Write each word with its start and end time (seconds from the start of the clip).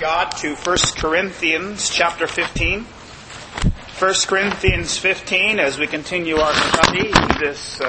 God 0.00 0.30
to 0.38 0.54
1 0.54 0.76
Corinthians 0.96 1.88
chapter 1.88 2.26
15. 2.26 2.82
1 2.82 4.14
Corinthians 4.26 4.98
15 4.98 5.58
as 5.58 5.78
we 5.78 5.86
continue 5.86 6.36
our 6.36 6.52
study 6.52 7.08
in 7.08 7.40
this 7.40 7.80
uh, 7.80 7.86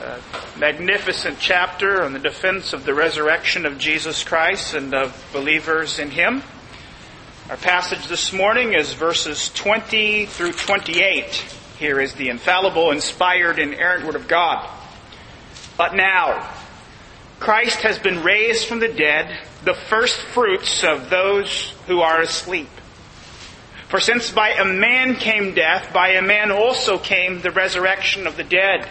uh, 0.00 0.20
magnificent 0.58 1.38
chapter 1.38 2.02
on 2.02 2.14
the 2.14 2.18
defense 2.18 2.72
of 2.72 2.86
the 2.86 2.94
resurrection 2.94 3.66
of 3.66 3.76
Jesus 3.76 4.24
Christ 4.24 4.72
and 4.72 4.94
of 4.94 5.28
believers 5.32 5.98
in 5.98 6.10
Him. 6.10 6.42
Our 7.50 7.58
passage 7.58 8.06
this 8.06 8.32
morning 8.32 8.72
is 8.72 8.94
verses 8.94 9.52
20 9.52 10.24
through 10.26 10.52
28. 10.52 11.26
Here 11.78 12.00
is 12.00 12.14
the 12.14 12.30
infallible, 12.30 12.90
inspired, 12.90 13.58
inerrant 13.58 14.06
Word 14.06 14.16
of 14.16 14.28
God. 14.28 14.66
But 15.76 15.94
now, 15.94 16.54
Christ 17.40 17.82
has 17.82 17.98
been 17.98 18.22
raised 18.22 18.66
from 18.66 18.80
the 18.80 18.88
dead, 18.88 19.38
the 19.64 19.74
first 19.74 20.20
fruits 20.20 20.82
of 20.82 21.10
those 21.10 21.72
who 21.86 22.00
are 22.00 22.20
asleep. 22.20 22.68
For 23.88 24.00
since 24.00 24.30
by 24.30 24.50
a 24.50 24.64
man 24.64 25.14
came 25.16 25.54
death, 25.54 25.92
by 25.92 26.10
a 26.10 26.22
man 26.22 26.50
also 26.50 26.98
came 26.98 27.40
the 27.40 27.50
resurrection 27.50 28.26
of 28.26 28.36
the 28.36 28.44
dead. 28.44 28.88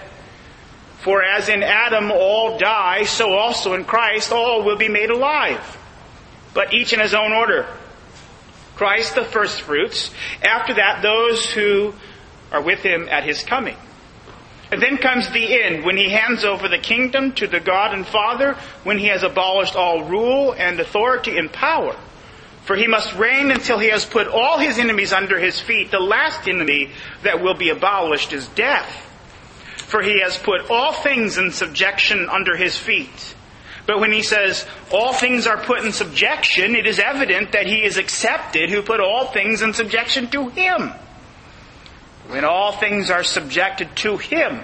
For 1.02 1.24
as 1.24 1.50
in 1.50 1.62
Adam 1.62 2.12
all 2.12 2.58
die, 2.58 3.04
so 3.04 3.34
also 3.34 3.74
in 3.74 3.86
Christ 3.86 4.32
all 4.32 4.64
will 4.64 4.78
be 4.78 4.90
made 4.90 5.12
alive. 5.12 5.78
But 6.54 6.74
each 6.74 6.94
in 6.94 7.00
his 7.00 7.14
own 7.14 7.34
order. 7.34 7.68
Christ 8.76 9.16
the 9.16 9.24
first 9.24 9.62
fruits, 9.62 10.12
after 10.42 10.76
that 10.76 11.02
those 11.02 11.46
who 11.46 11.94
are 12.52 12.62
with 12.62 12.80
him 12.80 13.08
at 13.10 13.24
his 13.24 13.44
coming. 13.44 13.78
And 14.72 14.82
then 14.82 14.98
comes 14.98 15.30
the 15.30 15.64
end, 15.64 15.86
when 15.86 15.96
he 15.96 16.10
hands 16.10 16.44
over 16.44 16.68
the 16.68 16.78
kingdom 16.78 17.32
to 17.34 17.48
the 17.48 17.60
God 17.60 17.94
and 17.94 18.06
Father, 18.06 18.58
when 18.84 18.98
he 18.98 19.08
has 19.08 19.24
abolished 19.24 19.76
all 19.76 20.04
rule 20.04 20.54
and 20.54 20.80
authority 20.80 21.38
and 21.38 21.52
power. 21.52 21.96
For 22.64 22.76
he 22.76 22.86
must 22.86 23.16
reign 23.16 23.50
until 23.50 23.80
he 23.80 23.88
has 23.90 24.06
put 24.06 24.28
all 24.28 24.60
his 24.60 24.78
enemies 24.78 25.14
under 25.14 25.40
his 25.40 25.58
feet. 25.58 25.90
The 25.90 26.02
last 26.02 26.50
enemy 26.50 26.92
that 27.24 27.42
will 27.42 27.54
be 27.54 27.70
abolished 27.70 28.34
is 28.34 28.50
death. 28.50 29.06
For 29.78 30.02
he 30.02 30.20
has 30.20 30.38
put 30.38 30.70
all 30.70 30.92
things 30.92 31.38
in 31.38 31.52
subjection 31.52 32.28
under 32.28 32.58
his 32.58 32.78
feet. 32.78 33.36
But 33.86 34.02
when 34.02 34.12
he 34.12 34.22
says 34.22 34.68
all 34.92 35.14
things 35.14 35.48
are 35.48 35.64
put 35.64 35.86
in 35.86 35.94
subjection, 35.94 36.76
it 36.76 36.86
is 36.86 37.00
evident 37.00 37.54
that 37.54 37.68
he 37.68 37.86
is 37.86 37.96
accepted 37.96 38.70
who 38.70 38.82
put 38.82 39.00
all 39.00 39.28
things 39.28 39.62
in 39.62 39.74
subjection 39.74 40.30
to 40.32 40.50
him. 40.50 40.92
When 42.28 42.44
all 42.44 42.74
things 42.74 43.10
are 43.10 43.24
subjected 43.24 43.96
to 43.98 44.18
him, 44.18 44.62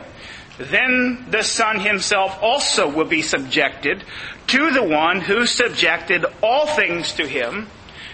then 0.57 1.25
the 1.29 1.43
Son 1.43 1.79
himself 1.79 2.37
also 2.41 2.89
will 2.89 3.05
be 3.05 3.21
subjected 3.21 4.03
to 4.47 4.71
the 4.71 4.83
one 4.83 5.21
who 5.21 5.45
subjected 5.45 6.25
all 6.41 6.67
things 6.67 7.13
to 7.13 7.27
him, 7.27 7.67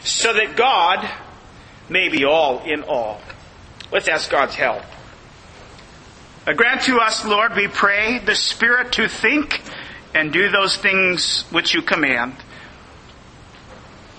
so 0.03 0.33
that 0.33 0.55
God 0.55 1.09
may 1.89 2.09
be 2.09 2.25
all 2.25 2.63
in 2.63 2.83
all. 2.83 3.19
Let's 3.91 4.07
ask 4.07 4.29
God's 4.29 4.55
help. 4.55 4.83
Grant 6.45 6.83
to 6.83 6.99
us, 6.99 7.25
Lord, 7.25 7.55
we 7.55 7.67
pray, 7.67 8.19
the 8.19 8.35
Spirit 8.35 8.93
to 8.93 9.07
think 9.07 9.61
and 10.13 10.31
do 10.31 10.49
those 10.49 10.77
things 10.77 11.43
which 11.51 11.73
you 11.73 11.81
command, 11.81 12.35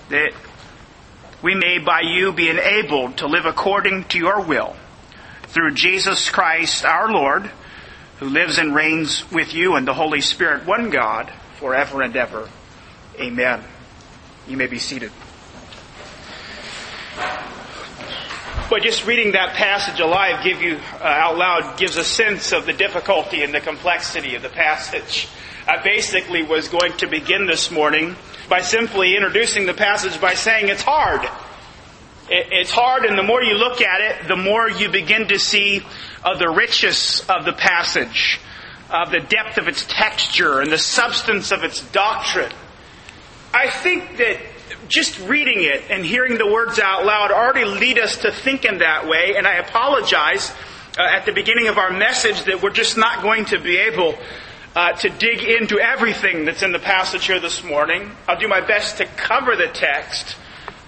that 0.09 0.33
we 1.41 1.55
may 1.55 1.79
by 1.79 2.01
you 2.01 2.31
be 2.31 2.49
enabled 2.49 3.17
to 3.17 3.27
live 3.27 3.45
according 3.45 4.03
to 4.05 4.17
your 4.17 4.41
will 4.41 4.75
through 5.51 5.73
Jesus 5.73 6.29
Christ 6.29 6.85
our 6.85 7.11
Lord, 7.11 7.49
who 8.19 8.27
lives 8.27 8.57
and 8.57 8.73
reigns 8.73 9.29
with 9.31 9.53
you 9.53 9.75
and 9.75 9.87
the 9.87 9.93
Holy 9.93 10.21
Spirit, 10.21 10.65
one 10.65 10.89
God, 10.89 11.31
forever 11.55 12.01
and 12.01 12.15
ever. 12.15 12.49
Amen. 13.19 13.63
You 14.47 14.57
may 14.57 14.67
be 14.67 14.79
seated. 14.79 15.11
But 18.69 18.83
just 18.83 19.05
reading 19.05 19.33
that 19.33 19.55
passage 19.55 19.99
alive 19.99 20.45
give 20.45 20.61
you 20.61 20.79
uh, 21.01 21.03
out 21.03 21.37
loud 21.37 21.77
gives 21.77 21.97
a 21.97 22.05
sense 22.05 22.53
of 22.53 22.65
the 22.65 22.71
difficulty 22.71 23.43
and 23.43 23.53
the 23.53 23.59
complexity 23.59 24.35
of 24.35 24.41
the 24.41 24.49
passage. 24.49 25.27
I 25.67 25.83
basically 25.83 26.43
was 26.43 26.69
going 26.69 26.93
to 26.97 27.07
begin 27.07 27.47
this 27.47 27.69
morning 27.69 28.15
by 28.47 28.61
simply 28.61 29.15
introducing 29.15 29.65
the 29.65 29.73
passage 29.73 30.19
by 30.21 30.35
saying 30.35 30.69
it's 30.69 30.81
hard. 30.81 31.21
It's 32.33 32.71
hard, 32.71 33.03
and 33.03 33.17
the 33.17 33.23
more 33.23 33.43
you 33.43 33.55
look 33.55 33.81
at 33.81 33.99
it, 33.99 34.27
the 34.29 34.37
more 34.37 34.69
you 34.69 34.89
begin 34.89 35.27
to 35.27 35.37
see 35.37 35.81
uh, 36.23 36.37
the 36.37 36.49
richness 36.49 37.27
of 37.29 37.43
the 37.43 37.51
passage, 37.51 38.39
of 38.89 39.11
the 39.11 39.19
depth 39.19 39.57
of 39.57 39.67
its 39.67 39.85
texture, 39.85 40.61
and 40.61 40.71
the 40.71 40.77
substance 40.77 41.51
of 41.51 41.65
its 41.65 41.81
doctrine. 41.91 42.53
I 43.53 43.69
think 43.69 44.15
that 44.17 44.37
just 44.87 45.19
reading 45.19 45.57
it 45.63 45.83
and 45.89 46.05
hearing 46.05 46.37
the 46.37 46.49
words 46.49 46.79
out 46.79 47.05
loud 47.05 47.31
already 47.31 47.65
lead 47.65 47.99
us 47.99 48.17
to 48.19 48.31
think 48.31 48.63
in 48.63 48.77
that 48.77 49.09
way, 49.09 49.33
and 49.35 49.45
I 49.45 49.55
apologize 49.55 50.53
uh, 50.97 51.03
at 51.03 51.25
the 51.25 51.33
beginning 51.33 51.67
of 51.67 51.77
our 51.77 51.91
message 51.91 52.45
that 52.45 52.61
we're 52.63 52.69
just 52.69 52.95
not 52.95 53.21
going 53.21 53.43
to 53.45 53.59
be 53.59 53.75
able 53.75 54.17
uh, 54.73 54.93
to 54.93 55.09
dig 55.09 55.43
into 55.43 55.81
everything 55.81 56.45
that's 56.45 56.63
in 56.63 56.71
the 56.71 56.79
passage 56.79 57.25
here 57.25 57.41
this 57.41 57.61
morning. 57.61 58.09
I'll 58.25 58.39
do 58.39 58.47
my 58.47 58.61
best 58.61 58.99
to 58.99 59.05
cover 59.05 59.57
the 59.57 59.67
text. 59.67 60.37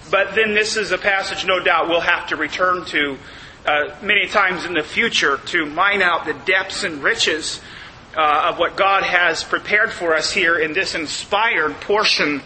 But 0.09 0.35
then 0.35 0.53
this 0.53 0.77
is 0.77 0.91
a 0.91 0.97
passage, 0.97 1.45
no 1.45 1.59
doubt, 1.63 1.89
we'll 1.89 2.01
have 2.01 2.27
to 2.27 2.35
return 2.35 2.85
to 2.85 3.17
uh, 3.65 3.95
many 4.01 4.27
times 4.27 4.65
in 4.65 4.73
the 4.73 4.83
future 4.83 5.37
to 5.37 5.65
mine 5.65 6.01
out 6.01 6.25
the 6.25 6.33
depths 6.33 6.83
and 6.83 7.01
riches 7.01 7.61
uh, 8.15 8.49
of 8.49 8.59
what 8.59 8.75
God 8.75 9.03
has 9.03 9.43
prepared 9.43 9.91
for 9.91 10.15
us 10.15 10.31
here 10.31 10.59
in 10.59 10.73
this 10.73 10.95
inspired 10.95 11.79
portion 11.81 12.41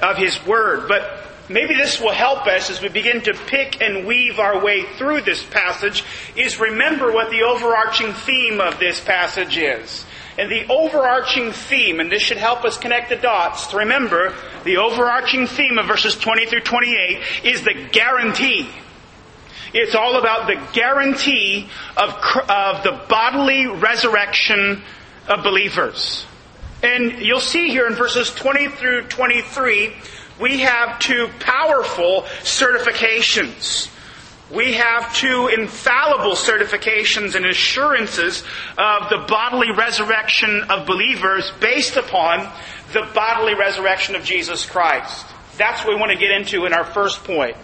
of 0.00 0.16
His 0.16 0.44
Word. 0.46 0.88
But 0.88 1.26
maybe 1.48 1.74
this 1.74 2.00
will 2.00 2.12
help 2.12 2.46
us 2.46 2.70
as 2.70 2.80
we 2.80 2.88
begin 2.88 3.20
to 3.22 3.34
pick 3.34 3.82
and 3.82 4.06
weave 4.06 4.38
our 4.38 4.62
way 4.62 4.84
through 4.96 5.22
this 5.22 5.42
passage 5.42 6.04
is 6.36 6.58
remember 6.60 7.12
what 7.12 7.30
the 7.30 7.42
overarching 7.42 8.12
theme 8.12 8.60
of 8.60 8.78
this 8.78 9.00
passage 9.00 9.58
is. 9.58 10.06
And 10.38 10.50
the 10.50 10.66
overarching 10.68 11.52
theme, 11.52 12.00
and 12.00 12.10
this 12.10 12.22
should 12.22 12.36
help 12.36 12.64
us 12.64 12.78
connect 12.78 13.08
the 13.08 13.16
dots 13.16 13.68
to 13.68 13.78
remember, 13.78 14.34
the 14.64 14.78
overarching 14.78 15.46
theme 15.46 15.78
of 15.78 15.86
verses 15.86 16.16
20 16.16 16.46
through 16.46 16.60
28 16.60 17.44
is 17.44 17.62
the 17.62 17.88
guarantee. 17.92 18.68
It's 19.72 19.94
all 19.94 20.16
about 20.16 20.46
the 20.46 20.60
guarantee 20.72 21.68
of, 21.96 22.10
of 22.48 22.82
the 22.82 23.00
bodily 23.08 23.66
resurrection 23.66 24.82
of 25.28 25.42
believers. 25.44 26.26
And 26.82 27.20
you'll 27.20 27.40
see 27.40 27.68
here 27.68 27.86
in 27.86 27.94
verses 27.94 28.34
20 28.34 28.68
through 28.68 29.02
23, 29.02 29.92
we 30.40 30.60
have 30.60 30.98
two 30.98 31.28
powerful 31.38 32.22
certifications 32.42 33.90
we 34.50 34.72
have 34.72 35.14
two 35.14 35.48
infallible 35.48 36.32
certifications 36.32 37.36
and 37.36 37.46
assurances 37.46 38.42
of 38.76 39.08
the 39.08 39.24
bodily 39.28 39.70
resurrection 39.70 40.62
of 40.68 40.86
believers 40.86 41.52
based 41.60 41.96
upon 41.96 42.50
the 42.92 43.08
bodily 43.14 43.54
resurrection 43.54 44.16
of 44.16 44.24
Jesus 44.24 44.66
Christ. 44.66 45.24
That's 45.56 45.84
what 45.84 45.94
we 45.94 46.00
want 46.00 46.10
to 46.10 46.18
get 46.18 46.32
into 46.32 46.66
in 46.66 46.72
our 46.72 46.84
first 46.84 47.22
point. 47.22 47.56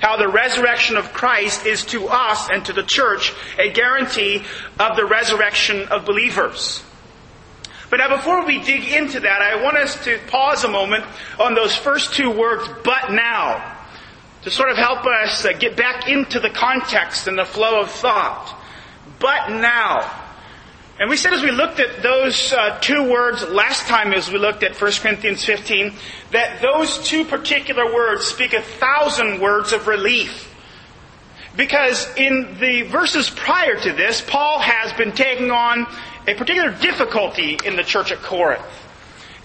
How 0.00 0.16
the 0.16 0.28
resurrection 0.28 0.96
of 0.96 1.12
Christ 1.12 1.66
is 1.66 1.84
to 1.86 2.06
us 2.06 2.48
and 2.50 2.64
to 2.66 2.72
the 2.72 2.84
church 2.84 3.32
a 3.58 3.72
guarantee 3.72 4.44
of 4.78 4.96
the 4.96 5.06
resurrection 5.06 5.88
of 5.88 6.04
believers. 6.04 6.84
But 7.90 7.96
now 7.96 8.16
before 8.16 8.46
we 8.46 8.62
dig 8.62 8.84
into 8.84 9.18
that, 9.20 9.42
I 9.42 9.60
want 9.60 9.76
us 9.76 10.04
to 10.04 10.20
pause 10.28 10.62
a 10.62 10.68
moment 10.68 11.04
on 11.40 11.54
those 11.54 11.74
first 11.74 12.14
two 12.14 12.30
words, 12.30 12.68
but 12.84 13.10
now 13.10 13.77
to 14.42 14.50
sort 14.50 14.70
of 14.70 14.76
help 14.76 15.04
us 15.04 15.44
uh, 15.44 15.52
get 15.52 15.76
back 15.76 16.08
into 16.08 16.40
the 16.40 16.50
context 16.50 17.26
and 17.26 17.38
the 17.38 17.44
flow 17.44 17.80
of 17.80 17.90
thought. 17.90 18.56
But 19.18 19.50
now, 19.50 20.28
and 21.00 21.08
we 21.08 21.16
said 21.16 21.32
as 21.32 21.42
we 21.42 21.50
looked 21.50 21.80
at 21.80 22.02
those 22.02 22.52
uh, 22.52 22.78
two 22.80 23.08
words 23.08 23.42
last 23.48 23.86
time 23.86 24.12
as 24.12 24.30
we 24.30 24.38
looked 24.38 24.62
at 24.62 24.80
1 24.80 24.92
Corinthians 25.00 25.44
15, 25.44 25.92
that 26.32 26.60
those 26.60 26.98
two 27.06 27.24
particular 27.24 27.92
words 27.92 28.24
speak 28.24 28.52
a 28.52 28.62
thousand 28.62 29.40
words 29.40 29.72
of 29.72 29.86
relief. 29.86 30.52
Because 31.56 32.08
in 32.16 32.56
the 32.60 32.82
verses 32.82 33.30
prior 33.30 33.76
to 33.76 33.92
this, 33.92 34.20
Paul 34.20 34.60
has 34.60 34.92
been 34.92 35.12
taking 35.12 35.50
on 35.50 35.86
a 36.26 36.34
particular 36.34 36.70
difficulty 36.70 37.58
in 37.64 37.76
the 37.76 37.82
church 37.82 38.12
at 38.12 38.18
Corinth. 38.18 38.62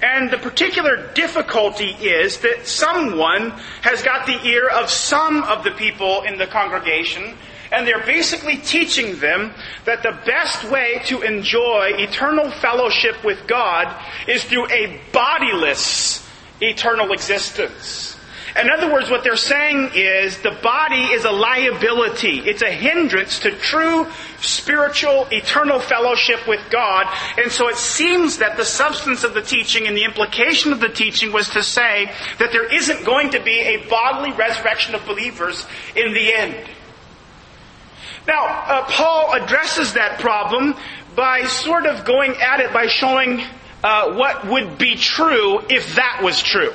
And 0.04 0.30
the 0.30 0.38
particular 0.38 1.14
difficulty 1.14 1.92
is 1.92 2.40
that 2.40 2.68
someone 2.68 3.52
has 3.84 4.04
got 4.04 4.26
the 4.26 4.38
ear 4.46 4.68
of 4.68 4.90
some 4.90 5.44
of 5.44 5.64
the 5.64 5.72
people 5.72 6.24
in 6.24 6.38
the 6.38 6.46
congregation, 6.46 7.38
and 7.72 7.88
they're 7.88 8.06
basically 8.06 8.58
teaching 8.58 9.18
them 9.20 9.54
that 9.86 10.04
the 10.04 10.20
best 10.26 10.70
way 10.70 11.02
to 11.06 11.22
enjoy 11.22 11.94
eternal 11.98 12.52
fellowship 12.52 13.24
with 13.24 13.48
God 13.48 13.96
is 14.28 14.44
through 14.44 14.70
a 14.72 15.00
bodiless 15.14 16.28
eternal 16.60 17.14
existence. 17.14 18.13
In 18.60 18.70
other 18.70 18.94
words, 18.94 19.10
what 19.10 19.24
they're 19.24 19.36
saying 19.36 19.92
is 19.96 20.38
the 20.40 20.52
body 20.62 21.02
is 21.02 21.26
a 21.26 21.32
liability. 21.32 22.40
It's 22.40 22.62
a 22.62 22.70
hindrance 22.70 23.40
to 23.40 23.52
true 23.52 24.08
spiritual, 24.42 25.28
eternal 25.32 25.80
fellowship 25.80 26.48
with 26.48 26.62
God. 26.70 27.08
And 27.38 27.52
so 27.52 27.68
it 27.70 27.78
seems 27.78 28.38
that 28.38 28.56
the 28.56 28.66
substance 28.66 29.24
of 29.24 29.34
the 29.34 29.42
teaching 29.42 29.88
and 29.88 29.98
the 29.98 30.04
implication 30.04 30.72
of 30.72 30.80
the 30.80 30.90
teaching 30.90 31.32
was 31.32 31.50
to 31.50 31.64
say 31.64 32.12
that 32.38 32.52
there 32.52 32.72
isn't 32.72 33.04
going 33.04 33.32
to 33.32 33.42
be 33.42 33.60
a 33.60 33.78
bodily 33.88 34.32
resurrection 34.34 34.94
of 34.94 35.04
believers 35.08 35.66
in 35.96 36.14
the 36.14 36.34
end. 36.36 36.56
Now, 38.28 38.46
uh, 38.46 38.86
Paul 38.86 39.34
addresses 39.34 39.94
that 39.94 40.20
problem 40.20 40.76
by 41.16 41.46
sort 41.46 41.88
of 41.88 42.06
going 42.06 42.36
at 42.40 42.60
it 42.60 42.72
by 42.72 42.86
showing 42.86 43.44
uh, 43.84 44.14
what 44.14 44.48
would 44.48 44.78
be 44.78 44.96
true 44.96 45.60
if 45.70 45.96
that 45.96 46.22
was 46.22 46.42
true. 46.42 46.74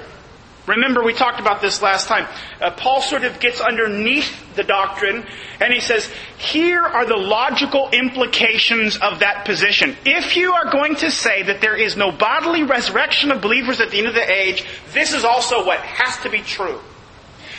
Remember, 0.69 1.03
we 1.03 1.15
talked 1.15 1.41
about 1.41 1.63
this 1.63 1.81
last 1.81 2.09
time. 2.09 2.29
Uh, 2.61 2.71
Paul 2.71 3.01
sort 3.01 3.25
of 3.25 3.41
gets 3.41 3.59
underneath 3.59 4.55
the 4.55 4.63
doctrine 4.63 5.25
and 5.61 5.73
he 5.73 5.81
says, 5.81 6.11
here 6.37 6.83
are 6.83 7.07
the 7.07 7.17
logical 7.17 7.89
implications 7.91 8.99
of 8.99 9.21
that 9.21 9.47
position. 9.47 9.97
If 10.05 10.37
you 10.37 10.53
are 10.53 10.71
going 10.71 10.97
to 10.97 11.11
say 11.11 11.43
that 11.45 11.63
there 11.63 11.75
is 11.75 11.97
no 11.97 12.13
bodily 12.13 12.65
resurrection 12.65 13.33
of 13.33 13.41
believers 13.41 13.81
at 13.81 13.91
the 13.91 13.99
end 13.99 14.09
of 14.09 14.15
the 14.15 14.31
age, 14.31 14.65
this 14.93 15.15
is 15.15 15.25
also 15.25 15.65
what 15.65 15.81
has 15.81 16.19
to 16.19 16.29
be 16.29 16.41
true. 16.41 16.79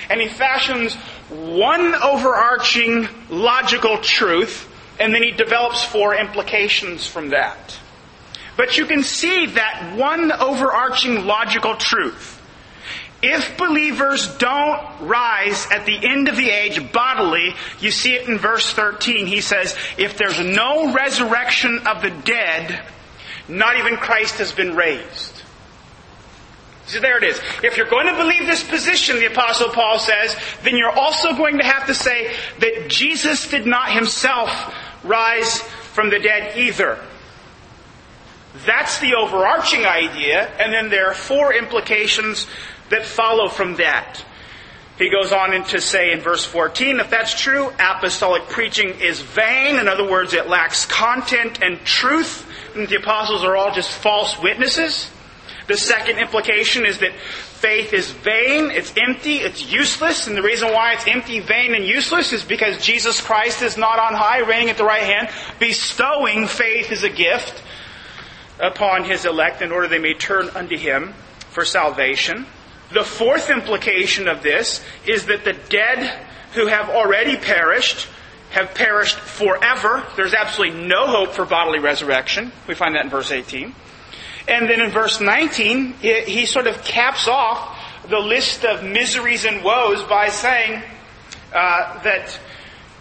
And 0.08 0.22
he 0.22 0.28
fashions 0.28 0.94
one 1.30 1.96
overarching 1.96 3.08
logical 3.30 3.98
truth 3.98 4.68
and 5.00 5.16
then 5.16 5.24
he 5.24 5.32
develops 5.32 5.84
four 5.84 6.14
implications 6.14 7.08
from 7.08 7.30
that. 7.30 7.80
But 8.56 8.78
you 8.78 8.86
can 8.86 9.02
see 9.02 9.48
that 9.48 9.96
one 9.98 10.32
overarching 10.32 11.26
logical 11.26 11.76
truth 11.76 12.39
if 13.22 13.58
believers 13.58 14.28
don't 14.38 14.82
rise 15.02 15.68
at 15.72 15.86
the 15.86 15.98
end 16.08 16.30
of 16.30 16.38
the 16.38 16.50
age 16.50 16.92
bodily, 16.92 17.54
you 17.80 17.92
see 17.92 18.14
it 18.14 18.30
in 18.30 18.38
verse 18.38 18.72
13. 18.72 19.28
He 19.28 19.42
says, 19.42 19.76
if 19.98 20.18
there's 20.18 20.40
no 20.40 20.94
resurrection 20.94 21.88
of 21.88 22.02
the 22.02 22.12
dead, 22.12 22.82
not 23.50 23.78
even 23.78 23.98
Christ 23.98 24.38
has 24.38 24.52
been 24.52 24.76
raised. 24.76 25.44
So 26.86 27.00
there 27.00 27.18
it 27.18 27.24
is. 27.24 27.40
If 27.62 27.78
you're 27.78 27.90
going 27.90 28.08
to 28.08 28.16
believe 28.16 28.48
this 28.48 28.64
position, 28.64 29.18
the 29.18 29.28
apostle 29.28 29.70
Paul 29.70 30.00
says, 30.00 30.36
then 30.64 30.76
you're 30.76 30.90
also 30.90 31.36
going 31.36 31.58
to 31.60 31.64
have 31.64 31.88
to 31.88 31.94
say 31.94 32.34
that 32.60 32.88
Jesus 32.88 33.48
did 33.50 33.68
not 33.68 33.92
himself 33.92 34.50
rise 35.04 35.62
from 35.62 36.10
the 36.10 36.20
dead 36.20 36.58
either. 36.58 36.98
That's 38.66 39.00
the 39.00 39.14
overarching 39.14 39.86
idea, 39.86 40.48
and 40.60 40.74
then 40.74 40.90
there 40.90 41.08
are 41.10 41.14
four 41.14 41.54
implications 41.54 42.48
that 42.90 43.06
follow 43.06 43.50
from 43.50 43.76
that. 43.76 44.24
He 44.98 45.10
goes 45.10 45.32
on 45.32 45.52
to 45.64 45.80
say 45.80 46.12
in 46.12 46.20
verse 46.20 46.44
14, 46.44 47.00
if 47.00 47.10
that's 47.10 47.40
true, 47.40 47.72
apostolic 47.80 48.50
preaching 48.50 49.00
is 49.00 49.22
vain. 49.22 49.80
In 49.80 49.88
other 49.88 50.10
words, 50.10 50.34
it 50.34 50.50
lacks 50.50 50.86
content 50.86 51.60
and 51.62 51.80
truth. 51.86 52.46
And 52.76 52.88
the 52.88 52.98
apostles 52.98 53.46
are 53.46 53.56
all 53.56 53.74
just 53.74 53.90
false 53.90 54.38
witnesses. 54.42 55.10
The 55.68 55.78
second 55.78 56.18
implication 56.18 56.86
is 56.86 57.00
that 57.00 57.14
faith 57.14 57.94
is 57.94 58.12
vain, 58.12 58.72
it's 58.72 58.94
empty, 58.98 59.38
it's 59.38 59.72
useless. 59.72 60.28
And 60.28 60.36
the 60.36 60.42
reason 60.42 60.74
why 60.74 60.94
it's 60.94 61.08
empty, 61.08 61.40
vain, 61.40 61.76
and 61.76 61.86
useless 61.86 62.34
is 62.34 62.44
because 62.44 62.84
Jesus 62.84 63.22
Christ 63.22 63.62
is 63.62 63.78
not 63.78 64.00
on 64.00 64.14
high, 64.14 64.40
reigning 64.40 64.70
at 64.70 64.78
the 64.78 64.84
right 64.84 65.04
hand, 65.04 65.30
bestowing 65.60 66.48
faith 66.48 66.92
as 66.92 67.04
a 67.04 67.10
gift 67.10 67.64
upon 68.60 69.06
his 69.06 69.26
elect 69.26 69.62
in 69.62 69.72
order 69.72 69.88
they 69.88 70.00
may 70.00 70.14
turn 70.14 70.50
unto 70.50 70.76
him 70.76 71.14
for 71.52 71.64
salvation. 71.64 72.46
The 72.92 73.04
fourth 73.04 73.50
implication 73.50 74.28
of 74.28 74.42
this 74.42 74.84
is 75.06 75.26
that 75.28 75.44
the 75.44 75.54
dead 75.54 76.26
who 76.54 76.68
have 76.68 76.90
already 76.90 77.38
perished 77.38 78.08
have 78.50 78.74
perished 78.74 79.18
forever. 79.18 80.06
There's 80.16 80.34
absolutely 80.34 80.88
no 80.88 81.06
hope 81.06 81.34
for 81.34 81.46
bodily 81.46 81.80
resurrection. 81.80 82.52
We 82.68 82.74
find 82.74 82.96
that 82.96 83.06
in 83.06 83.12
verse 83.12 83.32
18. 83.32 83.76
And 84.48 84.68
then 84.68 84.82
in 84.82 84.90
verse 84.90 85.22
19, 85.22 85.94
he 85.94 86.46
sort 86.48 86.66
of 86.66 86.84
caps 86.84 87.28
off 87.28 87.78
the 88.10 88.20
list 88.20 88.66
of 88.66 88.84
miseries 88.84 89.46
and 89.46 89.64
woes 89.64 90.02
by 90.04 90.30
saying 90.30 90.82
uh, 91.54 92.02
that 92.02 92.40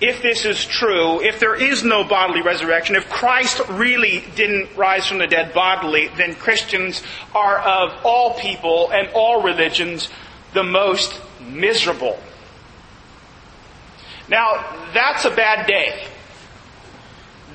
if 0.00 0.22
this 0.22 0.44
is 0.44 0.64
true, 0.64 1.20
if 1.20 1.40
there 1.40 1.54
is 1.54 1.82
no 1.82 2.04
bodily 2.04 2.42
resurrection, 2.42 2.94
if 2.94 3.08
Christ 3.10 3.60
really 3.70 4.24
didn't 4.36 4.76
rise 4.76 5.06
from 5.06 5.18
the 5.18 5.26
dead 5.26 5.52
bodily, 5.52 6.08
then 6.16 6.34
Christians 6.34 7.02
are 7.34 7.58
of 7.58 8.04
all 8.04 8.34
people 8.38 8.90
and 8.90 9.08
all 9.14 9.42
religions 9.42 10.08
the 10.54 10.62
most 10.62 11.20
miserable. 11.40 12.18
Now, 14.28 14.90
that's 14.92 15.24
a 15.24 15.30
bad 15.30 15.66
day. 15.66 16.06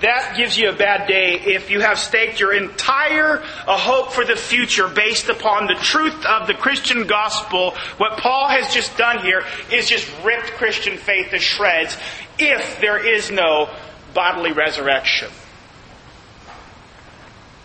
That 0.03 0.35
gives 0.35 0.57
you 0.57 0.69
a 0.69 0.73
bad 0.73 1.07
day 1.07 1.39
if 1.39 1.69
you 1.69 1.79
have 1.79 1.97
staked 1.97 2.37
your 2.37 2.53
entire 2.53 3.37
uh, 3.37 3.77
hope 3.77 4.11
for 4.11 4.25
the 4.25 4.35
future 4.35 4.89
based 4.89 5.29
upon 5.29 5.67
the 5.67 5.75
truth 5.75 6.25
of 6.25 6.45
the 6.45 6.53
Christian 6.53 7.07
gospel. 7.07 7.71
What 7.95 8.17
Paul 8.17 8.49
has 8.49 8.73
just 8.73 8.97
done 8.97 9.19
here 9.19 9.45
is 9.71 9.87
just 9.87 10.11
ripped 10.25 10.51
Christian 10.57 10.97
faith 10.97 11.29
to 11.29 11.39
shreds 11.39 11.97
if 12.37 12.81
there 12.81 12.97
is 13.15 13.31
no 13.31 13.69
bodily 14.13 14.51
resurrection. 14.51 15.29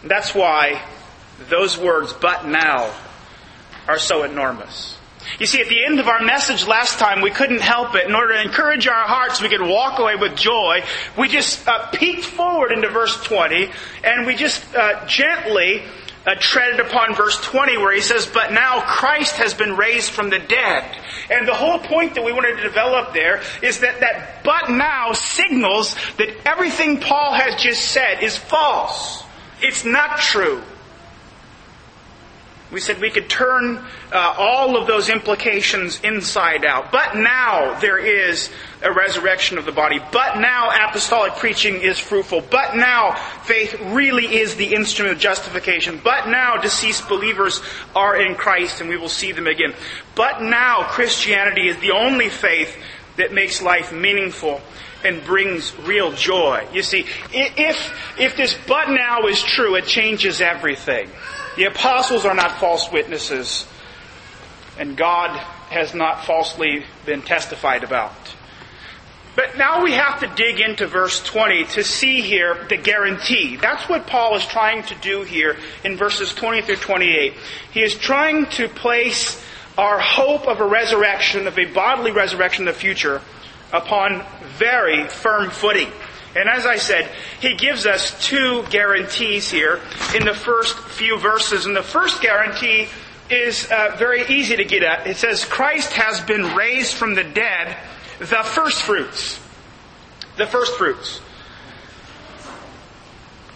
That's 0.04 0.32
why 0.32 0.80
those 1.48 1.76
words, 1.76 2.12
but 2.12 2.46
now, 2.46 2.94
are 3.88 3.98
so 3.98 4.22
enormous. 4.22 4.97
You 5.38 5.46
see, 5.46 5.60
at 5.60 5.68
the 5.68 5.84
end 5.84 6.00
of 6.00 6.08
our 6.08 6.22
message 6.22 6.66
last 6.66 6.98
time, 6.98 7.20
we 7.20 7.30
couldn't 7.30 7.60
help 7.60 7.94
it. 7.94 8.06
In 8.06 8.14
order 8.14 8.34
to 8.34 8.42
encourage 8.42 8.88
our 8.88 9.06
hearts, 9.06 9.40
we 9.40 9.48
could 9.48 9.62
walk 9.62 9.98
away 9.98 10.16
with 10.16 10.36
joy. 10.36 10.82
We 11.16 11.28
just 11.28 11.66
uh, 11.68 11.90
peeked 11.90 12.24
forward 12.24 12.72
into 12.72 12.88
verse 12.88 13.22
20, 13.24 13.70
and 14.04 14.26
we 14.26 14.34
just 14.34 14.74
uh, 14.74 15.06
gently 15.06 15.82
uh, 16.26 16.34
treaded 16.40 16.80
upon 16.80 17.14
verse 17.14 17.40
20 17.40 17.78
where 17.78 17.94
he 17.94 18.00
says, 18.00 18.26
But 18.26 18.52
now 18.52 18.80
Christ 18.80 19.36
has 19.36 19.54
been 19.54 19.76
raised 19.76 20.10
from 20.10 20.30
the 20.30 20.38
dead. 20.38 20.84
And 21.30 21.46
the 21.46 21.54
whole 21.54 21.78
point 21.78 22.14
that 22.14 22.24
we 22.24 22.32
wanted 22.32 22.56
to 22.56 22.62
develop 22.62 23.12
there 23.12 23.42
is 23.62 23.80
that 23.80 24.00
that 24.00 24.44
but 24.44 24.70
now 24.70 25.12
signals 25.12 25.94
that 26.16 26.28
everything 26.46 27.00
Paul 27.00 27.32
has 27.32 27.60
just 27.60 27.84
said 27.92 28.22
is 28.22 28.36
false. 28.36 29.24
It's 29.60 29.84
not 29.84 30.18
true. 30.18 30.62
We 32.70 32.80
said 32.80 33.00
we 33.00 33.10
could 33.10 33.30
turn 33.30 33.78
uh, 34.12 34.34
all 34.36 34.76
of 34.76 34.86
those 34.86 35.08
implications 35.08 36.00
inside 36.00 36.66
out. 36.66 36.92
But 36.92 37.16
now 37.16 37.78
there 37.80 37.98
is 37.98 38.50
a 38.82 38.92
resurrection 38.92 39.56
of 39.56 39.64
the 39.64 39.72
body. 39.72 40.00
But 40.12 40.38
now 40.38 40.70
apostolic 40.88 41.34
preaching 41.36 41.80
is 41.80 41.98
fruitful. 41.98 42.42
But 42.42 42.76
now 42.76 43.14
faith 43.44 43.74
really 43.92 44.26
is 44.26 44.56
the 44.56 44.74
instrument 44.74 45.14
of 45.14 45.20
justification. 45.20 45.98
But 46.04 46.28
now 46.28 46.58
deceased 46.58 47.08
believers 47.08 47.62
are 47.96 48.20
in 48.20 48.34
Christ 48.34 48.82
and 48.82 48.90
we 48.90 48.98
will 48.98 49.08
see 49.08 49.32
them 49.32 49.46
again. 49.46 49.72
But 50.14 50.42
now 50.42 50.84
Christianity 50.90 51.68
is 51.68 51.78
the 51.78 51.92
only 51.92 52.28
faith 52.28 52.76
that 53.16 53.32
makes 53.32 53.62
life 53.62 53.92
meaningful 53.92 54.60
and 55.04 55.24
brings 55.24 55.76
real 55.80 56.12
joy. 56.12 56.66
You 56.72 56.82
see, 56.82 57.06
if, 57.32 58.18
if 58.18 58.36
this 58.36 58.56
but 58.66 58.90
now 58.90 59.26
is 59.26 59.42
true, 59.42 59.76
it 59.76 59.86
changes 59.86 60.40
everything. 60.40 61.08
The 61.58 61.64
apostles 61.64 62.24
are 62.24 62.36
not 62.36 62.60
false 62.60 62.88
witnesses, 62.92 63.66
and 64.78 64.96
God 64.96 65.36
has 65.70 65.92
not 65.92 66.24
falsely 66.24 66.84
been 67.04 67.20
testified 67.20 67.82
about. 67.82 68.12
But 69.34 69.58
now 69.58 69.82
we 69.82 69.90
have 69.90 70.20
to 70.20 70.28
dig 70.36 70.60
into 70.60 70.86
verse 70.86 71.20
20 71.24 71.64
to 71.64 71.82
see 71.82 72.20
here 72.20 72.64
the 72.68 72.76
guarantee. 72.76 73.56
That's 73.56 73.88
what 73.88 74.06
Paul 74.06 74.36
is 74.36 74.46
trying 74.46 74.84
to 74.84 74.94
do 75.02 75.22
here 75.22 75.56
in 75.82 75.96
verses 75.96 76.32
20 76.32 76.62
through 76.62 76.76
28. 76.76 77.34
He 77.72 77.82
is 77.82 77.98
trying 77.98 78.46
to 78.50 78.68
place 78.68 79.44
our 79.76 79.98
hope 79.98 80.46
of 80.46 80.60
a 80.60 80.64
resurrection, 80.64 81.48
of 81.48 81.58
a 81.58 81.64
bodily 81.64 82.12
resurrection 82.12 82.68
in 82.68 82.72
the 82.72 82.72
future, 82.72 83.20
upon 83.72 84.24
very 84.58 85.08
firm 85.08 85.50
footing. 85.50 85.90
And 86.36 86.48
as 86.48 86.66
I 86.66 86.76
said, 86.76 87.10
he 87.40 87.54
gives 87.54 87.86
us 87.86 88.26
two 88.26 88.64
guarantees 88.70 89.50
here 89.50 89.80
in 90.14 90.24
the 90.24 90.34
first 90.34 90.76
few 90.78 91.18
verses. 91.18 91.66
And 91.66 91.74
the 91.74 91.82
first 91.82 92.20
guarantee 92.20 92.88
is 93.30 93.66
uh, 93.70 93.96
very 93.98 94.26
easy 94.26 94.56
to 94.56 94.64
get 94.64 94.82
at. 94.82 95.06
It 95.06 95.16
says, 95.16 95.44
Christ 95.44 95.92
has 95.92 96.20
been 96.20 96.54
raised 96.54 96.94
from 96.94 97.14
the 97.14 97.24
dead, 97.24 97.76
the 98.18 98.42
first 98.44 98.82
fruits. 98.82 99.40
The 100.36 100.46
first 100.46 100.76
fruits. 100.76 101.20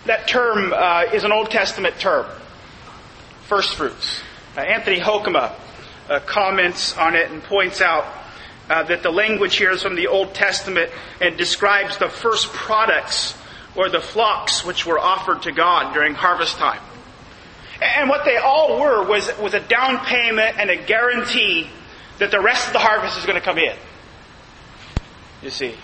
That 0.06 0.26
term 0.26 0.72
uh, 0.74 1.04
is 1.12 1.24
an 1.24 1.32
Old 1.32 1.50
Testament 1.50 1.98
term. 1.98 2.26
First 3.46 3.76
fruits. 3.76 4.20
Uh, 4.56 4.60
Anthony 4.60 4.98
Hoekema 4.98 5.52
uh, 6.08 6.20
comments 6.20 6.96
on 6.96 7.14
it 7.14 7.30
and 7.30 7.42
points 7.42 7.80
out 7.80 8.04
uh, 8.72 8.82
that 8.84 9.02
the 9.02 9.10
language 9.10 9.56
here 9.56 9.70
is 9.70 9.82
from 9.82 9.96
the 9.96 10.06
Old 10.06 10.32
Testament 10.32 10.90
and 11.20 11.36
describes 11.36 11.98
the 11.98 12.08
first 12.08 12.50
products 12.54 13.36
or 13.76 13.90
the 13.90 14.00
flocks 14.00 14.64
which 14.64 14.86
were 14.86 14.98
offered 14.98 15.42
to 15.42 15.52
God 15.52 15.92
during 15.92 16.14
harvest 16.14 16.56
time. 16.56 16.80
And 17.82 18.08
what 18.08 18.24
they 18.24 18.38
all 18.38 18.80
were 18.80 19.04
was, 19.06 19.30
was 19.38 19.52
a 19.52 19.60
down 19.60 19.98
payment 20.06 20.58
and 20.58 20.70
a 20.70 20.76
guarantee 20.76 21.68
that 22.18 22.30
the 22.30 22.40
rest 22.40 22.68
of 22.68 22.72
the 22.72 22.78
harvest 22.78 23.18
is 23.18 23.26
going 23.26 23.38
to 23.38 23.44
come 23.44 23.58
in. 23.58 23.76
You 25.42 25.50
see. 25.50 25.74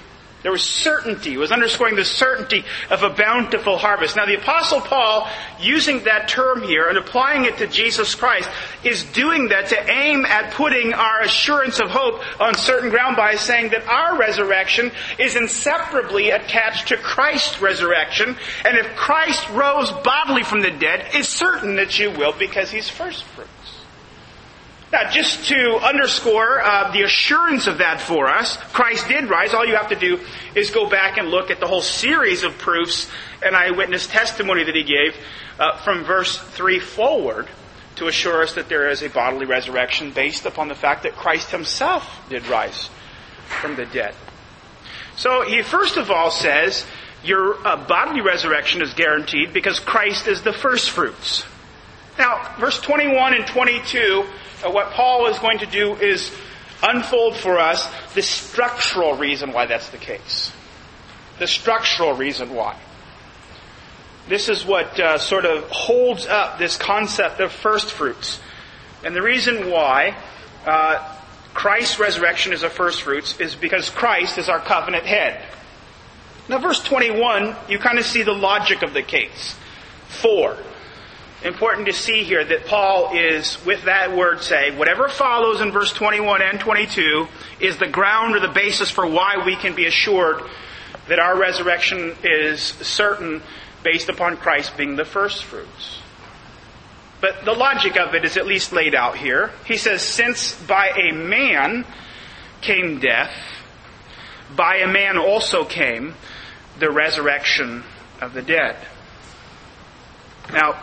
There 0.42 0.52
was 0.52 0.62
certainty. 0.62 1.36
Was 1.36 1.50
underscoring 1.50 1.96
the 1.96 2.04
certainty 2.04 2.64
of 2.90 3.02
a 3.02 3.10
bountiful 3.10 3.76
harvest. 3.76 4.14
Now 4.14 4.24
the 4.24 4.38
apostle 4.38 4.80
Paul, 4.80 5.28
using 5.60 6.04
that 6.04 6.28
term 6.28 6.62
here 6.62 6.88
and 6.88 6.96
applying 6.96 7.44
it 7.44 7.58
to 7.58 7.66
Jesus 7.66 8.14
Christ, 8.14 8.48
is 8.84 9.02
doing 9.02 9.48
that 9.48 9.68
to 9.70 9.90
aim 9.90 10.24
at 10.24 10.52
putting 10.54 10.94
our 10.94 11.22
assurance 11.22 11.80
of 11.80 11.90
hope 11.90 12.22
on 12.40 12.54
certain 12.54 12.90
ground 12.90 13.16
by 13.16 13.34
saying 13.34 13.70
that 13.70 13.86
our 13.88 14.16
resurrection 14.16 14.92
is 15.18 15.34
inseparably 15.34 16.30
attached 16.30 16.88
to 16.88 16.96
Christ's 16.96 17.60
resurrection. 17.60 18.36
And 18.64 18.78
if 18.78 18.94
Christ 18.94 19.48
rose 19.50 19.90
bodily 19.90 20.44
from 20.44 20.60
the 20.60 20.70
dead, 20.70 21.08
it's 21.14 21.28
certain 21.28 21.74
that 21.76 21.98
you 21.98 22.12
will 22.12 22.32
because 22.32 22.70
he's 22.70 22.88
first 22.88 23.24
fruit. 23.24 23.48
Now, 24.90 25.10
just 25.10 25.48
to 25.48 25.76
underscore 25.82 26.62
uh, 26.62 26.92
the 26.92 27.02
assurance 27.02 27.66
of 27.66 27.78
that 27.78 28.00
for 28.00 28.26
us, 28.26 28.56
Christ 28.56 29.06
did 29.08 29.28
rise. 29.28 29.52
All 29.52 29.66
you 29.66 29.76
have 29.76 29.90
to 29.90 29.96
do 29.96 30.18
is 30.54 30.70
go 30.70 30.88
back 30.88 31.18
and 31.18 31.28
look 31.28 31.50
at 31.50 31.60
the 31.60 31.66
whole 31.66 31.82
series 31.82 32.42
of 32.42 32.56
proofs 32.56 33.10
and 33.44 33.54
eyewitness 33.54 34.06
testimony 34.06 34.64
that 34.64 34.74
he 34.74 34.84
gave 34.84 35.14
uh, 35.58 35.76
from 35.78 36.04
verse 36.04 36.38
3 36.38 36.80
forward 36.80 37.48
to 37.96 38.06
assure 38.06 38.42
us 38.42 38.54
that 38.54 38.70
there 38.70 38.88
is 38.88 39.02
a 39.02 39.10
bodily 39.10 39.44
resurrection 39.44 40.10
based 40.12 40.46
upon 40.46 40.68
the 40.68 40.74
fact 40.74 41.02
that 41.02 41.12
Christ 41.12 41.50
himself 41.50 42.22
did 42.30 42.46
rise 42.46 42.88
from 43.60 43.76
the 43.76 43.84
dead. 43.84 44.14
So 45.16 45.42
he 45.42 45.62
first 45.62 45.96
of 45.96 46.10
all 46.10 46.30
says 46.30 46.86
your 47.24 47.54
uh, 47.66 47.76
bodily 47.76 48.20
resurrection 48.20 48.80
is 48.82 48.94
guaranteed 48.94 49.52
because 49.52 49.80
Christ 49.80 50.28
is 50.28 50.42
the 50.42 50.52
first 50.52 50.90
fruits. 50.90 51.44
Now, 52.18 52.56
verse 52.58 52.80
21 52.80 53.34
and 53.34 53.46
22 53.46 54.26
uh, 54.64 54.70
what 54.70 54.90
Paul 54.90 55.28
is 55.28 55.38
going 55.38 55.58
to 55.58 55.66
do 55.66 55.94
is 55.94 56.32
unfold 56.82 57.36
for 57.36 57.58
us 57.58 57.88
the 58.14 58.22
structural 58.22 59.14
reason 59.14 59.52
why 59.52 59.66
that's 59.66 59.88
the 59.90 59.98
case. 59.98 60.52
The 61.38 61.46
structural 61.46 62.14
reason 62.14 62.54
why. 62.54 62.76
This 64.28 64.48
is 64.48 64.64
what 64.64 64.98
uh, 64.98 65.18
sort 65.18 65.44
of 65.44 65.70
holds 65.70 66.26
up 66.26 66.58
this 66.58 66.76
concept 66.76 67.40
of 67.40 67.52
first 67.52 67.92
fruits. 67.92 68.40
And 69.04 69.14
the 69.14 69.22
reason 69.22 69.70
why 69.70 70.16
uh, 70.66 71.16
Christ's 71.54 72.00
resurrection 72.00 72.52
is 72.52 72.64
a 72.64 72.70
first 72.70 73.02
fruits 73.02 73.38
is 73.38 73.54
because 73.54 73.90
Christ 73.90 74.38
is 74.38 74.48
our 74.48 74.58
covenant 74.58 75.06
head. 75.06 75.40
Now, 76.48 76.58
verse 76.58 76.82
21, 76.82 77.54
you 77.68 77.78
kind 77.78 77.98
of 77.98 78.04
see 78.04 78.22
the 78.22 78.32
logic 78.32 78.82
of 78.82 78.92
the 78.92 79.02
case. 79.02 79.54
For 80.08 80.56
important 81.42 81.86
to 81.86 81.92
see 81.92 82.24
here 82.24 82.44
that 82.44 82.66
Paul 82.66 83.16
is, 83.16 83.64
with 83.64 83.84
that 83.84 84.16
word 84.16 84.42
say, 84.42 84.76
whatever 84.76 85.08
follows 85.08 85.60
in 85.60 85.70
verse 85.70 85.92
21 85.92 86.42
and 86.42 86.58
22 86.58 87.28
is 87.60 87.76
the 87.78 87.86
ground 87.86 88.34
or 88.34 88.40
the 88.40 88.48
basis 88.48 88.90
for 88.90 89.06
why 89.06 89.44
we 89.44 89.56
can 89.56 89.74
be 89.74 89.86
assured 89.86 90.42
that 91.08 91.18
our 91.18 91.38
resurrection 91.38 92.16
is 92.24 92.60
certain 92.60 93.42
based 93.82 94.08
upon 94.08 94.36
Christ 94.36 94.76
being 94.76 94.96
the 94.96 95.04
first 95.04 95.44
fruits. 95.44 96.00
But 97.20 97.44
the 97.44 97.52
logic 97.52 97.96
of 97.96 98.14
it 98.14 98.24
is 98.24 98.36
at 98.36 98.46
least 98.46 98.72
laid 98.72 98.94
out 98.94 99.16
here. 99.16 99.50
He 99.64 99.76
says, 99.76 100.02
since 100.02 100.60
by 100.66 100.88
a 100.90 101.12
man 101.12 101.84
came 102.60 103.00
death, 103.00 103.32
by 104.54 104.76
a 104.76 104.88
man 104.88 105.18
also 105.18 105.64
came 105.64 106.14
the 106.78 106.90
resurrection 106.90 107.84
of 108.20 108.34
the 108.34 108.42
dead. 108.42 108.76
Now, 110.52 110.80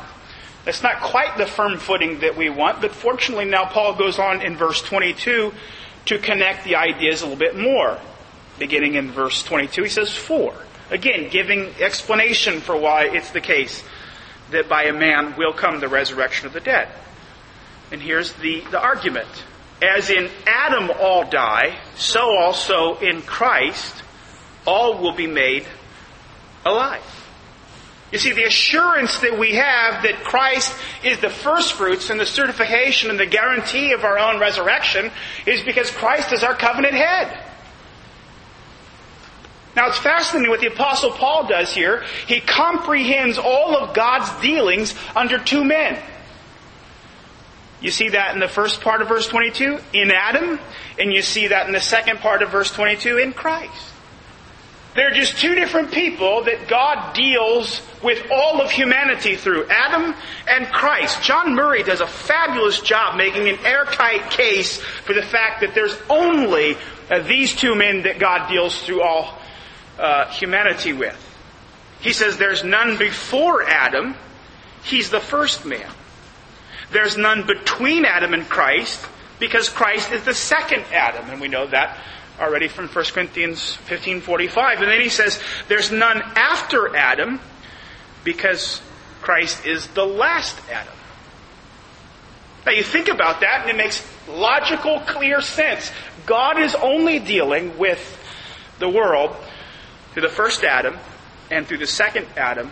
it's 0.66 0.82
not 0.82 1.02
quite 1.02 1.38
the 1.38 1.46
firm 1.46 1.78
footing 1.78 2.20
that 2.20 2.36
we 2.36 2.50
want, 2.50 2.82
but 2.82 2.92
fortunately 2.92 3.46
now 3.46 3.66
Paul 3.66 3.96
goes 3.96 4.18
on 4.18 4.42
in 4.42 4.58
verse 4.58 4.82
22 4.82 5.54
to 6.06 6.20
connect 6.20 6.64
the 6.64 6.76
ideas 6.76 7.22
a 7.22 7.26
little 7.26 7.40
bit 7.40 7.58
more. 7.58 8.00
Beginning 8.58 8.96
in 8.96 9.12
verse 9.12 9.44
22, 9.44 9.84
he 9.84 9.90
says, 9.90 10.16
For. 10.16 10.56
Again, 10.90 11.30
giving 11.30 11.74
explanation 11.80 12.62
for 12.62 12.78
why 12.78 13.06
it's 13.06 13.32
the 13.32 13.42
case 13.42 13.84
that 14.52 14.70
by 14.70 14.84
a 14.84 14.94
man 14.94 15.36
will 15.38 15.54
come 15.54 15.80
the 15.80 15.88
resurrection 15.88 16.48
of 16.48 16.54
the 16.54 16.60
dead. 16.60 16.88
And 17.92 18.02
here's 18.02 18.34
the, 18.34 18.62
the 18.72 18.80
argument. 18.80 19.28
As 19.82 20.10
in 20.10 20.30
Adam 20.48 20.90
all 21.00 21.30
die, 21.30 21.78
so 21.96 22.38
also 22.38 22.98
in 22.98 23.22
Christ 23.22 24.04
all 24.66 25.02
will 25.02 25.16
be 25.16 25.28
made 25.28 25.66
alive. 26.66 27.25
You 28.16 28.20
see, 28.20 28.32
the 28.32 28.46
assurance 28.46 29.20
that 29.20 29.38
we 29.38 29.56
have 29.56 30.04
that 30.04 30.24
Christ 30.24 30.74
is 31.04 31.20
the 31.20 31.30
first 31.30 31.74
fruits 31.74 32.10
and 32.10 32.18
the 32.18 32.26
certification 32.26 33.10
and 33.10 33.20
the 33.20 33.26
guarantee 33.26 33.92
of 33.92 34.06
our 34.06 34.18
own 34.18 34.40
resurrection 34.40 35.12
is 35.46 35.62
because 35.64 35.92
Christ 35.92 36.32
is 36.32 36.42
our 36.42 36.56
covenant 36.56 36.94
head. 36.94 37.38
Now 39.76 39.90
it's 39.90 39.98
fascinating 39.98 40.50
what 40.50 40.62
the 40.62 40.68
apostle 40.68 41.12
Paul 41.12 41.48
does 41.48 41.74
here. 41.74 42.06
He 42.26 42.40
comprehends 42.40 43.38
all 43.38 43.76
of 43.76 43.94
God's 43.94 44.32
dealings 44.42 44.96
under 45.14 45.38
two 45.38 45.66
men. 45.66 46.02
You 47.82 47.92
see 47.92 48.08
that 48.08 48.34
in 48.34 48.40
the 48.40 48.48
first 48.48 48.80
part 48.80 49.02
of 49.02 49.10
verse 49.10 49.28
22 49.28 49.78
in 49.92 50.10
Adam, 50.10 50.58
and 50.98 51.12
you 51.12 51.22
see 51.22 51.48
that 51.48 51.68
in 51.68 51.74
the 51.74 51.82
second 51.82 52.22
part 52.22 52.44
of 52.44 52.50
verse 52.50 52.72
22 52.72 53.18
in 53.18 53.34
Christ. 53.34 53.92
They're 54.96 55.12
just 55.12 55.38
two 55.38 55.56
different 55.56 55.92
people 55.92 56.46
that 56.46 56.70
God 56.70 57.14
deals 57.14 57.82
with 58.02 58.32
all 58.32 58.62
of 58.62 58.72
humanity 58.72 59.36
through 59.36 59.68
Adam 59.68 60.16
and 60.48 60.68
Christ. 60.68 61.22
John 61.22 61.54
Murray 61.54 61.84
does 61.84 62.00
a 62.00 62.08
fabulous 62.08 62.80
job 62.80 63.18
making 63.18 63.50
an 63.50 63.60
airtight 63.66 64.32
case 64.32 64.78
for 64.78 65.14
the 65.14 65.22
fact 65.22 65.62
that 65.62 65.76
there's 65.76 65.98
only 66.10 66.78
uh, 67.12 67.20
these 67.20 67.54
two 67.54 67.76
men 67.76 68.04
that 68.04 68.20
God 68.20 68.50
deals 68.50 68.82
through 68.84 69.02
all 69.02 69.38
uh, 70.00 70.30
humanity 70.32 70.94
with. 70.94 71.22
He 72.00 72.14
says 72.14 72.38
there's 72.38 72.64
none 72.64 72.98
before 72.98 73.64
Adam. 73.64 74.16
He's 74.84 75.10
the 75.10 75.20
first 75.20 75.66
man. 75.66 75.92
There's 76.92 77.18
none 77.18 77.46
between 77.46 78.06
Adam 78.06 78.34
and 78.34 78.48
Christ 78.48 79.06
because 79.40 79.68
Christ 79.68 80.14
is 80.14 80.24
the 80.24 80.34
second 80.34 80.86
Adam, 80.94 81.30
and 81.30 81.42
we 81.42 81.50
know 81.50 81.68
that 81.68 81.98
already 82.40 82.68
from 82.68 82.88
1 82.88 83.06
Corinthians 83.14 83.78
15:45. 83.88 84.80
And 84.82 84.88
then 84.88 85.02
he 85.02 85.10
says, 85.10 85.42
there's 85.68 85.92
none 85.92 86.22
after 86.36 86.96
Adam 86.96 87.40
because 88.24 88.82
Christ 89.22 89.66
is 89.66 89.88
the 89.88 90.06
last 90.06 90.60
Adam. 90.70 90.94
Now 92.66 92.72
you 92.72 92.84
think 92.84 93.08
about 93.08 93.42
that 93.42 93.62
and 93.62 93.70
it 93.70 93.78
makes 93.78 94.06
logical, 94.28 95.00
clear 95.02 95.42
sense. 95.42 95.92
God 96.26 96.60
is 96.60 96.74
only 96.76 97.20
dealing 97.20 97.78
with 97.78 98.20
the 98.80 98.90
world 98.90 99.36
through 100.14 100.24
the 100.24 100.30
first 100.30 100.64
Adam 100.64 100.98
and 101.52 101.68
through 101.68 101.78
the 101.78 101.88
second 101.88 102.26
Adam, 102.36 102.72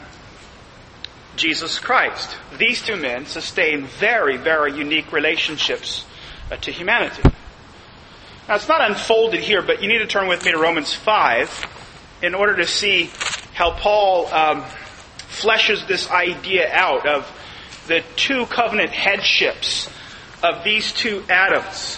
Jesus 1.35 1.77
Christ. 1.77 2.35
These 2.57 2.81
two 2.81 2.95
men 2.95 3.25
sustain 3.27 3.85
very, 3.85 4.37
very 4.37 4.73
unique 4.73 5.11
relationships 5.11 6.05
uh, 6.51 6.57
to 6.57 6.71
humanity. 6.71 7.21
Now, 8.47 8.55
it's 8.55 8.67
not 8.67 8.81
unfolded 8.89 9.39
here, 9.39 9.61
but 9.61 9.81
you 9.81 9.87
need 9.87 9.99
to 9.99 10.05
turn 10.05 10.27
with 10.27 10.43
me 10.43 10.51
to 10.51 10.57
Romans 10.57 10.93
5 10.93 11.65
in 12.21 12.35
order 12.35 12.57
to 12.57 12.67
see 12.67 13.09
how 13.53 13.71
Paul 13.71 14.27
um, 14.27 14.63
fleshes 15.29 15.87
this 15.87 16.11
idea 16.11 16.69
out 16.69 17.07
of 17.07 17.25
the 17.87 18.03
two 18.17 18.45
covenant 18.47 18.89
headships 18.89 19.89
of 20.43 20.65
these 20.65 20.91
two 20.91 21.23
Adams. 21.29 21.97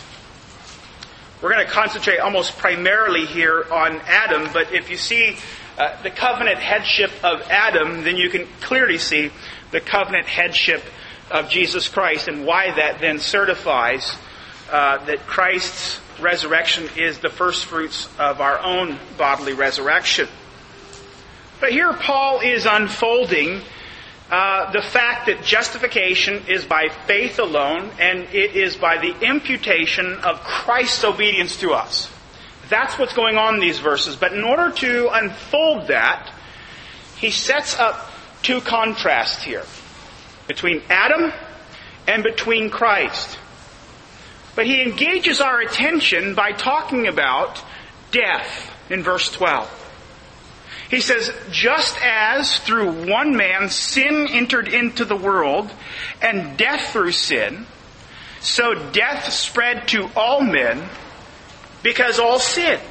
We're 1.42 1.52
going 1.52 1.66
to 1.66 1.72
concentrate 1.72 2.20
almost 2.20 2.60
primarily 2.60 3.26
here 3.26 3.66
on 3.72 4.00
Adam, 4.06 4.48
but 4.54 4.72
if 4.72 4.92
you 4.92 4.98
see 4.98 5.38
uh, 5.80 6.00
the 6.04 6.12
covenant 6.12 6.60
headship 6.60 7.12
of 7.24 7.42
Adam, 7.50 8.04
then 8.04 8.18
you 8.18 8.30
can 8.30 8.46
clearly 8.62 9.00
see 9.00 9.32
the 9.72 9.82
covenant 9.82 10.28
headship 10.28 10.84
of 11.32 11.50
Jesus 11.50 11.88
Christ 11.88 12.28
and 12.28 12.46
why 12.46 12.70
that 12.76 13.00
then 13.00 13.20
certifies 13.20 14.16
uh, 14.72 15.04
that 15.06 15.26
Christ's 15.26 16.00
resurrection 16.20 16.90
is 16.98 17.20
the 17.20 17.30
first 17.30 17.66
fruits 17.66 18.10
of 18.18 18.42
our 18.42 18.60
own 18.60 18.98
bodily 19.18 19.54
resurrection. 19.54 20.28
But 21.60 21.72
here 21.72 21.94
Paul 21.94 22.42
is 22.42 22.66
unfolding 22.66 23.62
uh, 24.30 24.72
the 24.72 24.82
fact 24.82 25.28
that 25.28 25.44
justification 25.44 26.44
is 26.48 26.66
by 26.66 26.90
faith 27.06 27.38
alone, 27.38 27.92
and 28.00 28.22
it 28.34 28.56
is 28.56 28.76
by 28.76 28.98
the 28.98 29.16
imputation 29.22 30.16
of 30.20 30.40
Christ's 30.42 31.04
obedience 31.04 31.60
to 31.60 31.74
us. 31.74 32.12
That's 32.70 32.98
what's 32.98 33.14
going 33.14 33.38
on 33.38 33.56
in 33.56 33.60
these 33.60 33.78
verses. 33.78 34.16
But 34.16 34.34
in 34.34 34.44
order 34.44 34.72
to 34.72 35.10
unfold 35.10 35.88
that, 35.88 36.32
he 37.18 37.30
sets 37.30 37.78
up 37.78 38.12
two 38.42 38.62
contrasts 38.62 39.44
here 39.44 39.64
between 40.48 40.82
Adam 40.90 41.32
and 42.08 42.24
between 42.24 42.70
Christ. 42.70 43.38
But 44.56 44.66
he 44.66 44.82
engages 44.82 45.42
our 45.42 45.60
attention 45.60 46.34
by 46.34 46.54
talking 46.54 47.08
about 47.08 47.62
death 48.12 48.72
in 48.90 49.04
verse 49.04 49.30
12. 49.32 49.82
He 50.90 51.02
says, 51.02 51.34
just 51.52 51.98
as 52.04 52.60
through 52.60 53.10
one 53.10 53.36
man 53.36 53.70
sin 53.70 54.28
entered 54.30 54.68
into 54.68 55.04
the 55.04 55.16
world 55.16 55.72
and 56.22 56.58
death 56.58 56.94
through 56.94 57.12
sin, 57.12 57.66
so 58.40 58.76
death 58.92 59.32
spread 59.34 59.88
to 59.90 60.10
all 60.16 60.42
men 60.42 60.88
because 61.82 62.20
all 62.20 62.40
sinned. 62.40 62.82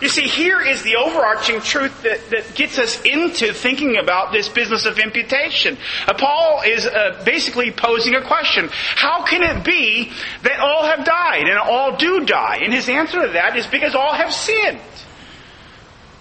You 0.00 0.08
see, 0.08 0.28
here 0.28 0.60
is 0.60 0.82
the 0.82 0.94
overarching 0.94 1.60
truth 1.60 2.02
that, 2.02 2.30
that 2.30 2.54
gets 2.54 2.78
us 2.78 3.00
into 3.02 3.52
thinking 3.52 3.96
about 3.96 4.30
this 4.30 4.48
business 4.48 4.86
of 4.86 5.00
imputation. 5.00 5.76
Uh, 6.06 6.14
Paul 6.14 6.62
is 6.64 6.86
uh, 6.86 7.20
basically 7.24 7.72
posing 7.72 8.14
a 8.14 8.24
question. 8.24 8.68
How 8.70 9.24
can 9.24 9.42
it 9.42 9.64
be 9.64 10.12
that 10.42 10.60
all 10.60 10.84
have 10.84 11.04
died 11.04 11.48
and 11.48 11.58
all 11.58 11.96
do 11.96 12.24
die? 12.24 12.60
And 12.62 12.72
his 12.72 12.88
answer 12.88 13.26
to 13.26 13.32
that 13.32 13.56
is 13.56 13.66
because 13.66 13.96
all 13.96 14.14
have 14.14 14.32
sinned. 14.32 14.78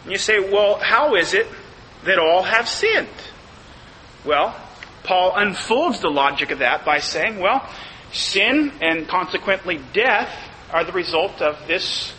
And 0.04 0.12
you 0.12 0.18
say, 0.18 0.40
well, 0.40 0.80
how 0.80 1.16
is 1.16 1.36
it 1.36 1.48
that 2.06 2.18
all 2.18 2.42
have 2.42 2.68
sinned? 2.68 3.08
Well, 4.26 4.56
Paul 5.04 5.34
unfolds 5.36 6.00
the 6.00 6.10
logic 6.10 6.50
of 6.50 6.60
that 6.60 6.84
by 6.84 6.98
saying, 6.98 7.40
well, 7.40 7.70
sin 8.12 8.72
and 8.82 9.08
consequently 9.08 9.80
death 9.94 10.36
are 10.72 10.84
the 10.84 10.94
result 10.94 11.44
of 11.44 11.68
this 11.68 12.12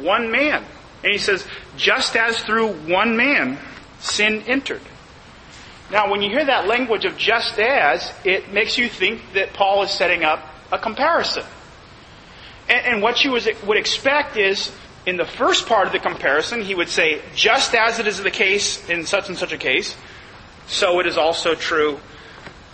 one 0.00 0.30
man. 0.30 0.64
And 1.04 1.12
he 1.12 1.18
says, 1.18 1.46
just 1.76 2.16
as 2.16 2.40
through 2.40 2.72
one 2.72 3.16
man 3.16 3.58
sin 4.00 4.42
entered. 4.46 4.80
Now, 5.90 6.10
when 6.10 6.22
you 6.22 6.30
hear 6.30 6.46
that 6.46 6.66
language 6.66 7.04
of 7.04 7.18
just 7.18 7.58
as, 7.58 8.10
it 8.24 8.50
makes 8.52 8.78
you 8.78 8.88
think 8.88 9.20
that 9.34 9.52
Paul 9.52 9.82
is 9.82 9.90
setting 9.90 10.24
up 10.24 10.42
a 10.72 10.78
comparison. 10.78 11.44
And, 12.70 12.86
and 12.86 13.02
what 13.02 13.22
you 13.22 13.32
would 13.32 13.76
expect 13.76 14.38
is, 14.38 14.72
in 15.04 15.18
the 15.18 15.26
first 15.26 15.66
part 15.66 15.86
of 15.86 15.92
the 15.92 15.98
comparison, 15.98 16.62
he 16.62 16.74
would 16.74 16.88
say, 16.88 17.20
just 17.34 17.74
as 17.74 17.98
it 17.98 18.06
is 18.06 18.22
the 18.22 18.30
case 18.30 18.88
in 18.88 19.04
such 19.04 19.28
and 19.28 19.36
such 19.36 19.52
a 19.52 19.58
case, 19.58 19.94
so 20.66 21.00
it 21.00 21.06
is 21.06 21.18
also 21.18 21.54
true 21.54 22.00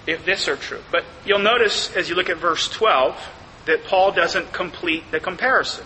if 0.07 0.25
this 0.25 0.47
are 0.47 0.55
true. 0.55 0.81
But 0.93 1.05
you'll 1.27 1.41
notice 1.41 1.95
as 1.97 2.09
you 2.09 2.15
look 2.15 2.31
at 2.31 2.37
verse 2.37 2.69
12 2.69 3.21
that 3.67 3.85
Paul 3.87 4.13
doesn't 4.13 4.53
complete 4.53 5.11
the 5.11 5.19
comparison. 5.19 5.85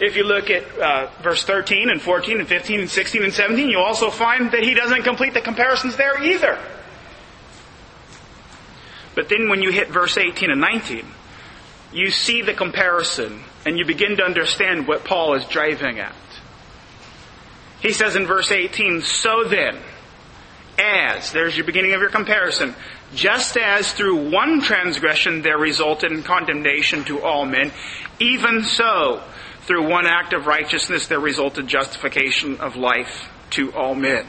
If 0.00 0.16
you 0.16 0.24
look 0.24 0.48
at 0.48 0.78
uh, 0.78 1.10
verse 1.22 1.44
13 1.44 1.90
and 1.90 2.00
14 2.00 2.40
and 2.40 2.48
15 2.48 2.80
and 2.80 2.90
16 2.90 3.22
and 3.22 3.32
17, 3.32 3.68
you'll 3.68 3.82
also 3.82 4.10
find 4.10 4.50
that 4.52 4.62
he 4.62 4.72
doesn't 4.72 5.02
complete 5.02 5.34
the 5.34 5.42
comparisons 5.42 5.96
there 5.96 6.22
either. 6.22 6.58
But 9.14 9.28
then 9.28 9.50
when 9.50 9.60
you 9.60 9.70
hit 9.70 9.88
verse 9.88 10.16
18 10.16 10.50
and 10.50 10.60
19, 10.60 11.04
you 11.92 12.10
see 12.10 12.40
the 12.40 12.54
comparison 12.54 13.42
and 13.66 13.78
you 13.78 13.84
begin 13.84 14.16
to 14.16 14.22
understand 14.22 14.88
what 14.88 15.04
Paul 15.04 15.34
is 15.34 15.44
driving 15.44 15.98
at. 15.98 16.14
He 17.80 17.92
says 17.92 18.16
in 18.16 18.26
verse 18.26 18.50
18, 18.50 19.02
So 19.02 19.44
then, 19.44 19.78
as, 20.78 21.32
there's 21.32 21.56
your 21.56 21.66
beginning 21.66 21.92
of 21.92 22.00
your 22.00 22.10
comparison, 22.10 22.74
just 23.14 23.56
as 23.58 23.92
through 23.92 24.30
one 24.30 24.62
transgression 24.62 25.42
there 25.42 25.58
resulted 25.58 26.12
in 26.12 26.22
condemnation 26.22 27.04
to 27.04 27.20
all 27.20 27.44
men, 27.44 27.72
even 28.18 28.62
so, 28.62 29.22
through 29.70 29.88
one 29.88 30.04
act 30.04 30.32
of 30.32 30.48
righteousness 30.48 31.06
there 31.06 31.20
resulted 31.20 31.64
justification 31.68 32.58
of 32.58 32.74
life 32.74 33.30
to 33.50 33.72
all 33.72 33.94
men. 33.94 34.26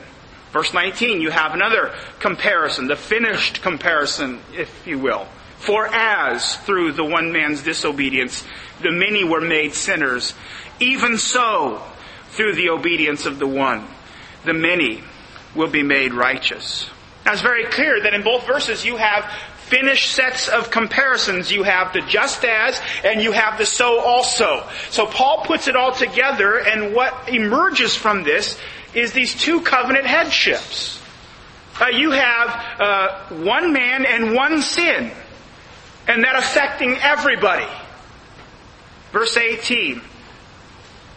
Verse 0.54 0.72
19, 0.72 1.20
you 1.20 1.32
have 1.32 1.56
another 1.56 1.96
comparison, 2.20 2.86
the 2.86 2.96
finished 2.96 3.60
comparison, 3.64 4.40
if 4.54 4.86
you 4.86 5.00
will. 5.00 5.26
For 5.58 5.88
as 5.88 6.58
through 6.58 6.92
the 6.92 7.04
one 7.04 7.32
man's 7.32 7.64
disobedience 7.64 8.46
the 8.84 8.92
many 8.92 9.24
were 9.24 9.42
made 9.42 9.74
sinners, 9.74 10.36
even 10.80 11.18
so 11.18 11.82
through 12.30 12.54
the 12.54 12.70
obedience 12.70 13.26
of 13.26 13.40
the 13.40 13.48
one, 13.48 13.88
the 14.46 14.54
many 14.54 15.04
will 15.56 15.72
be 15.72 15.82
made 15.82 16.14
righteous. 16.14 16.88
Now 17.26 17.34
it's 17.34 17.42
very 17.42 17.66
clear 17.66 18.00
that 18.04 18.14
in 18.14 18.22
both 18.22 18.46
verses 18.46 18.86
you 18.86 18.98
have 18.98 19.26
finished 19.72 20.12
sets 20.12 20.50
of 20.50 20.70
comparisons. 20.70 21.50
You 21.50 21.64
have 21.64 21.94
the 21.94 22.02
just 22.02 22.44
as 22.44 22.80
and 23.06 23.22
you 23.22 23.32
have 23.32 23.58
the 23.58 23.66
so 23.66 24.02
also. 24.02 24.68
So 24.90 25.08
Paul 25.08 25.46
puts 25.46 25.70
it 25.70 25.78
all 25.78 25.94
together 25.94 26.58
and 26.60 26.94
what 26.94 27.30
emerges 27.30 27.96
from 27.96 28.24
this 28.24 28.60
is 28.94 29.14
these 29.14 29.34
two 29.34 29.62
covenant 29.62 30.06
headships. 30.06 31.02
Uh, 31.80 31.88
you 31.88 32.12
have 32.12 32.50
uh, 32.80 33.20
one 33.44 33.72
man 33.72 34.06
and 34.06 34.36
one 34.36 34.62
sin, 34.62 35.10
and 36.08 36.24
that 36.24 36.36
affecting 36.36 36.98
everybody. 36.98 37.72
Verse 39.14 39.38
18. 39.38 40.02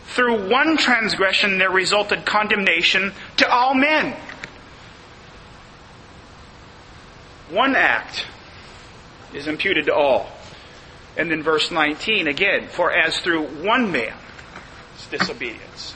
Through 0.07 0.49
one 0.49 0.77
transgression 0.77 1.59
there 1.59 1.71
resulted 1.71 2.25
condemnation 2.25 3.13
to 3.39 3.51
all 3.51 3.75
men. 3.75 4.17
One 7.51 7.75
act 7.75 8.25
is 9.35 9.47
imputed 9.47 9.87
to 9.87 9.95
all. 9.95 10.27
And 11.17 11.31
then 11.31 11.43
verse 11.43 11.71
19 11.71 12.29
again, 12.29 12.69
for 12.69 12.93
as 12.93 13.19
through 13.19 13.47
one 13.65 13.93
man's 13.93 14.17
disobedience. 15.11 15.95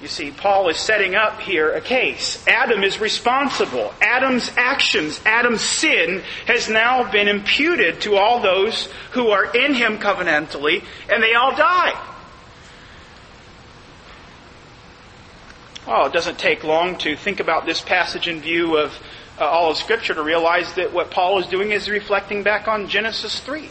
You 0.00 0.08
see, 0.08 0.30
Paul 0.30 0.70
is 0.70 0.78
setting 0.78 1.14
up 1.14 1.40
here 1.40 1.72
a 1.72 1.80
case. 1.80 2.42
Adam 2.48 2.82
is 2.82 3.00
responsible. 3.00 3.92
Adam's 4.00 4.50
actions, 4.56 5.20
Adam's 5.26 5.60
sin 5.60 6.22
has 6.46 6.70
now 6.70 7.10
been 7.10 7.28
imputed 7.28 8.00
to 8.02 8.16
all 8.16 8.40
those 8.40 8.88
who 9.12 9.28
are 9.28 9.54
in 9.54 9.74
him 9.74 9.98
covenantally, 9.98 10.82
and 11.10 11.22
they 11.22 11.34
all 11.34 11.54
die. 11.54 12.06
Oh, 15.86 16.06
it 16.06 16.12
doesn't 16.14 16.38
take 16.38 16.64
long 16.64 16.96
to 16.98 17.14
think 17.16 17.40
about 17.40 17.66
this 17.66 17.82
passage 17.82 18.26
in 18.26 18.40
view 18.40 18.78
of 18.78 18.98
uh, 19.40 19.44
all 19.44 19.70
of 19.70 19.76
Scripture 19.78 20.14
to 20.14 20.22
realize 20.22 20.72
that 20.74 20.92
what 20.92 21.10
Paul 21.10 21.38
is 21.40 21.46
doing 21.46 21.72
is 21.72 21.88
reflecting 21.88 22.42
back 22.42 22.68
on 22.68 22.88
Genesis 22.88 23.40
3. 23.40 23.68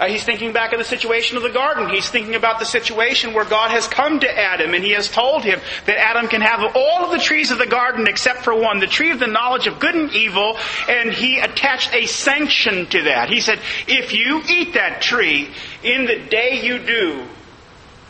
Uh, 0.00 0.06
he's 0.06 0.24
thinking 0.24 0.52
back 0.52 0.72
of 0.72 0.78
the 0.78 0.84
situation 0.84 1.36
of 1.36 1.42
the 1.42 1.50
garden. 1.50 1.88
He's 1.90 2.08
thinking 2.08 2.34
about 2.34 2.58
the 2.58 2.64
situation 2.64 3.34
where 3.34 3.44
God 3.44 3.70
has 3.70 3.86
come 3.86 4.20
to 4.20 4.38
Adam 4.38 4.74
and 4.74 4.82
he 4.82 4.92
has 4.92 5.08
told 5.08 5.44
him 5.44 5.60
that 5.86 5.96
Adam 5.96 6.28
can 6.28 6.40
have 6.40 6.74
all 6.74 7.04
of 7.04 7.10
the 7.10 7.18
trees 7.18 7.50
of 7.50 7.58
the 7.58 7.66
garden 7.66 8.08
except 8.08 8.42
for 8.42 8.54
one, 8.54 8.80
the 8.80 8.86
tree 8.86 9.10
of 9.10 9.20
the 9.20 9.26
knowledge 9.26 9.66
of 9.66 9.78
good 9.78 9.94
and 9.94 10.10
evil, 10.12 10.58
and 10.88 11.12
he 11.12 11.38
attached 11.38 11.94
a 11.94 12.06
sanction 12.06 12.86
to 12.86 13.02
that. 13.02 13.28
He 13.28 13.40
said, 13.40 13.60
if 13.86 14.12
you 14.12 14.42
eat 14.48 14.74
that 14.74 15.02
tree, 15.02 15.50
in 15.84 16.06
the 16.06 16.18
day 16.18 16.62
you 16.64 16.78
do, 16.78 17.24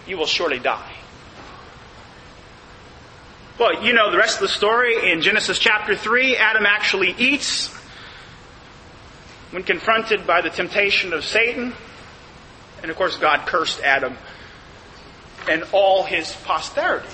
you 0.07 0.17
will 0.17 0.27
surely 0.27 0.61
die. 0.61 0.92
Well, 3.59 3.85
you 3.85 3.93
know 3.93 4.11
the 4.11 4.17
rest 4.17 4.37
of 4.37 4.41
the 4.41 4.49
story 4.49 5.13
in 5.13 5.21
Genesis 5.21 5.59
chapter 5.59 5.95
3. 5.95 6.37
Adam 6.37 6.65
actually 6.65 7.15
eats 7.19 7.69
when 9.51 9.63
confronted 9.63 10.27
by 10.27 10.41
the 10.41 10.49
temptation 10.49 11.13
of 11.13 11.23
Satan. 11.23 11.75
And 12.81 12.91
of 12.91 12.97
course, 12.97 13.17
God 13.19 13.47
cursed 13.47 13.83
Adam 13.83 14.17
and 15.51 15.65
all 15.73 16.03
his 16.03 16.33
posterity. 16.45 17.09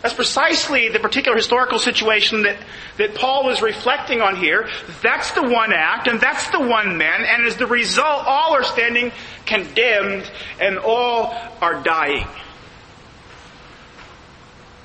That's 0.00 0.14
precisely 0.14 0.88
the 0.88 1.00
particular 1.00 1.36
historical 1.36 1.80
situation 1.80 2.42
that, 2.42 2.58
that 2.96 3.16
Paul 3.16 3.44
was 3.44 3.60
reflecting 3.60 4.22
on 4.22 4.36
here. 4.36 4.70
That's 5.02 5.32
the 5.32 5.42
one 5.42 5.72
act, 5.72 6.06
and 6.06 6.20
that's 6.20 6.48
the 6.50 6.60
one 6.60 6.96
man, 6.96 7.24
and 7.24 7.46
as 7.46 7.56
the 7.56 7.66
result, 7.66 8.24
all 8.26 8.54
are 8.54 8.64
standing 8.64 9.12
condemned, 9.44 10.30
and 10.58 10.78
all 10.78 11.34
are 11.60 11.82
dying. 11.82 12.26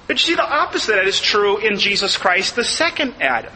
But 0.08 0.18
you 0.18 0.34
see, 0.34 0.36
the 0.36 0.48
opposite 0.48 1.06
is 1.08 1.20
true 1.20 1.58
in 1.58 1.80
Jesus 1.80 2.18
Christ, 2.18 2.56
the 2.56 2.64
second 2.64 3.16
Adam. 3.20 3.52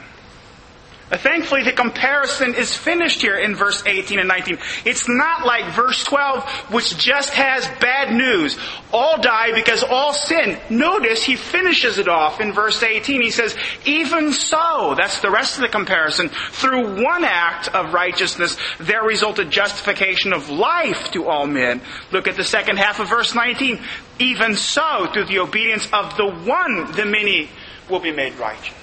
Thankfully, 1.09 1.63
the 1.63 1.71
comparison 1.71 2.53
is 2.53 2.75
finished 2.75 3.21
here 3.21 3.35
in 3.35 3.55
verse 3.55 3.83
18 3.85 4.19
and 4.19 4.27
19. 4.27 4.59
It's 4.85 5.09
not 5.09 5.43
like 5.43 5.73
verse 5.73 6.03
12, 6.03 6.43
which 6.71 6.97
just 6.97 7.31
has 7.31 7.67
bad 7.79 8.13
news. 8.13 8.59
All 8.93 9.19
die 9.19 9.51
because 9.53 9.83
all 9.83 10.13
sin. 10.13 10.59
Notice 10.69 11.23
he 11.23 11.35
finishes 11.35 11.97
it 11.97 12.07
off 12.07 12.39
in 12.39 12.53
verse 12.53 12.83
18. 12.83 13.21
He 13.21 13.31
says, 13.31 13.55
even 13.85 14.31
so, 14.33 14.93
that's 14.95 15.19
the 15.21 15.31
rest 15.31 15.55
of 15.55 15.61
the 15.61 15.69
comparison, 15.69 16.29
through 16.29 17.03
one 17.03 17.23
act 17.23 17.69
of 17.69 17.93
righteousness, 17.93 18.57
there 18.79 19.03
resulted 19.03 19.49
justification 19.49 20.31
of 20.31 20.49
life 20.49 21.11
to 21.11 21.27
all 21.27 21.47
men. 21.47 21.81
Look 22.11 22.27
at 22.27 22.37
the 22.37 22.43
second 22.43 22.77
half 22.77 22.99
of 22.99 23.09
verse 23.09 23.33
19. 23.33 23.79
Even 24.19 24.55
so, 24.55 25.07
through 25.11 25.25
the 25.25 25.39
obedience 25.39 25.87
of 25.91 26.15
the 26.17 26.27
one, 26.27 26.91
the 26.91 27.05
many 27.05 27.49
will 27.89 27.99
be 27.99 28.11
made 28.11 28.37
righteous. 28.37 28.78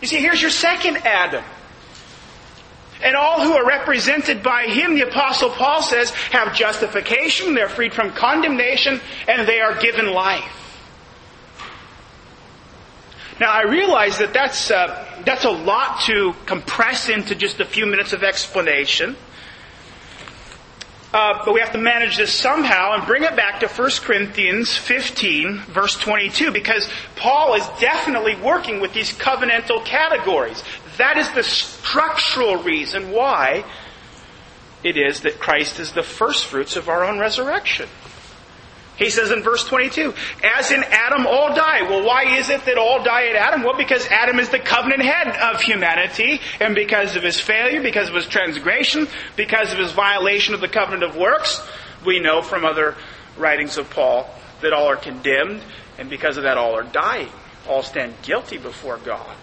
You 0.00 0.08
see, 0.08 0.18
here's 0.18 0.40
your 0.40 0.50
second 0.50 0.98
Adam. 0.98 1.44
And 3.02 3.16
all 3.16 3.42
who 3.42 3.52
are 3.52 3.66
represented 3.66 4.42
by 4.42 4.64
him, 4.64 4.94
the 4.94 5.02
apostle 5.02 5.50
Paul 5.50 5.82
says, 5.82 6.10
have 6.10 6.54
justification, 6.54 7.54
they're 7.54 7.68
freed 7.68 7.92
from 7.92 8.12
condemnation, 8.12 9.00
and 9.28 9.46
they 9.46 9.60
are 9.60 9.78
given 9.78 10.12
life. 10.12 10.64
Now 13.40 13.50
I 13.50 13.62
realize 13.62 14.18
that 14.18 14.32
that's, 14.32 14.70
uh, 14.70 15.22
that's 15.26 15.44
a 15.44 15.50
lot 15.50 16.02
to 16.02 16.34
compress 16.46 17.08
into 17.08 17.34
just 17.34 17.60
a 17.60 17.64
few 17.64 17.84
minutes 17.84 18.12
of 18.12 18.22
explanation. 18.22 19.16
Uh, 21.14 21.40
but 21.44 21.54
we 21.54 21.60
have 21.60 21.70
to 21.70 21.78
manage 21.78 22.16
this 22.16 22.34
somehow 22.34 22.92
and 22.94 23.06
bring 23.06 23.22
it 23.22 23.36
back 23.36 23.60
to 23.60 23.68
1 23.68 23.90
Corinthians 24.02 24.76
15, 24.76 25.58
verse 25.68 25.96
22, 25.96 26.50
because 26.50 26.90
Paul 27.14 27.54
is 27.54 27.64
definitely 27.78 28.34
working 28.34 28.80
with 28.80 28.92
these 28.92 29.12
covenantal 29.12 29.84
categories. 29.84 30.64
That 30.98 31.16
is 31.16 31.30
the 31.30 31.44
structural 31.44 32.56
reason 32.56 33.12
why 33.12 33.64
it 34.82 34.96
is 34.96 35.20
that 35.20 35.38
Christ 35.38 35.78
is 35.78 35.92
the 35.92 36.02
first 36.02 36.46
fruits 36.46 36.74
of 36.74 36.88
our 36.88 37.04
own 37.04 37.20
resurrection. 37.20 37.88
He 38.96 39.10
says 39.10 39.32
in 39.32 39.42
verse 39.42 39.64
22, 39.64 40.14
as 40.44 40.70
in 40.70 40.84
Adam 40.84 41.26
all 41.26 41.52
die. 41.54 41.82
Well, 41.82 42.04
why 42.04 42.36
is 42.36 42.48
it 42.48 42.64
that 42.64 42.78
all 42.78 43.02
die 43.02 43.26
at 43.26 43.34
Adam? 43.34 43.64
Well, 43.64 43.76
because 43.76 44.06
Adam 44.06 44.38
is 44.38 44.50
the 44.50 44.60
covenant 44.60 45.02
head 45.02 45.28
of 45.28 45.60
humanity, 45.60 46.40
and 46.60 46.76
because 46.76 47.16
of 47.16 47.24
his 47.24 47.40
failure, 47.40 47.82
because 47.82 48.08
of 48.08 48.14
his 48.14 48.26
transgression, 48.26 49.08
because 49.34 49.72
of 49.72 49.78
his 49.78 49.90
violation 49.90 50.54
of 50.54 50.60
the 50.60 50.68
covenant 50.68 51.02
of 51.02 51.16
works, 51.16 51.60
we 52.06 52.20
know 52.20 52.40
from 52.40 52.64
other 52.64 52.94
writings 53.36 53.78
of 53.78 53.90
Paul 53.90 54.32
that 54.60 54.72
all 54.72 54.86
are 54.86 54.96
condemned, 54.96 55.60
and 55.98 56.08
because 56.08 56.36
of 56.36 56.44
that 56.44 56.56
all 56.56 56.76
are 56.76 56.84
dying. 56.84 57.30
All 57.68 57.82
stand 57.82 58.14
guilty 58.22 58.58
before 58.58 58.98
God. 58.98 59.36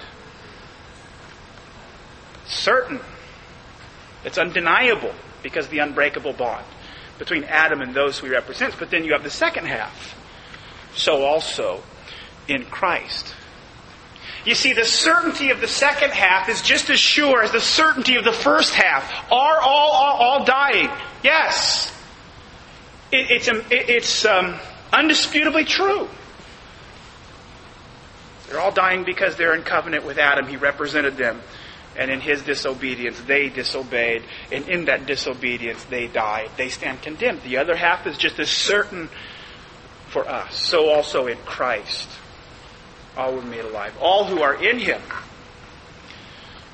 Certain. 2.45 3.01
It's 4.23 4.37
undeniable 4.37 5.13
because 5.43 5.67
the 5.67 5.79
unbreakable 5.79 6.33
bond 6.33 6.65
between 7.21 7.43
Adam 7.43 7.81
and 7.81 7.93
those 7.93 8.17
who 8.17 8.25
he 8.25 8.33
represents. 8.33 8.75
But 8.75 8.89
then 8.89 9.05
you 9.05 9.13
have 9.13 9.21
the 9.21 9.29
second 9.29 9.67
half. 9.67 10.17
So 10.95 11.23
also 11.23 11.83
in 12.47 12.65
Christ. 12.65 13.35
You 14.43 14.55
see, 14.55 14.73
the 14.73 14.85
certainty 14.85 15.51
of 15.51 15.61
the 15.61 15.67
second 15.67 16.13
half 16.13 16.49
is 16.49 16.63
just 16.63 16.89
as 16.89 16.99
sure 16.99 17.43
as 17.43 17.51
the 17.51 17.61
certainty 17.61 18.15
of 18.15 18.23
the 18.23 18.31
first 18.31 18.73
half. 18.73 19.31
Are 19.31 19.61
all, 19.61 19.91
all, 19.91 20.17
all 20.17 20.45
dying? 20.45 20.89
Yes. 21.23 21.95
It, 23.11 23.29
it's 23.29 23.47
um, 23.47 23.57
it, 23.69 23.89
it's 23.89 24.25
um, 24.25 24.55
undisputably 24.91 25.67
true. 25.67 26.09
They're 28.49 28.59
all 28.59 28.71
dying 28.71 29.03
because 29.03 29.35
they're 29.35 29.53
in 29.53 29.61
covenant 29.61 30.07
with 30.07 30.17
Adam. 30.17 30.47
He 30.47 30.57
represented 30.57 31.17
them. 31.17 31.39
And 31.97 32.09
in 32.09 32.21
his 32.21 32.41
disobedience, 32.43 33.19
they 33.21 33.49
disobeyed. 33.49 34.23
And 34.51 34.67
in 34.69 34.85
that 34.85 35.05
disobedience, 35.05 35.83
they 35.85 36.07
died. 36.07 36.49
They 36.57 36.69
stand 36.69 37.01
condemned. 37.01 37.41
The 37.43 37.57
other 37.57 37.75
half 37.75 38.07
is 38.07 38.17
just 38.17 38.39
as 38.39 38.49
certain 38.49 39.09
for 40.07 40.27
us. 40.27 40.55
So 40.55 40.89
also 40.89 41.27
in 41.27 41.37
Christ, 41.39 42.09
all 43.17 43.35
were 43.35 43.41
made 43.41 43.65
alive. 43.65 43.93
All 43.99 44.25
who 44.25 44.41
are 44.41 44.55
in 44.55 44.79
him, 44.79 45.01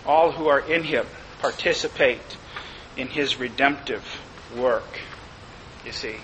all 0.06 0.32
who 0.32 0.48
are 0.48 0.60
in 0.60 0.84
him 0.84 1.06
participate 1.40 2.38
in 2.96 3.08
his 3.08 3.40
redemptive 3.40 4.04
work. 4.56 5.00
You 5.86 5.92
see. 5.92 6.16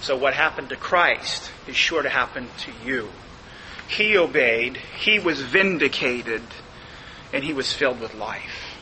So 0.00 0.16
what 0.16 0.34
happened 0.34 0.70
to 0.70 0.76
Christ 0.76 1.50
is 1.68 1.76
sure 1.76 2.02
to 2.02 2.08
happen 2.08 2.48
to 2.58 2.72
you. 2.84 3.08
He 3.88 4.16
obeyed, 4.16 4.78
he 4.98 5.18
was 5.18 5.40
vindicated 5.40 6.42
and 7.32 7.42
he 7.42 7.52
was 7.52 7.72
filled 7.72 8.00
with 8.00 8.14
life. 8.14 8.72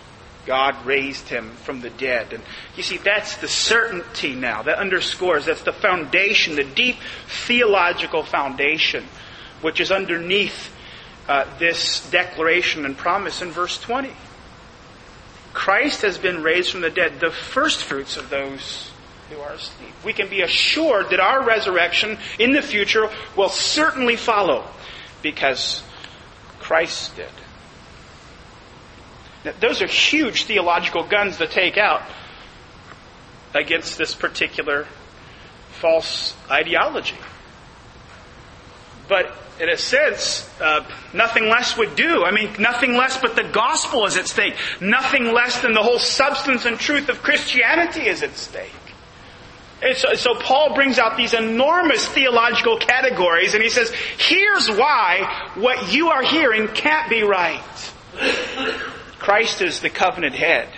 God 0.46 0.86
raised 0.86 1.28
him 1.28 1.50
from 1.64 1.80
the 1.80 1.90
dead. 1.90 2.32
And 2.32 2.42
you 2.76 2.82
see, 2.82 2.96
that's 2.96 3.36
the 3.36 3.48
certainty 3.48 4.34
now. 4.34 4.62
That 4.62 4.78
underscores, 4.78 5.46
that's 5.46 5.62
the 5.62 5.72
foundation, 5.72 6.56
the 6.56 6.64
deep 6.64 6.96
theological 7.46 8.24
foundation, 8.24 9.04
which 9.60 9.80
is 9.80 9.92
underneath 9.92 10.74
uh, 11.28 11.44
this 11.58 12.08
declaration 12.10 12.84
and 12.84 12.96
promise 12.96 13.42
in 13.42 13.50
verse 13.50 13.78
20. 13.80 14.10
Christ 15.52 16.02
has 16.02 16.16
been 16.16 16.42
raised 16.42 16.70
from 16.70 16.80
the 16.80 16.90
dead, 16.90 17.20
the 17.20 17.30
first 17.30 17.84
fruits 17.84 18.16
of 18.16 18.30
those 18.30 18.90
who 19.30 19.38
are 19.40 19.52
asleep. 19.52 19.92
We 20.04 20.12
can 20.12 20.28
be 20.28 20.42
assured 20.42 21.10
that 21.10 21.20
our 21.20 21.44
resurrection 21.44 22.18
in 22.38 22.52
the 22.52 22.62
future 22.62 23.10
will 23.36 23.48
certainly 23.48 24.16
follow 24.16 24.64
because 25.22 25.82
Christ 26.58 27.16
did. 27.16 27.28
Those 29.60 29.80
are 29.82 29.86
huge 29.86 30.44
theological 30.44 31.04
guns 31.04 31.38
to 31.38 31.46
take 31.46 31.78
out 31.78 32.02
against 33.54 33.96
this 33.96 34.14
particular 34.14 34.86
false 35.72 36.36
ideology. 36.50 37.16
But 39.08 39.34
in 39.58 39.68
a 39.68 39.76
sense, 39.76 40.48
uh, 40.60 40.84
nothing 41.12 41.48
less 41.48 41.76
would 41.76 41.96
do. 41.96 42.24
I 42.24 42.30
mean, 42.30 42.50
nothing 42.58 42.94
less 42.96 43.20
but 43.20 43.36
the 43.36 43.42
gospel 43.44 44.06
is 44.06 44.16
at 44.16 44.26
stake. 44.26 44.54
Nothing 44.80 45.32
less 45.32 45.60
than 45.62 45.72
the 45.72 45.82
whole 45.82 45.98
substance 45.98 46.64
and 46.64 46.78
truth 46.78 47.08
of 47.08 47.22
Christianity 47.22 48.06
is 48.06 48.22
at 48.22 48.36
stake. 48.36 48.70
So, 49.96 50.12
so 50.14 50.34
Paul 50.34 50.74
brings 50.74 50.98
out 50.98 51.16
these 51.16 51.32
enormous 51.32 52.06
theological 52.06 52.76
categories 52.76 53.54
and 53.54 53.62
he 53.62 53.70
says, 53.70 53.90
here's 54.18 54.70
why 54.70 55.50
what 55.54 55.92
you 55.92 56.08
are 56.08 56.22
hearing 56.22 56.68
can't 56.68 57.08
be 57.08 57.22
right. 57.22 57.62
Christ 59.20 59.60
is 59.60 59.80
the 59.80 59.90
covenant 59.90 60.34
head. 60.34 60.68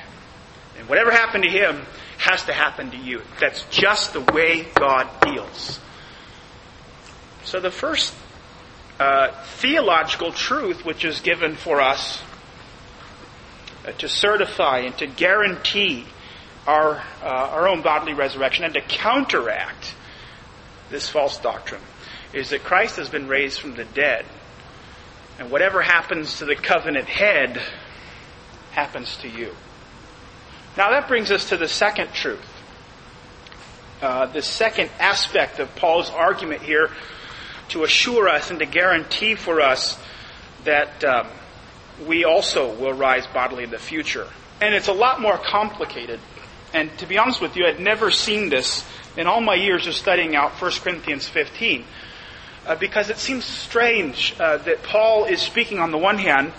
And 0.78 0.88
whatever 0.88 1.10
happened 1.10 1.44
to 1.44 1.50
him 1.50 1.86
has 2.18 2.44
to 2.44 2.52
happen 2.52 2.90
to 2.90 2.96
you. 2.96 3.22
That's 3.40 3.64
just 3.70 4.12
the 4.12 4.20
way 4.20 4.66
God 4.74 5.08
deals. 5.22 5.80
So 7.44 7.60
the 7.60 7.70
first 7.70 8.14
uh, 8.98 9.30
theological 9.56 10.32
truth 10.32 10.84
which 10.84 11.04
is 11.04 11.20
given 11.20 11.56
for 11.56 11.80
us 11.80 12.22
uh, 13.86 13.92
to 13.92 14.08
certify 14.08 14.80
and 14.80 14.98
to 14.98 15.06
guarantee 15.06 16.04
our, 16.66 17.02
uh, 17.22 17.26
our 17.26 17.68
own 17.68 17.82
bodily 17.82 18.14
resurrection 18.14 18.64
and 18.64 18.74
to 18.74 18.80
counteract 18.80 19.94
this 20.90 21.08
false 21.08 21.38
doctrine 21.38 21.80
is 22.32 22.50
that 22.50 22.64
Christ 22.64 22.96
has 22.96 23.08
been 23.08 23.28
raised 23.28 23.60
from 23.60 23.74
the 23.74 23.84
dead. 23.84 24.24
And 25.38 25.50
whatever 25.50 25.82
happens 25.82 26.38
to 26.38 26.44
the 26.44 26.54
covenant 26.54 27.06
head 27.06 27.60
happens 28.72 29.16
to 29.18 29.28
you. 29.28 29.54
Now 30.76 30.90
that 30.90 31.06
brings 31.06 31.30
us 31.30 31.50
to 31.50 31.56
the 31.56 31.68
second 31.68 32.12
truth. 32.12 32.40
Uh, 34.00 34.26
the 34.26 34.42
second 34.42 34.90
aspect 34.98 35.60
of 35.60 35.74
Paul's 35.76 36.10
argument 36.10 36.62
here 36.62 36.90
to 37.68 37.84
assure 37.84 38.28
us 38.28 38.50
and 38.50 38.58
to 38.58 38.66
guarantee 38.66 39.34
for 39.34 39.60
us 39.60 39.98
that 40.64 41.04
um, 41.04 41.28
we 42.06 42.24
also 42.24 42.74
will 42.74 42.94
rise 42.94 43.26
bodily 43.28 43.64
in 43.64 43.70
the 43.70 43.78
future. 43.78 44.26
And 44.60 44.74
it's 44.74 44.88
a 44.88 44.92
lot 44.92 45.20
more 45.20 45.38
complicated. 45.38 46.18
And 46.74 46.96
to 46.98 47.06
be 47.06 47.18
honest 47.18 47.40
with 47.40 47.56
you, 47.56 47.66
I'd 47.66 47.80
never 47.80 48.10
seen 48.10 48.48
this 48.48 48.84
in 49.16 49.26
all 49.26 49.40
my 49.40 49.54
years 49.54 49.86
of 49.86 49.94
studying 49.94 50.34
out 50.34 50.52
1 50.52 50.72
Corinthians 50.82 51.28
15. 51.28 51.84
Uh, 52.64 52.74
because 52.76 53.10
it 53.10 53.18
seems 53.18 53.44
strange 53.44 54.34
uh, 54.40 54.56
that 54.58 54.82
Paul 54.82 55.24
is 55.24 55.40
speaking 55.40 55.78
on 55.78 55.90
the 55.90 55.98
one 55.98 56.18
hand 56.18 56.52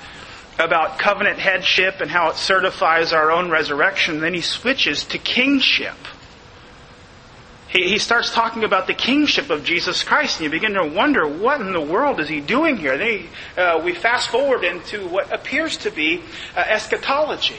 about 0.60 1.00
covenant 1.00 1.40
headship 1.40 2.00
and 2.00 2.10
how 2.10 2.30
it 2.30 2.36
certifies 2.36 3.12
our 3.14 3.32
own 3.32 3.50
resurrection. 3.50 4.20
Then 4.20 4.34
he 4.34 4.42
switches 4.42 5.04
to 5.06 5.18
kingship. 5.18 5.96
He, 7.70 7.90
he 7.90 7.98
starts 7.98 8.32
talking 8.32 8.64
about 8.64 8.86
the 8.88 8.94
kingship 8.94 9.50
of 9.50 9.64
Jesus 9.64 10.04
Christ, 10.04 10.38
and 10.38 10.46
you 10.46 10.52
begin 10.52 10.74
to 10.74 10.86
wonder 10.86 11.28
what 11.28 11.60
in 11.60 11.74
the 11.74 11.82
world 11.82 12.20
is 12.20 12.30
he 12.30 12.40
doing 12.40 12.78
here. 12.78 12.98
Then 12.98 13.28
uh, 13.58 13.82
we 13.84 13.94
fast 13.94 14.30
forward 14.30 14.64
into 14.64 15.08
what 15.08 15.34
appears 15.34 15.78
to 15.78 15.92
be 15.92 16.22
uh, 16.56 16.60
eschatology. 16.60 17.58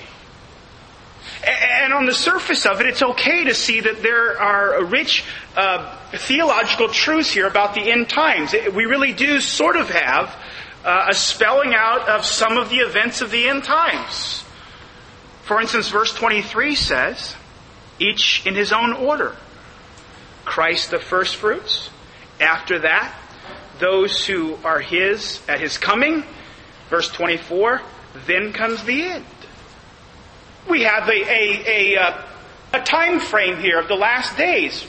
And 1.45 1.93
on 1.93 2.07
the 2.07 2.15
surface 2.15 2.65
of 2.65 2.81
it, 2.81 2.87
it's 2.87 3.03
okay 3.03 3.45
to 3.45 3.55
see 3.55 3.81
that 3.81 4.03
there 4.03 4.41
are 4.41 4.85
rich 4.85 5.25
uh, 5.57 5.97
theological 6.13 6.89
truths 6.89 7.31
here 7.31 7.47
about 7.47 7.75
the 7.75 7.91
end 7.91 8.09
times. 8.09 8.55
We 8.73 8.85
really 8.85 9.13
do 9.13 9.41
sort 9.41 9.77
of 9.77 9.91
have 9.91 10.35
uh, 10.85 11.07
a 11.11 11.15
spelling 11.15 11.75
out 11.75 12.09
of 12.09 12.25
some 12.25 12.59
of 12.59 12.69
the 12.69 12.77
events 12.77 13.21
of 13.21 13.31
the 13.31 13.49
end 13.49 13.65
times. 13.65 14.45
For 15.45 15.61
instance, 15.61 15.89
verse 15.89 16.15
23 16.15 16.75
says, 16.75 17.37
each 17.99 18.47
in 18.47 18.55
his 18.55 18.73
own 18.73 18.93
order. 18.93 19.37
Christ 20.45 20.91
the 20.91 20.99
first 20.99 21.37
fruits. 21.37 21.91
After 22.41 22.81
that, 22.81 23.15
those 23.79 24.27
who 24.27 24.59
are 24.65 24.81
his 24.81 25.41
at 25.49 25.61
his 25.61 25.79
coming. 25.79 26.25
Verse 26.91 27.09
24, 27.09 27.81
then 28.27 28.53
comes 28.53 28.85
the 28.85 29.03
end. 29.03 29.25
We 30.69 30.83
have 30.83 31.09
a, 31.09 31.13
a, 31.13 31.95
a, 31.95 32.01
uh, 32.01 32.23
a 32.75 32.81
time 32.81 33.21
frame 33.21 33.59
here 33.59 33.79
of 33.79 33.89
the 33.89 33.97
last 33.97 34.37
days. 34.37 34.87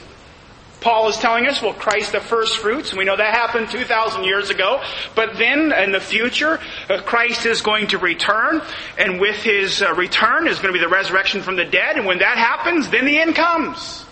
Paul 0.86 1.08
is 1.08 1.16
telling 1.16 1.48
us, 1.48 1.60
well, 1.60 1.74
Christ 1.74 2.12
the 2.12 2.20
first 2.20 2.58
fruits, 2.58 2.94
we 2.94 3.04
know 3.04 3.16
that 3.16 3.34
happened 3.34 3.70
2,000 3.70 4.22
years 4.22 4.50
ago. 4.50 4.80
But 5.16 5.36
then, 5.36 5.72
in 5.72 5.90
the 5.90 5.98
future, 5.98 6.60
uh, 6.88 7.02
Christ 7.02 7.44
is 7.44 7.60
going 7.60 7.88
to 7.88 7.98
return, 7.98 8.62
and 8.96 9.20
with 9.20 9.34
his 9.42 9.82
uh, 9.82 9.94
return 9.94 10.46
is 10.46 10.60
going 10.60 10.72
to 10.72 10.78
be 10.78 10.84
the 10.84 10.88
resurrection 10.88 11.42
from 11.42 11.56
the 11.56 11.64
dead, 11.64 11.96
and 11.96 12.06
when 12.06 12.20
that 12.20 12.38
happens, 12.38 12.88
then 12.88 13.04
the 13.04 13.18
end 13.18 13.34
comes. 13.34 14.04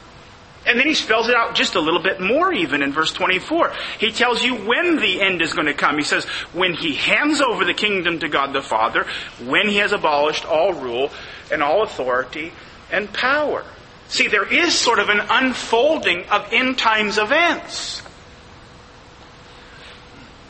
And 0.66 0.76
then 0.76 0.88
he 0.88 0.94
spells 0.94 1.28
it 1.28 1.36
out 1.36 1.54
just 1.54 1.76
a 1.76 1.80
little 1.80 2.02
bit 2.02 2.20
more 2.20 2.52
even 2.52 2.82
in 2.82 2.92
verse 2.92 3.12
24. 3.12 3.72
He 4.00 4.10
tells 4.10 4.42
you 4.42 4.56
when 4.56 4.96
the 4.96 5.22
end 5.22 5.42
is 5.42 5.52
going 5.52 5.68
to 5.68 5.74
come. 5.74 5.96
He 5.96 6.02
says, 6.02 6.24
when 6.54 6.74
he 6.74 6.94
hands 6.96 7.40
over 7.40 7.64
the 7.64 7.74
kingdom 7.74 8.18
to 8.18 8.28
God 8.28 8.52
the 8.52 8.62
Father, 8.62 9.06
when 9.44 9.68
he 9.68 9.76
has 9.76 9.92
abolished 9.92 10.44
all 10.44 10.72
rule 10.72 11.12
and 11.52 11.62
all 11.62 11.84
authority 11.84 12.52
and 12.90 13.12
power. 13.12 13.64
See, 14.08 14.28
there 14.28 14.50
is 14.50 14.74
sort 14.74 14.98
of 14.98 15.08
an 15.08 15.20
unfolding 15.20 16.24
of 16.26 16.52
end 16.52 16.78
times 16.78 17.18
events. 17.18 18.02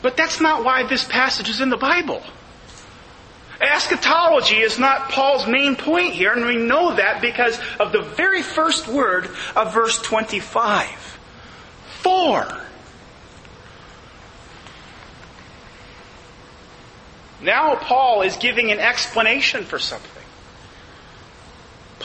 But 0.01 0.17
that's 0.17 0.39
not 0.39 0.63
why 0.63 0.83
this 0.83 1.03
passage 1.03 1.49
is 1.49 1.61
in 1.61 1.69
the 1.69 1.77
Bible. 1.77 2.21
Eschatology 3.59 4.57
is 4.57 4.77
not 4.77 5.09
Paul's 5.09 5.47
main 5.47 5.75
point 5.75 6.13
here, 6.13 6.33
and 6.33 6.45
we 6.45 6.57
know 6.57 6.95
that 6.95 7.21
because 7.21 7.59
of 7.79 7.91
the 7.91 8.01
very 8.01 8.41
first 8.41 8.87
word 8.87 9.29
of 9.55 9.73
verse 9.73 10.01
25. 10.01 10.87
For. 12.01 12.61
Now 17.41 17.75
Paul 17.75 18.21
is 18.23 18.35
giving 18.37 18.71
an 18.71 18.79
explanation 18.79 19.63
for 19.63 19.79
something. 19.79 20.14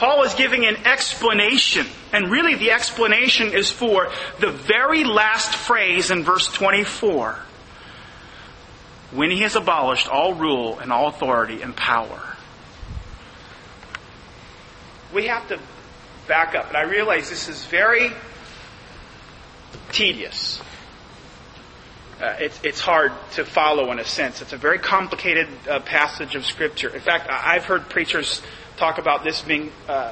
Paul 0.01 0.23
is 0.23 0.33
giving 0.33 0.65
an 0.65 0.77
explanation, 0.87 1.85
and 2.11 2.31
really 2.31 2.55
the 2.55 2.71
explanation 2.71 3.53
is 3.53 3.71
for 3.71 4.09
the 4.39 4.49
very 4.49 5.03
last 5.03 5.55
phrase 5.55 6.09
in 6.09 6.23
verse 6.23 6.47
24. 6.47 7.37
When 9.11 9.29
he 9.29 9.41
has 9.41 9.55
abolished 9.55 10.07
all 10.07 10.33
rule 10.33 10.79
and 10.79 10.91
all 10.91 11.09
authority 11.09 11.61
and 11.61 11.75
power. 11.75 12.19
We 15.13 15.27
have 15.27 15.47
to 15.49 15.59
back 16.27 16.55
up, 16.55 16.69
and 16.69 16.77
I 16.77 16.81
realize 16.81 17.29
this 17.29 17.47
is 17.47 17.63
very 17.65 18.09
tedious. 19.91 20.63
Uh, 22.19 22.37
it's, 22.39 22.59
it's 22.63 22.79
hard 22.79 23.11
to 23.33 23.45
follow 23.45 23.91
in 23.91 23.99
a 23.99 24.05
sense. 24.05 24.41
It's 24.41 24.53
a 24.53 24.57
very 24.57 24.79
complicated 24.79 25.47
uh, 25.69 25.79
passage 25.81 26.33
of 26.33 26.43
Scripture. 26.43 26.89
In 26.89 27.01
fact, 27.01 27.29
I've 27.29 27.65
heard 27.65 27.87
preachers 27.87 28.41
talk 28.81 28.97
about 28.97 29.23
this 29.23 29.43
being 29.43 29.71
uh, 29.87 30.11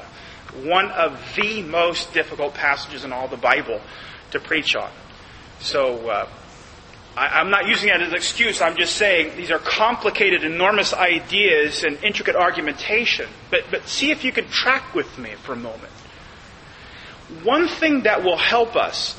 one 0.62 0.92
of 0.92 1.20
the 1.34 1.60
most 1.62 2.14
difficult 2.14 2.54
passages 2.54 3.04
in 3.04 3.12
all 3.12 3.26
the 3.26 3.36
Bible 3.36 3.80
to 4.30 4.38
preach 4.38 4.76
on. 4.76 4.90
So 5.58 6.08
uh, 6.08 6.28
I, 7.16 7.40
am 7.40 7.50
not 7.50 7.66
using 7.66 7.88
that 7.88 8.00
as 8.00 8.10
an 8.10 8.14
excuse. 8.14 8.62
I'm 8.62 8.76
just 8.76 8.96
saying 8.96 9.36
these 9.36 9.50
are 9.50 9.58
complicated, 9.58 10.44
enormous 10.44 10.94
ideas 10.94 11.82
and 11.82 11.98
intricate 12.04 12.36
argumentation. 12.36 13.28
But, 13.50 13.64
but 13.72 13.88
see 13.88 14.12
if 14.12 14.22
you 14.22 14.30
can 14.30 14.46
track 14.46 14.94
with 14.94 15.18
me 15.18 15.30
for 15.42 15.52
a 15.52 15.56
moment. 15.56 15.92
One 17.42 17.66
thing 17.66 18.02
that 18.02 18.22
will 18.22 18.38
help 18.38 18.76
us 18.76 19.18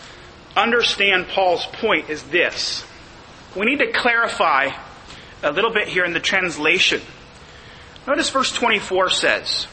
understand 0.56 1.28
Paul's 1.28 1.66
point 1.66 2.10
is 2.10 2.24
this. 2.24 2.86
We 3.54 3.66
need 3.66 3.80
to 3.80 3.92
clarify 3.92 4.70
a 5.44 5.52
little 5.52 5.74
bit 5.74 5.90
here 5.90 6.06
in 6.06 6.14
the 6.14 6.22
translation 6.22 7.02
Notice 8.08 8.30
verse 8.30 8.52
24 8.52 9.10
says, 9.12 9.68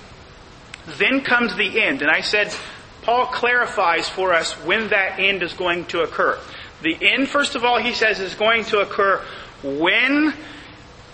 Then 0.99 1.23
comes 1.23 1.55
the 1.57 1.83
end. 1.83 2.03
And 2.03 2.11
I 2.11 2.21
said, 2.21 2.55
Paul 3.03 3.27
clarifies 3.27 4.09
for 4.09 4.35
us 4.35 4.53
when 4.65 4.89
that 4.89 5.19
end 5.19 5.43
is 5.43 5.55
going 5.55 5.87
to 5.87 6.03
occur. 6.03 6.39
The 6.83 6.97
end, 7.01 7.29
first 7.29 7.55
of 7.55 7.65
all, 7.65 7.81
he 7.81 7.95
says, 7.95 8.21
is 8.21 8.35
going 8.35 8.65
to 8.67 8.81
occur 8.81 9.23
when 9.63 10.35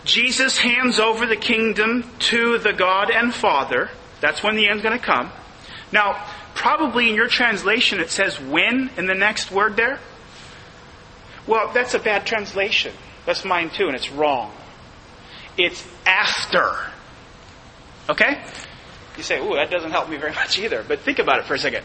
Jesus 0.04 0.58
hands 0.58 0.98
over 0.98 1.26
the 1.26 1.36
kingdom 1.36 2.10
to 2.18 2.58
the 2.58 2.72
God 2.72 3.10
and 3.10 3.32
Father. 3.32 3.90
That's 4.20 4.42
when 4.42 4.56
the 4.56 4.68
end's 4.68 4.82
going 4.82 4.98
to 4.98 5.04
come. 5.04 5.30
Now, 5.92 6.26
probably 6.54 7.08
in 7.08 7.14
your 7.14 7.28
translation 7.28 8.00
it 8.00 8.10
says 8.10 8.38
when 8.40 8.90
in 8.96 9.06
the 9.06 9.14
next 9.14 9.50
word 9.50 9.76
there. 9.76 10.00
Well, 11.46 11.72
that's 11.72 11.94
a 11.94 11.98
bad 11.98 12.26
translation. 12.26 12.92
That's 13.26 13.44
mine 13.44 13.70
too, 13.70 13.86
and 13.86 13.94
it's 13.94 14.10
wrong. 14.10 14.52
It's 15.56 15.86
after. 16.06 16.74
Okay? 18.08 18.42
You 19.16 19.22
say, 19.22 19.38
ooh, 19.40 19.54
that 19.54 19.70
doesn't 19.70 19.90
help 19.90 20.08
me 20.08 20.16
very 20.16 20.32
much 20.32 20.58
either. 20.58 20.84
But 20.86 21.00
think 21.00 21.18
about 21.18 21.38
it 21.38 21.46
for 21.46 21.54
a 21.54 21.58
second. 21.58 21.84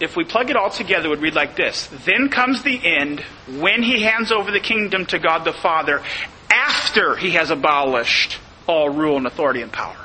If 0.00 0.16
we 0.16 0.24
plug 0.24 0.50
it 0.50 0.56
all 0.56 0.70
together, 0.70 1.06
it 1.06 1.10
would 1.10 1.22
read 1.22 1.34
like 1.34 1.56
this. 1.56 1.88
Then 2.04 2.28
comes 2.28 2.62
the 2.62 2.80
end 2.84 3.20
when 3.58 3.82
he 3.82 4.02
hands 4.02 4.30
over 4.30 4.50
the 4.50 4.60
kingdom 4.60 5.06
to 5.06 5.18
God 5.18 5.44
the 5.44 5.52
Father 5.52 6.02
after 6.50 7.16
he 7.16 7.32
has 7.32 7.50
abolished 7.50 8.38
all 8.66 8.90
rule 8.90 9.16
and 9.16 9.26
authority 9.26 9.62
and 9.62 9.72
power. 9.72 9.96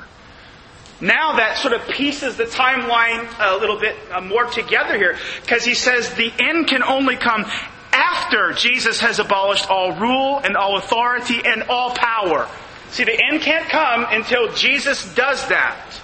Now 1.00 1.36
that 1.36 1.58
sort 1.58 1.74
of 1.74 1.86
pieces 1.88 2.36
the 2.36 2.44
timeline 2.44 3.28
a 3.38 3.58
little 3.58 3.78
bit 3.78 3.96
uh, 4.12 4.20
more 4.20 4.44
together 4.44 4.96
here 4.96 5.18
because 5.42 5.64
he 5.64 5.74
says 5.74 6.14
the 6.14 6.32
end 6.40 6.68
can 6.68 6.82
only 6.82 7.16
come 7.16 7.44
after 7.92 8.52
Jesus 8.52 9.00
has 9.00 9.18
abolished 9.18 9.68
all 9.68 9.92
rule 9.92 10.38
and 10.38 10.56
all 10.56 10.76
authority 10.78 11.40
and 11.44 11.64
all 11.64 11.94
power. 11.94 12.48
See, 12.94 13.02
the 13.02 13.20
end 13.20 13.40
can't 13.42 13.68
come 13.68 14.06
until 14.08 14.52
Jesus 14.52 15.12
does 15.16 15.48
that. 15.48 16.00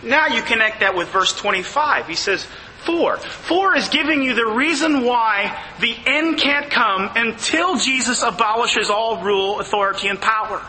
Now 0.00 0.28
you 0.28 0.42
connect 0.42 0.78
that 0.78 0.94
with 0.94 1.08
verse 1.08 1.34
25. 1.34 2.06
He 2.06 2.14
says, 2.14 2.46
For. 2.84 3.16
For 3.16 3.76
is 3.76 3.88
giving 3.88 4.22
you 4.22 4.34
the 4.34 4.46
reason 4.46 5.04
why 5.04 5.60
the 5.80 5.96
end 6.06 6.38
can't 6.38 6.70
come 6.70 7.10
until 7.16 7.76
Jesus 7.78 8.22
abolishes 8.22 8.90
all 8.90 9.20
rule, 9.20 9.58
authority, 9.58 10.06
and 10.06 10.20
power. 10.20 10.64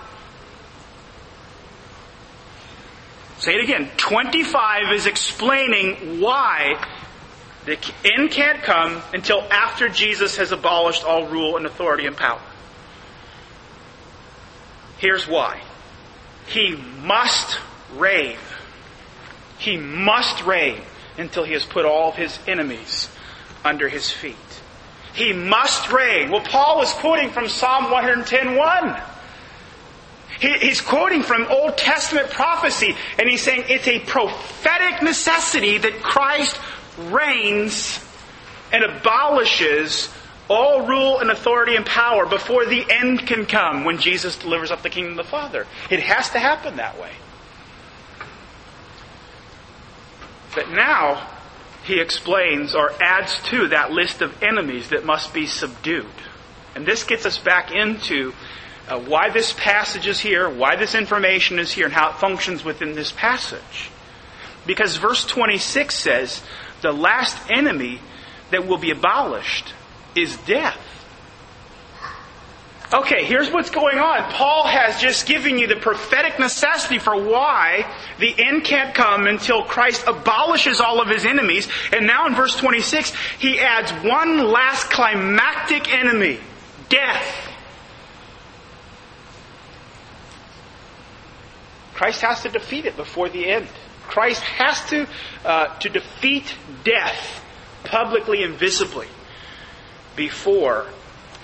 Say 3.38 3.54
it 3.54 3.64
again. 3.64 3.92
25 3.98 4.94
is 4.94 5.06
explaining 5.06 6.22
why 6.22 6.84
the 7.68 7.78
end 8.04 8.32
can't 8.32 8.64
come 8.64 9.00
until 9.14 9.42
after 9.44 9.90
Jesus 9.90 10.38
has 10.38 10.52
abolished 10.52 11.04
all 11.04 11.28
rule 11.28 11.56
and 11.56 11.68
authority 11.68 12.08
and 12.08 12.18
power. 12.18 12.42
Here's 15.00 15.28
why. 15.28 15.62
He 16.48 16.76
must 17.04 17.60
reign. 17.96 18.38
He 19.58 19.78
must 19.78 20.46
reign 20.46 20.82
until 21.18 21.44
he 21.44 21.54
has 21.54 21.66
put 21.66 21.86
all 21.86 22.10
of 22.10 22.16
his 22.16 22.38
enemies 22.48 23.10
under 23.64 23.90
his 23.90 24.12
feet. 24.12 24.36
He 25.14 25.34
must 25.34 25.92
reign. 25.92 26.32
Well, 26.32 26.42
Paul 26.42 26.78
was 26.78 26.94
quoting 26.94 27.30
from 27.30 27.50
Psalm 27.50 27.86
110.1. 27.86 29.04
He, 30.40 30.54
he's 30.60 30.82
quoting 30.82 31.24
from 31.24 31.48
Old 31.50 31.78
Testament 31.78 32.30
prophecy, 32.30 32.96
and 33.18 33.28
he's 33.28 33.42
saying 33.42 33.66
it's 33.68 33.88
a 33.88 34.00
prophetic 34.00 35.02
necessity 35.02 35.78
that 35.78 36.02
Christ 36.02 36.60
reigns 36.98 38.06
and 38.72 38.84
abolishes 38.84 40.10
all 40.50 40.88
rule 40.88 41.20
and 41.20 41.30
authority 41.30 41.76
and 41.76 41.86
power 41.86 42.26
before 42.26 42.66
the 42.66 42.84
end 42.90 43.28
can 43.28 43.46
come 43.46 43.86
when 43.86 44.00
Jesus 44.00 44.36
delivers 44.36 44.72
up 44.72 44.82
the 44.82 44.90
kingdom 44.90 45.18
of 45.18 45.26
the 45.26 45.32
Father. 45.32 45.68
It 45.90 46.02
has 46.02 46.32
to 46.32 46.40
happen 46.40 46.78
that 46.78 47.00
way. 47.00 47.12
But 50.56 50.72
now, 50.72 51.28
he 51.84 52.00
explains 52.00 52.74
or 52.74 52.92
adds 53.02 53.40
to 53.44 53.68
that 53.70 53.92
list 53.92 54.22
of 54.22 54.42
enemies 54.42 54.90
that 54.90 55.06
must 55.06 55.34
be 55.34 55.46
subdued. 55.46 56.06
And 56.76 56.86
this 56.86 57.04
gets 57.04 57.26
us 57.26 57.38
back 57.38 57.72
into 57.72 58.34
uh, 58.88 59.00
why 59.00 59.30
this 59.30 59.54
passage 59.54 60.08
is 60.08 60.20
here, 60.20 60.50
why 60.50 60.76
this 60.76 60.96
information 60.96 61.60
is 61.60 61.72
here, 61.72 61.86
and 61.86 61.94
how 61.94 62.10
it 62.10 62.16
functions 62.16 62.64
within 62.64 62.96
this 62.96 63.12
passage. 63.12 63.92
Because 64.66 64.98
verse 64.98 65.26
26 65.26 65.94
says, 65.94 66.42
the 66.82 66.92
last 66.92 67.38
enemy 67.50 68.00
that 68.50 68.66
will 68.66 68.78
be 68.78 68.90
abolished 68.90 69.74
is 70.16 70.38
death. 70.38 70.78
Okay, 72.92 73.24
here's 73.24 73.52
what's 73.52 73.70
going 73.70 74.00
on. 74.00 74.32
Paul 74.32 74.66
has 74.66 75.00
just 75.00 75.28
given 75.28 75.60
you 75.60 75.68
the 75.68 75.76
prophetic 75.76 76.40
necessity 76.40 76.98
for 76.98 77.16
why 77.16 77.86
the 78.18 78.34
end 78.44 78.64
can't 78.64 78.96
come 78.96 79.28
until 79.28 79.64
Christ 79.64 80.06
abolishes 80.08 80.82
all 80.82 81.00
of 81.00 81.08
his 81.08 81.24
enemies. 81.24 81.68
And 81.94 82.08
now 82.08 82.26
in 82.26 82.34
verse 82.34 82.56
26, 82.56 83.14
he 83.38 83.60
adds 83.60 83.92
one 84.04 84.40
last 84.40 84.90
climactic 84.90 85.94
enemy 85.94 86.40
death. 86.90 87.50
Christ 91.94 92.22
has 92.22 92.42
to 92.42 92.50
defeat 92.50 92.86
it 92.86 92.98
before 92.98 93.30
the 93.30 93.46
end. 93.46 93.68
Christ 94.08 94.42
has 94.42 94.84
to, 94.90 95.08
uh, 95.46 95.78
to 95.78 95.90
defeat 95.90 96.56
death 96.84 97.44
publicly 97.84 98.42
and 98.42 98.56
visibly 98.56 99.08
before 100.20 100.86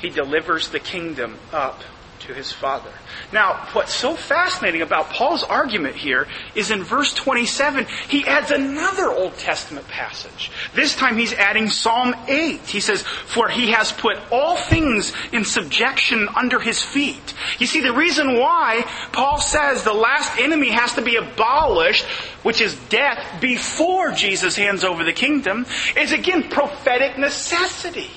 he 0.01 0.09
delivers 0.09 0.67
the 0.67 0.79
kingdom 0.79 1.39
up 1.53 1.81
to 2.19 2.33
his 2.33 2.51
father. 2.51 2.91
Now, 3.31 3.67
what's 3.73 3.93
so 3.93 4.15
fascinating 4.15 4.81
about 4.81 5.09
Paul's 5.09 5.43
argument 5.43 5.95
here 5.95 6.27
is 6.55 6.71
in 6.71 6.83
verse 6.83 7.13
27, 7.13 7.85
he 8.09 8.25
adds 8.25 8.51
another 8.51 9.09
Old 9.09 9.37
Testament 9.37 9.87
passage. 9.87 10.51
This 10.73 10.95
time 10.95 11.17
he's 11.17 11.33
adding 11.33 11.69
Psalm 11.69 12.15
8. 12.27 12.61
He 12.61 12.79
says, 12.79 13.03
For 13.03 13.47
he 13.47 13.71
has 13.71 13.91
put 13.91 14.17
all 14.31 14.57
things 14.57 15.13
in 15.31 15.45
subjection 15.45 16.27
under 16.35 16.59
his 16.59 16.81
feet. 16.81 17.33
You 17.59 17.67
see, 17.67 17.81
the 17.81 17.93
reason 17.93 18.39
why 18.39 18.85
Paul 19.11 19.39
says 19.39 19.83
the 19.83 19.93
last 19.93 20.37
enemy 20.39 20.71
has 20.71 20.93
to 20.93 21.01
be 21.01 21.15
abolished, 21.15 22.05
which 22.43 22.59
is 22.61 22.75
death, 22.89 23.39
before 23.39 24.11
Jesus 24.11 24.55
hands 24.55 24.83
over 24.83 25.03
the 25.03 25.13
kingdom, 25.13 25.65
is 25.95 26.11
again 26.11 26.49
prophetic 26.49 27.17
necessity. 27.17 28.09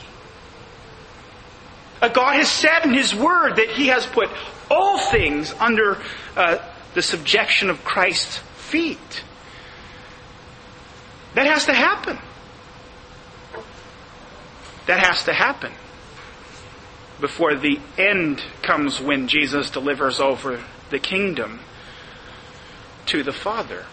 Uh, 2.00 2.08
God 2.08 2.36
has 2.36 2.50
said 2.50 2.84
in 2.84 2.94
His 2.94 3.14
Word 3.14 3.56
that 3.56 3.70
He 3.70 3.88
has 3.88 4.06
put 4.06 4.28
all 4.70 4.98
things 4.98 5.52
under 5.58 5.98
uh, 6.36 6.58
the 6.94 7.02
subjection 7.02 7.70
of 7.70 7.84
Christ's 7.84 8.38
feet. 8.38 9.24
That 11.34 11.46
has 11.46 11.66
to 11.66 11.74
happen. 11.74 12.18
That 14.86 15.04
has 15.06 15.24
to 15.24 15.32
happen. 15.32 15.72
before 17.20 17.56
the 17.56 17.80
end 17.96 18.42
comes 18.62 19.00
when 19.00 19.28
Jesus 19.28 19.70
delivers 19.70 20.20
over 20.20 20.62
the 20.90 20.98
kingdom 20.98 21.60
to 23.06 23.22
the 23.22 23.32
Father. 23.32 23.84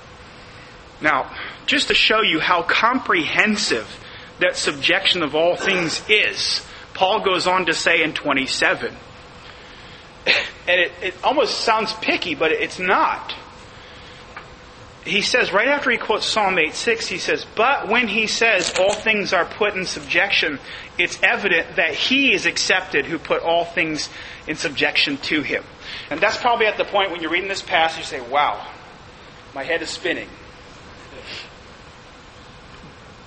Now, 1.02 1.32
just 1.65 1.88
to 1.89 1.94
show 1.94 2.22
you 2.22 2.39
how 2.39 2.62
comprehensive 2.63 4.00
that 4.39 4.56
subjection 4.56 5.24
of 5.24 5.36
all 5.36 5.56
things 5.56 6.04
is, 6.10 6.65
Paul 6.95 7.19
goes 7.19 7.45
on 7.45 7.67
to 7.67 7.73
say 7.73 8.01
in 8.01 8.13
27, 8.13 8.95
and 10.25 10.36
it, 10.67 10.91
it 11.03 11.13
almost 11.23 11.60
sounds 11.60 11.93
picky, 11.93 12.34
but 12.34 12.51
it's 12.51 12.79
not. 12.79 13.36
He 15.03 15.21
says, 15.21 15.53
right 15.53 15.67
after 15.67 15.91
he 15.91 15.97
quotes 15.97 16.25
Psalm 16.25 16.58
8 16.58 16.73
6, 16.73 17.08
he 17.08 17.19
says, 17.19 17.45
But 17.55 17.89
when 17.89 18.08
he 18.08 18.25
says 18.25 18.73
all 18.79 18.93
things 18.93 19.34
are 19.34 19.45
put 19.45 19.75
in 19.75 19.86
subjection, 19.86 20.58
it's 20.97 21.21
evident 21.21 21.75
that 21.75 21.93
he 21.93 22.34
is 22.34 22.47
accepted 22.47 23.05
who 23.05 23.19
put 23.19 23.43
all 23.43 23.65
things 23.65 24.10
in 24.47 24.55
subjection 24.55 25.17
to 25.17 25.43
him. 25.43 25.63
And 26.10 26.19
that's 26.19 26.38
probably 26.38 26.65
at 26.65 26.77
the 26.77 26.86
point 26.86 27.12
when 27.12 27.21
you're 27.21 27.29
reading 27.29 27.49
this 27.49 27.62
passage, 27.62 27.99
you 27.99 28.05
say, 28.05 28.21
Wow, 28.21 28.65
my 29.53 29.63
head 29.63 29.84
is 29.84 29.89
spinning. 29.89 30.29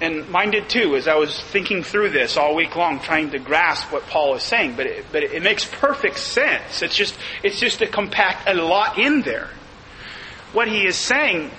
And 0.00 0.28
mine 0.28 0.52
did 0.52 0.68
too, 0.68 0.94
as 0.94 1.08
I 1.08 1.16
was 1.16 1.40
thinking 1.40 1.82
through 1.82 2.10
this 2.10 2.36
all 2.36 2.54
week 2.54 2.76
long, 2.76 3.00
trying 3.00 3.30
to 3.30 3.38
grasp 3.38 3.92
what 3.92 4.06
Paul 4.06 4.36
is 4.36 4.44
saying. 4.44 4.76
But 4.76 4.86
it, 4.86 5.06
but 5.10 5.24
it 5.24 5.42
makes 5.42 5.64
perfect 5.64 6.18
sense. 6.18 6.82
It's 6.82 6.94
just, 6.94 7.16
it's 7.42 7.58
just 7.58 7.80
to 7.80 7.86
compact 7.86 8.48
a 8.48 8.54
lot 8.54 8.98
in 8.98 9.22
there. 9.22 9.50
What 10.52 10.68
he 10.68 10.86
is 10.86 10.96
saying 10.96 11.50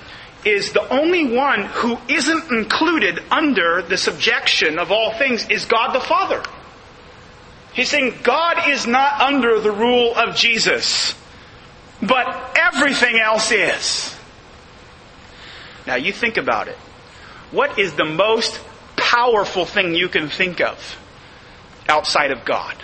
is 0.46 0.72
the 0.72 0.88
only 0.88 1.36
one 1.36 1.66
who 1.66 1.98
isn't 2.08 2.50
included 2.52 3.20
under 3.30 3.82
the 3.82 3.98
subjection 3.98 4.80
of 4.80 4.92
all 4.92 5.14
things 5.14 5.50
is 5.50 5.66
God 5.66 5.94
the 5.94 6.00
Father. 6.00 6.42
He's 7.74 7.90
saying 7.90 8.20
God 8.24 8.70
is 8.70 8.88
not 8.88 9.20
under 9.22 9.60
the 9.60 9.72
rule 9.72 10.16
of 10.16 10.36
Jesus, 10.36 11.14
but 12.02 12.58
everything 12.58 13.20
else 13.20 13.52
is. 13.52 14.16
Now 15.86 15.96
you 15.96 16.14
think 16.14 16.38
about 16.38 16.70
it. 16.70 16.78
What 17.52 17.80
is 17.80 17.96
the 17.96 18.06
most 18.06 18.60
powerful 18.96 19.66
thing 19.66 19.96
you 19.96 20.10
can 20.10 20.30
think 20.30 20.62
of 20.62 20.98
outside 21.88 22.32
of 22.32 22.46
God? 22.46 22.76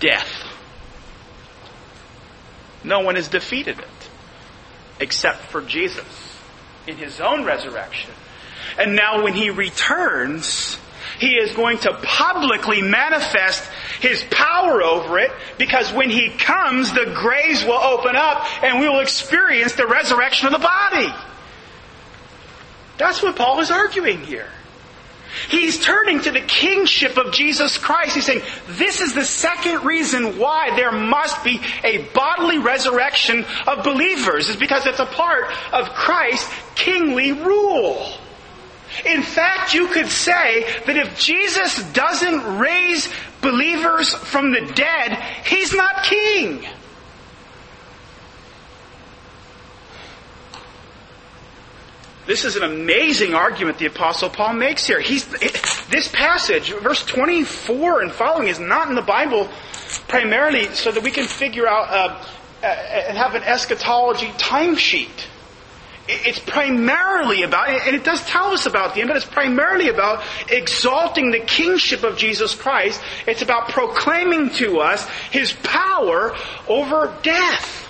Death. 0.00 0.30
No 2.84 3.00
one 3.00 3.16
has 3.16 3.28
defeated 3.28 3.78
it 3.78 3.86
except 5.00 5.42
for 5.46 5.62
Jesus 5.62 6.04
in 6.86 6.96
his 6.96 7.20
own 7.20 7.44
resurrection. 7.44 8.10
And 8.78 8.94
now 8.94 9.22
when 9.22 9.34
he 9.34 9.50
returns, 9.50 10.78
he 11.18 11.32
is 11.32 11.54
going 11.54 11.78
to 11.78 11.98
publicly 12.02 12.82
manifest 12.82 13.68
his 14.00 14.22
power 14.30 14.82
over 14.82 15.18
it 15.18 15.30
because 15.58 15.92
when 15.92 16.10
he 16.10 16.30
comes, 16.30 16.92
the 16.92 17.12
graves 17.14 17.64
will 17.64 17.72
open 17.72 18.16
up 18.16 18.46
and 18.62 18.80
we 18.80 18.88
will 18.88 19.00
experience 19.00 19.74
the 19.74 19.86
resurrection 19.86 20.46
of 20.46 20.52
the 20.52 20.58
body. 20.58 21.12
That's 22.98 23.22
what 23.22 23.36
Paul 23.36 23.60
is 23.60 23.70
arguing 23.70 24.24
here. 24.24 24.48
He's 25.50 25.84
turning 25.84 26.20
to 26.22 26.30
the 26.30 26.40
kingship 26.40 27.18
of 27.18 27.32
Jesus 27.32 27.76
Christ. 27.76 28.14
He's 28.14 28.24
saying, 28.24 28.42
this 28.68 29.00
is 29.02 29.14
the 29.14 29.24
second 29.24 29.84
reason 29.84 30.38
why 30.38 30.74
there 30.76 30.92
must 30.92 31.44
be 31.44 31.60
a 31.84 31.98
bodily 32.14 32.58
resurrection 32.58 33.44
of 33.66 33.84
believers, 33.84 34.48
is 34.48 34.56
because 34.56 34.86
it's 34.86 34.98
a 34.98 35.06
part 35.06 35.44
of 35.72 35.90
Christ's 35.90 36.50
kingly 36.74 37.32
rule. 37.32 38.06
In 39.04 39.22
fact, 39.22 39.74
you 39.74 39.88
could 39.88 40.08
say 40.08 40.62
that 40.86 40.96
if 40.96 41.18
Jesus 41.18 41.82
doesn't 41.92 42.58
raise 42.58 43.08
believers 43.42 44.14
from 44.14 44.52
the 44.52 44.72
dead, 44.74 45.12
he's 45.44 45.74
not 45.74 46.04
king. 46.04 46.64
This 52.26 52.44
is 52.44 52.56
an 52.56 52.64
amazing 52.64 53.34
argument 53.34 53.78
the 53.78 53.86
apostle 53.86 54.28
Paul 54.28 54.54
makes 54.54 54.84
here. 54.84 55.00
He's, 55.00 55.24
this 55.88 56.08
passage, 56.08 56.72
verse 56.72 57.04
24 57.06 58.02
and 58.02 58.10
following 58.10 58.48
is 58.48 58.58
not 58.58 58.88
in 58.88 58.96
the 58.96 59.02
Bible 59.02 59.48
primarily 60.08 60.66
so 60.74 60.90
that 60.90 61.04
we 61.04 61.12
can 61.12 61.26
figure 61.26 61.68
out 61.68 61.88
uh, 61.88 62.26
uh, 62.62 62.66
and 62.66 63.16
have 63.16 63.36
an 63.36 63.44
eschatology 63.44 64.26
timesheet. 64.38 65.26
It's 66.08 66.40
primarily 66.40 67.42
about, 67.42 67.68
and 67.68 67.94
it 67.94 68.02
does 68.02 68.24
tell 68.26 68.46
us 68.46 68.66
about 68.66 68.94
the 68.94 69.00
end, 69.00 69.08
but 69.08 69.16
it's 69.16 69.26
primarily 69.26 69.88
about 69.88 70.24
exalting 70.48 71.30
the 71.30 71.40
kingship 71.40 72.02
of 72.02 72.16
Jesus 72.16 72.54
Christ. 72.54 73.00
It's 73.26 73.42
about 73.42 73.68
proclaiming 73.68 74.50
to 74.54 74.80
us 74.80 75.08
His 75.30 75.52
power 75.62 76.36
over 76.68 77.16
death. 77.22 77.88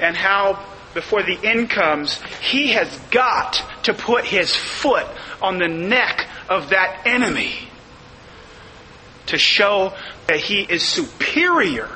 And 0.00 0.16
how 0.16 0.64
before 0.98 1.22
the 1.22 1.38
end 1.44 1.70
comes, 1.70 2.20
he 2.40 2.72
has 2.72 2.98
got 3.12 3.62
to 3.84 3.94
put 3.94 4.24
his 4.24 4.52
foot 4.52 5.06
on 5.40 5.58
the 5.58 5.68
neck 5.68 6.26
of 6.48 6.70
that 6.70 7.06
enemy 7.06 7.52
to 9.26 9.38
show 9.38 9.94
that 10.26 10.40
he 10.40 10.62
is 10.62 10.82
superior. 10.82 11.88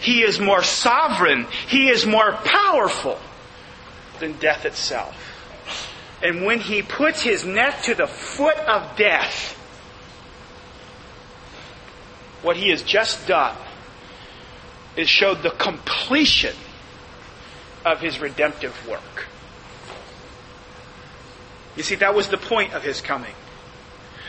He 0.00 0.22
is 0.22 0.40
more 0.40 0.64
sovereign. 0.64 1.46
He 1.68 1.90
is 1.90 2.04
more 2.04 2.32
powerful 2.32 3.20
than 4.18 4.32
death 4.40 4.64
itself. 4.64 5.14
And 6.20 6.44
when 6.44 6.58
he 6.58 6.82
puts 6.82 7.22
his 7.22 7.44
neck 7.44 7.82
to 7.82 7.94
the 7.94 8.08
foot 8.08 8.58
of 8.58 8.96
death, 8.96 9.52
what 12.42 12.56
he 12.56 12.70
has 12.70 12.82
just 12.82 13.28
done 13.28 13.56
is 14.96 15.08
showed 15.08 15.44
the 15.44 15.50
completion 15.50 16.56
of 17.84 18.00
his 18.00 18.20
redemptive 18.20 18.88
work. 18.88 19.26
You 21.76 21.82
see, 21.82 21.94
that 21.96 22.14
was 22.14 22.28
the 22.28 22.36
point 22.36 22.74
of 22.74 22.82
his 22.82 23.00
coming. 23.00 23.34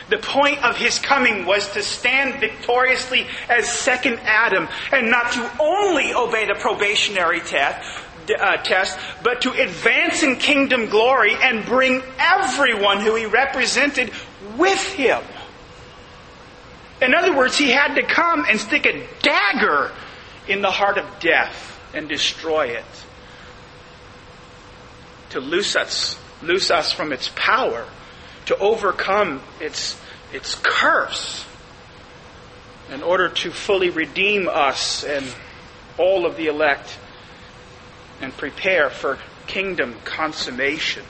The 0.08 0.18
point 0.18 0.62
of 0.64 0.76
his 0.76 0.98
coming 0.98 1.46
was 1.46 1.72
to 1.72 1.82
stand 1.82 2.40
victoriously 2.40 3.26
as 3.48 3.68
second 3.68 4.18
Adam 4.24 4.68
and 4.92 5.10
not 5.10 5.32
to 5.32 5.50
only 5.60 6.12
obey 6.12 6.46
the 6.46 6.54
probationary 6.54 7.40
test, 7.40 8.00
uh, 8.38 8.56
test, 8.58 8.98
but 9.22 9.42
to 9.42 9.52
advance 9.52 10.22
in 10.22 10.36
kingdom 10.36 10.88
glory 10.88 11.34
and 11.40 11.64
bring 11.64 12.02
everyone 12.18 13.00
who 13.00 13.14
he 13.14 13.26
represented 13.26 14.10
with 14.56 14.82
him. 14.92 15.22
In 17.00 17.14
other 17.14 17.34
words, 17.36 17.56
he 17.56 17.70
had 17.70 17.94
to 17.94 18.02
come 18.02 18.44
and 18.48 18.60
stick 18.60 18.86
a 18.86 19.06
dagger 19.22 19.90
in 20.46 20.62
the 20.62 20.70
heart 20.70 20.98
of 20.98 21.06
death 21.20 21.80
and 21.94 22.08
destroy 22.08 22.66
it 22.66 22.84
to 25.32 25.40
loose 25.40 25.76
us, 25.76 26.18
loose 26.42 26.70
us 26.70 26.92
from 26.92 27.12
its 27.12 27.30
power, 27.34 27.86
to 28.46 28.56
overcome 28.58 29.42
its, 29.60 30.00
its 30.32 30.54
curse, 30.62 31.44
in 32.90 33.02
order 33.02 33.28
to 33.28 33.50
fully 33.50 33.90
redeem 33.90 34.48
us 34.48 35.04
and 35.04 35.26
all 35.98 36.26
of 36.26 36.36
the 36.36 36.46
elect 36.46 36.98
and 38.20 38.36
prepare 38.36 38.90
for 38.90 39.18
kingdom 39.46 39.96
consummation. 40.04 41.04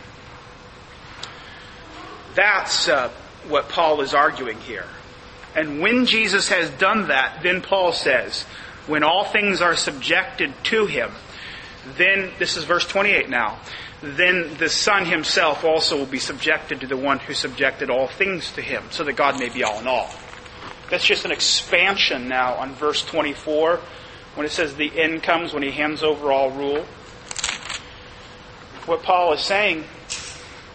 That's 2.35 2.89
uh, 2.89 3.11
what 3.49 3.69
Paul 3.69 4.01
is 4.01 4.15
arguing 4.15 4.59
here. 4.61 4.87
And 5.55 5.81
when 5.81 6.07
Jesus 6.07 6.49
has 6.49 6.71
done 6.71 7.09
that, 7.09 7.43
then 7.43 7.61
Paul 7.61 7.93
says, 7.93 8.45
when 8.87 9.03
all 9.03 9.25
things 9.25 9.61
are 9.61 9.77
subjected 9.77 10.55
to 10.65 10.87
him, 10.87 11.11
then, 11.97 12.31
this 12.39 12.57
is 12.57 12.65
verse 12.65 12.87
28 12.87 13.29
now, 13.29 13.59
then 14.03 14.57
the 14.59 14.69
Son 14.69 15.07
himself 15.07 15.65
also 15.65 15.97
will 15.97 16.07
be 16.07 16.19
subjected 16.19 16.81
to 16.81 16.87
the 16.87 16.97
one 16.97 17.21
who 17.21 17.35
subjected 17.35 17.89
all 17.89 18.09
things 18.09 18.51
to 18.53 18.63
him, 18.63 18.85
so 18.91 19.05
that 19.05 19.15
God 19.15 19.39
may 19.39 19.49
be 19.49 19.63
all 19.63 19.79
in 19.79 19.87
all. 19.87 20.11
That's 20.91 21.05
just 21.07 21.25
an 21.25 21.33
expansion 21.33 22.29
now 22.29 22.55
on 22.55 22.75
verse 22.75 23.05
24 23.05 23.81
when 24.35 24.47
it 24.47 24.51
says 24.51 24.75
the 24.75 25.01
end 25.01 25.23
comes 25.23 25.53
when 25.55 25.63
he 25.63 25.71
hands 25.71 26.03
over 26.03 26.33
all 26.33 26.51
rule. 26.51 26.85
What 28.87 29.03
Paul 29.03 29.33
is 29.35 29.41
saying 29.41 29.85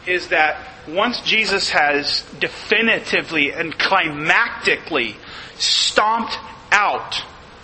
is 0.06 0.30
that 0.30 0.66
once 0.88 1.22
Jesus 1.22 1.70
has 1.72 2.24
definitively 2.40 3.52
and 3.52 3.78
climactically 3.78 5.16
stomped 5.58 6.38
out 6.72 7.22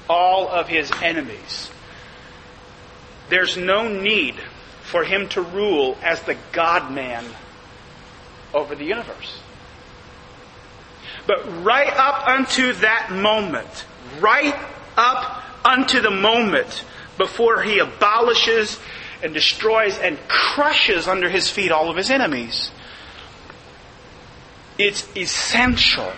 all 0.09 0.49
of 0.49 0.67
his 0.67 0.91
enemies, 1.01 1.71
there's 3.29 3.55
no 3.55 3.87
need 3.87 4.35
for 4.93 5.03
him 5.03 5.27
to 5.27 5.41
rule 5.41 5.97
as 6.03 6.21
the 6.21 6.37
God 6.51 6.91
man 6.91 7.25
over 8.53 8.75
the 8.75 8.85
universe. 8.85 9.39
But 11.25 11.63
right 11.63 11.91
up 11.97 12.27
unto 12.27 12.73
that 12.73 13.11
moment, 13.11 13.85
right 14.19 14.55
up 14.95 15.43
unto 15.65 15.99
the 15.99 16.11
moment 16.11 16.85
before 17.17 17.63
he 17.63 17.79
abolishes 17.79 18.79
and 19.23 19.33
destroys 19.33 19.97
and 19.97 20.19
crushes 20.27 21.07
under 21.07 21.27
his 21.27 21.49
feet 21.49 21.71
all 21.71 21.89
of 21.89 21.97
his 21.97 22.11
enemies, 22.11 22.69
it's 24.77 25.07
essential, 25.17 26.13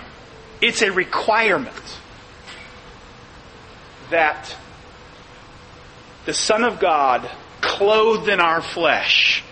It's 0.59 0.81
a 0.81 0.91
requirement 0.91 1.97
that 4.09 4.53
the 6.25 6.33
Son 6.33 6.65
of 6.65 6.81
God, 6.81 7.29
clothed 7.65 8.29
in 8.29 8.39
our 8.39 8.61
flesh, 8.61 9.43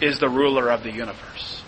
is 0.00 0.18
the 0.18 0.28
ruler 0.28 0.70
of 0.70 0.82
the 0.82 0.90
universe. 0.90 1.62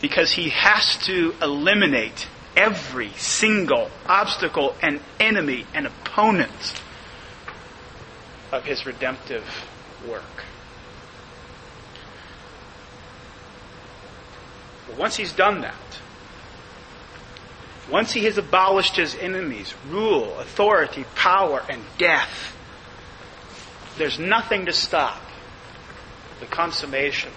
Because 0.00 0.32
he 0.32 0.50
has 0.50 0.98
to 1.06 1.34
eliminate 1.40 2.26
every 2.56 3.10
single 3.16 3.90
obstacle 4.06 4.74
and 4.82 5.00
enemy 5.20 5.66
and 5.74 5.86
opponent 5.86 6.82
of 8.52 8.64
his 8.64 8.86
redemptive 8.86 9.44
work. 10.08 10.22
But 14.88 14.98
once 14.98 15.16
he's 15.16 15.32
done 15.32 15.62
that, 15.62 15.74
once 17.90 18.12
he 18.12 18.24
has 18.24 18.36
abolished 18.36 18.96
his 18.96 19.14
enemies, 19.14 19.74
rule, 19.88 20.38
authority, 20.38 21.04
power, 21.14 21.62
and 21.68 21.82
death, 21.98 22.55
there's 23.98 24.18
nothing 24.18 24.66
to 24.66 24.72
stop 24.72 25.20
the 26.40 26.46
consummation 26.46 27.30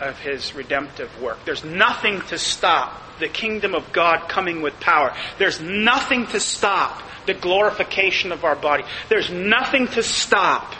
of 0.00 0.18
his 0.18 0.54
redemptive 0.54 1.20
work. 1.20 1.38
There's 1.44 1.64
nothing 1.64 2.20
to 2.22 2.38
stop 2.38 3.18
the 3.20 3.28
kingdom 3.28 3.74
of 3.74 3.92
God 3.92 4.28
coming 4.28 4.62
with 4.62 4.78
power. 4.80 5.14
There's 5.38 5.60
nothing 5.60 6.26
to 6.28 6.40
stop 6.40 7.02
the 7.26 7.34
glorification 7.34 8.32
of 8.32 8.44
our 8.44 8.56
body. 8.56 8.84
There's 9.08 9.30
nothing 9.30 9.86
to 9.88 10.02
stop 10.02 10.74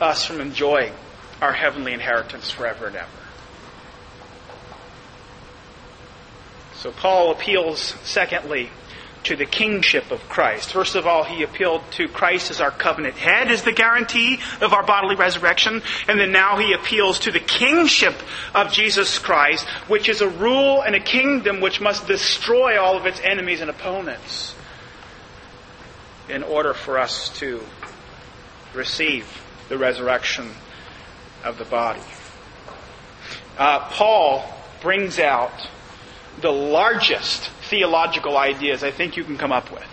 us 0.00 0.24
from 0.24 0.40
enjoying 0.40 0.94
our 1.42 1.52
heavenly 1.52 1.92
inheritance 1.92 2.50
forever 2.50 2.86
and 2.86 2.96
ever. 2.96 3.08
So 6.74 6.90
Paul 6.90 7.32
appeals, 7.32 7.94
secondly, 8.04 8.70
to 9.24 9.36
the 9.36 9.44
kingship 9.44 10.10
of 10.10 10.20
Christ. 10.28 10.72
First 10.72 10.94
of 10.94 11.06
all, 11.06 11.24
he 11.24 11.42
appealed 11.42 11.82
to 11.92 12.08
Christ 12.08 12.50
as 12.50 12.60
our 12.60 12.70
covenant 12.70 13.16
head, 13.16 13.50
as 13.50 13.62
the 13.62 13.72
guarantee 13.72 14.38
of 14.60 14.72
our 14.72 14.82
bodily 14.82 15.16
resurrection. 15.16 15.82
And 16.08 16.18
then 16.18 16.32
now 16.32 16.56
he 16.56 16.72
appeals 16.72 17.20
to 17.20 17.30
the 17.30 17.40
kingship 17.40 18.14
of 18.54 18.72
Jesus 18.72 19.18
Christ, 19.18 19.66
which 19.88 20.08
is 20.08 20.20
a 20.20 20.28
rule 20.28 20.82
and 20.82 20.94
a 20.94 21.00
kingdom 21.00 21.60
which 21.60 21.80
must 21.80 22.06
destroy 22.06 22.80
all 22.80 22.96
of 22.96 23.06
its 23.06 23.20
enemies 23.20 23.60
and 23.60 23.70
opponents 23.70 24.54
in 26.28 26.42
order 26.42 26.72
for 26.72 26.98
us 26.98 27.28
to 27.40 27.60
receive 28.74 29.26
the 29.68 29.76
resurrection 29.76 30.50
of 31.44 31.58
the 31.58 31.64
body. 31.64 32.00
Uh, 33.58 33.80
Paul 33.90 34.44
brings 34.80 35.18
out 35.18 35.52
the 36.40 36.50
largest 36.50 37.50
theological 37.68 38.36
ideas 38.36 38.82
I 38.82 38.90
think 38.90 39.16
you 39.16 39.24
can 39.24 39.38
come 39.38 39.52
up 39.52 39.70
with. 39.70 39.86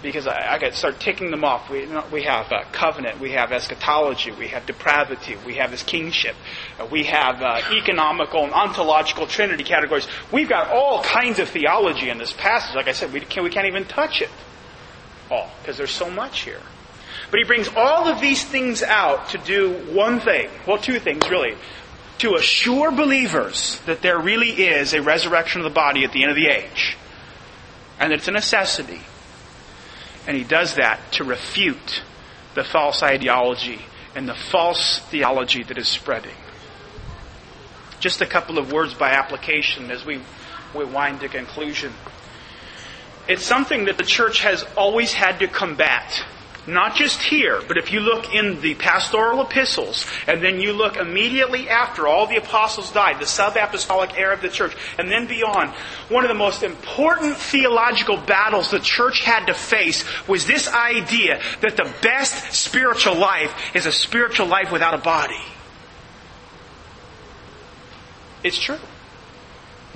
Because 0.00 0.28
I, 0.28 0.54
I 0.54 0.58
could 0.58 0.74
start 0.74 1.00
ticking 1.00 1.32
them 1.32 1.42
off. 1.42 1.68
We, 1.68 1.88
we 2.12 2.22
have 2.22 2.52
uh, 2.52 2.62
covenant, 2.70 3.18
we 3.18 3.32
have 3.32 3.50
eschatology, 3.50 4.30
we 4.30 4.46
have 4.48 4.64
depravity, 4.64 5.36
we 5.44 5.54
have 5.54 5.72
his 5.72 5.82
kingship, 5.82 6.36
uh, 6.78 6.86
we 6.86 7.04
have 7.04 7.42
uh, 7.42 7.62
economical 7.72 8.44
and 8.44 8.52
ontological 8.52 9.26
trinity 9.26 9.64
categories. 9.64 10.06
We've 10.30 10.48
got 10.48 10.68
all 10.68 11.02
kinds 11.02 11.40
of 11.40 11.48
theology 11.48 12.10
in 12.10 12.18
this 12.18 12.32
passage. 12.32 12.76
Like 12.76 12.86
I 12.86 12.92
said, 12.92 13.12
we 13.12 13.20
can't, 13.20 13.42
we 13.42 13.50
can't 13.50 13.66
even 13.66 13.86
touch 13.86 14.22
it 14.22 14.30
all 15.30 15.50
because 15.60 15.76
there's 15.76 15.90
so 15.90 16.10
much 16.10 16.40
here. 16.40 16.60
But 17.30 17.38
he 17.38 17.44
brings 17.44 17.68
all 17.76 18.08
of 18.08 18.20
these 18.20 18.44
things 18.44 18.82
out 18.82 19.30
to 19.30 19.38
do 19.38 19.72
one 19.92 20.20
thing. 20.20 20.48
Well, 20.66 20.78
two 20.78 20.98
things 20.98 21.28
really 21.28 21.56
to 22.18 22.34
assure 22.34 22.90
believers 22.90 23.80
that 23.86 24.02
there 24.02 24.18
really 24.18 24.50
is 24.50 24.92
a 24.92 25.02
resurrection 25.02 25.60
of 25.60 25.64
the 25.64 25.74
body 25.74 26.04
at 26.04 26.12
the 26.12 26.22
end 26.22 26.30
of 26.30 26.36
the 26.36 26.48
age. 26.48 26.96
And 27.98 28.12
that 28.12 28.16
it's 28.18 28.28
a 28.28 28.32
necessity. 28.32 29.00
And 30.26 30.36
he 30.36 30.44
does 30.44 30.74
that 30.74 31.12
to 31.12 31.24
refute 31.24 32.02
the 32.54 32.64
false 32.64 33.02
ideology 33.02 33.80
and 34.14 34.28
the 34.28 34.34
false 34.34 34.98
theology 35.10 35.62
that 35.62 35.78
is 35.78 35.88
spreading. 35.88 36.34
Just 38.00 38.20
a 38.20 38.26
couple 38.26 38.58
of 38.58 38.72
words 38.72 38.94
by 38.94 39.10
application 39.10 39.90
as 39.90 40.04
we, 40.04 40.20
we 40.74 40.84
wind 40.84 41.20
to 41.20 41.28
conclusion. 41.28 41.92
It's 43.28 43.44
something 43.44 43.86
that 43.86 43.98
the 43.98 44.04
church 44.04 44.40
has 44.40 44.64
always 44.76 45.12
had 45.12 45.38
to 45.40 45.48
combat 45.48 46.24
not 46.68 46.94
just 46.94 47.22
here, 47.22 47.60
but 47.66 47.76
if 47.76 47.92
you 47.92 48.00
look 48.00 48.34
in 48.34 48.60
the 48.60 48.74
pastoral 48.74 49.42
epistles, 49.42 50.06
and 50.26 50.42
then 50.42 50.60
you 50.60 50.72
look 50.72 50.96
immediately 50.96 51.68
after 51.68 52.06
all 52.06 52.26
the 52.26 52.36
apostles 52.36 52.92
died, 52.92 53.18
the 53.20 53.26
sub-apostolic 53.26 54.18
era 54.18 54.34
of 54.34 54.42
the 54.42 54.48
church, 54.48 54.76
and 54.98 55.10
then 55.10 55.26
beyond, 55.26 55.70
one 56.08 56.24
of 56.24 56.28
the 56.28 56.34
most 56.34 56.62
important 56.62 57.36
theological 57.36 58.16
battles 58.16 58.70
the 58.70 58.80
church 58.80 59.24
had 59.24 59.46
to 59.46 59.54
face 59.54 60.04
was 60.28 60.46
this 60.46 60.68
idea 60.68 61.40
that 61.62 61.76
the 61.76 61.92
best 62.02 62.52
spiritual 62.52 63.16
life 63.16 63.74
is 63.74 63.86
a 63.86 63.92
spiritual 63.92 64.46
life 64.46 64.70
without 64.70 64.94
a 64.94 64.98
body. 64.98 65.42
It's 68.44 68.58
true. 68.58 68.78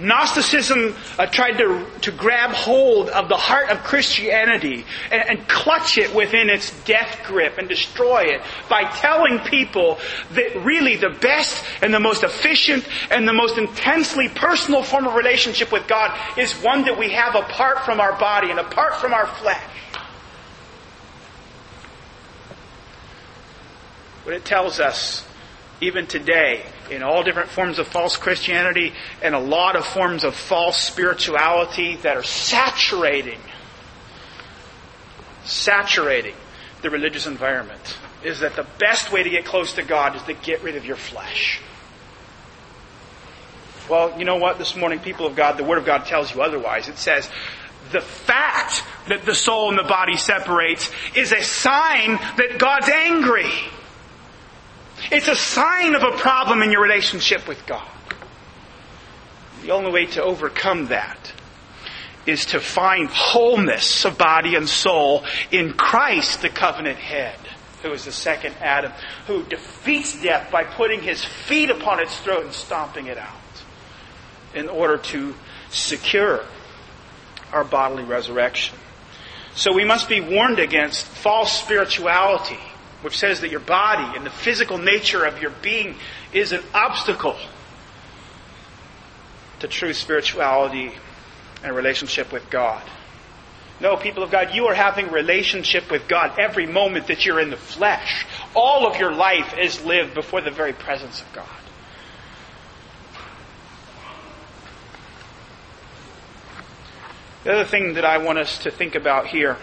Gnosticism 0.02 0.96
uh, 1.16 1.26
tried 1.26 1.58
to, 1.58 1.86
to 2.02 2.10
grab 2.10 2.50
hold 2.50 3.08
of 3.08 3.28
the 3.28 3.36
heart 3.36 3.70
of 3.70 3.78
Christianity 3.84 4.84
and, 5.10 5.38
and 5.38 5.48
clutch 5.48 5.96
it 5.96 6.12
within 6.14 6.50
its 6.50 6.72
death 6.84 7.20
grip 7.24 7.58
and 7.58 7.68
destroy 7.68 8.22
it 8.22 8.42
by 8.68 8.82
telling 8.96 9.38
people 9.40 9.98
that 10.32 10.64
really 10.64 10.96
the 10.96 11.16
best 11.20 11.64
and 11.82 11.94
the 11.94 12.00
most 12.00 12.24
efficient 12.24 12.86
and 13.10 13.28
the 13.28 13.32
most 13.32 13.58
intensely 13.58 14.28
personal 14.28 14.82
form 14.82 15.06
of 15.06 15.14
relationship 15.14 15.70
with 15.70 15.86
God 15.86 16.18
is 16.36 16.52
one 16.54 16.84
that 16.86 16.98
we 16.98 17.12
have 17.12 17.36
apart 17.36 17.84
from 17.84 18.00
our 18.00 18.18
body 18.18 18.50
and 18.50 18.58
apart 18.58 18.96
from 18.96 19.14
our 19.14 19.26
flesh. 19.26 19.62
What 24.24 24.34
it 24.34 24.44
tells 24.44 24.80
us, 24.80 25.26
even 25.80 26.06
today, 26.06 26.64
in 26.94 27.02
all 27.02 27.22
different 27.22 27.48
forms 27.48 27.78
of 27.78 27.86
false 27.86 28.16
Christianity 28.16 28.92
and 29.22 29.34
a 29.34 29.38
lot 29.38 29.76
of 29.76 29.86
forms 29.86 30.24
of 30.24 30.34
false 30.34 30.78
spirituality 30.78 31.96
that 31.96 32.16
are 32.16 32.22
saturating, 32.22 33.40
saturating 35.44 36.34
the 36.82 36.90
religious 36.90 37.26
environment 37.26 37.98
is 38.22 38.40
that 38.40 38.56
the 38.56 38.66
best 38.78 39.12
way 39.12 39.22
to 39.22 39.30
get 39.30 39.44
close 39.44 39.74
to 39.74 39.82
God 39.82 40.16
is 40.16 40.22
to 40.22 40.34
get 40.34 40.62
rid 40.62 40.76
of 40.76 40.84
your 40.84 40.96
flesh. 40.96 41.60
Well, 43.88 44.18
you 44.18 44.24
know 44.24 44.36
what? 44.36 44.58
This 44.58 44.76
morning, 44.76 45.00
people 45.00 45.26
of 45.26 45.34
God, 45.34 45.56
the 45.56 45.64
Word 45.64 45.78
of 45.78 45.84
God 45.84 46.06
tells 46.06 46.34
you 46.34 46.40
otherwise. 46.40 46.88
It 46.88 46.98
says, 46.98 47.28
the 47.90 48.00
fact 48.00 48.84
that 49.08 49.26
the 49.26 49.34
soul 49.34 49.70
and 49.70 49.78
the 49.78 49.88
body 49.88 50.16
separates 50.16 50.90
is 51.16 51.32
a 51.32 51.42
sign 51.42 52.12
that 52.36 52.56
God's 52.58 52.88
angry. 52.88 53.50
It's 55.10 55.28
a 55.28 55.36
sign 55.36 55.94
of 55.94 56.02
a 56.02 56.16
problem 56.18 56.62
in 56.62 56.70
your 56.70 56.82
relationship 56.82 57.48
with 57.48 57.66
God. 57.66 57.88
The 59.62 59.70
only 59.70 59.90
way 59.90 60.06
to 60.06 60.22
overcome 60.22 60.86
that 60.86 61.32
is 62.26 62.46
to 62.46 62.60
find 62.60 63.08
wholeness 63.08 64.04
of 64.04 64.16
body 64.16 64.54
and 64.54 64.68
soul 64.68 65.24
in 65.50 65.72
Christ, 65.72 66.42
the 66.42 66.48
covenant 66.48 66.98
head, 66.98 67.38
who 67.82 67.92
is 67.92 68.04
the 68.04 68.12
second 68.12 68.54
Adam, 68.60 68.92
who 69.26 69.42
defeats 69.44 70.20
death 70.22 70.50
by 70.52 70.64
putting 70.64 71.00
his 71.00 71.24
feet 71.24 71.70
upon 71.70 72.00
its 72.00 72.16
throat 72.20 72.44
and 72.44 72.52
stomping 72.52 73.06
it 73.06 73.18
out 73.18 73.30
in 74.54 74.68
order 74.68 74.98
to 74.98 75.34
secure 75.70 76.44
our 77.52 77.64
bodily 77.64 78.04
resurrection. 78.04 78.78
So 79.54 79.72
we 79.72 79.84
must 79.84 80.08
be 80.08 80.20
warned 80.20 80.58
against 80.58 81.04
false 81.06 81.52
spirituality 81.52 82.58
which 83.02 83.18
says 83.18 83.40
that 83.40 83.50
your 83.50 83.60
body 83.60 84.16
and 84.16 84.24
the 84.24 84.30
physical 84.30 84.78
nature 84.78 85.24
of 85.24 85.40
your 85.40 85.50
being 85.62 85.96
is 86.32 86.52
an 86.52 86.62
obstacle 86.72 87.36
to 89.60 89.68
true 89.68 89.92
spirituality 89.92 90.92
and 91.62 91.74
relationship 91.74 92.32
with 92.32 92.48
God. 92.50 92.82
No, 93.80 93.96
people 93.96 94.22
of 94.22 94.30
God, 94.30 94.54
you 94.54 94.66
are 94.66 94.74
having 94.74 95.10
relationship 95.10 95.90
with 95.90 96.06
God 96.06 96.38
every 96.38 96.66
moment 96.66 97.08
that 97.08 97.26
you're 97.26 97.40
in 97.40 97.50
the 97.50 97.56
flesh. 97.56 98.24
All 98.54 98.86
of 98.86 98.98
your 98.98 99.12
life 99.12 99.58
is 99.58 99.84
lived 99.84 100.14
before 100.14 100.40
the 100.40 100.52
very 100.52 100.72
presence 100.72 101.20
of 101.20 101.32
God. 101.32 101.48
The 107.42 107.54
other 107.54 107.64
thing 107.64 107.94
that 107.94 108.04
I 108.04 108.18
want 108.18 108.38
us 108.38 108.58
to 108.62 108.70
think 108.70 108.94
about 108.94 109.26
here 109.26 109.56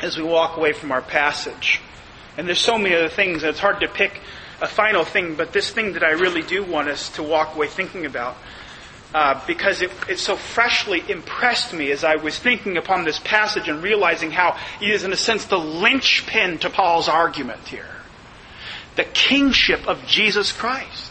as 0.00 0.18
we 0.18 0.22
walk 0.22 0.58
away 0.58 0.74
from 0.74 0.92
our 0.92 1.00
passage 1.00 1.80
and 2.36 2.48
there's 2.48 2.60
so 2.60 2.78
many 2.78 2.94
other 2.94 3.08
things, 3.08 3.42
and 3.42 3.50
it's 3.50 3.58
hard 3.58 3.80
to 3.80 3.88
pick 3.88 4.20
a 4.60 4.68
final 4.68 5.04
thing, 5.04 5.34
but 5.34 5.52
this 5.52 5.70
thing 5.70 5.94
that 5.94 6.04
I 6.04 6.12
really 6.12 6.42
do 6.42 6.62
want 6.64 6.88
us 6.88 7.08
to 7.16 7.22
walk 7.22 7.56
away 7.56 7.66
thinking 7.68 8.06
about, 8.06 8.36
uh, 9.12 9.44
because 9.46 9.82
it, 9.82 9.90
it 10.08 10.18
so 10.18 10.36
freshly 10.36 11.02
impressed 11.10 11.74
me 11.74 11.90
as 11.90 12.04
I 12.04 12.16
was 12.16 12.38
thinking 12.38 12.76
upon 12.76 13.04
this 13.04 13.18
passage 13.18 13.68
and 13.68 13.82
realizing 13.82 14.30
how 14.30 14.56
it 14.80 14.88
is, 14.88 15.04
in 15.04 15.12
a 15.12 15.16
sense, 15.16 15.44
the 15.46 15.58
linchpin 15.58 16.58
to 16.58 16.70
Paul's 16.70 17.08
argument 17.08 17.66
here. 17.66 17.88
The 18.96 19.04
kingship 19.04 19.86
of 19.86 20.06
Jesus 20.06 20.52
Christ. 20.52 21.10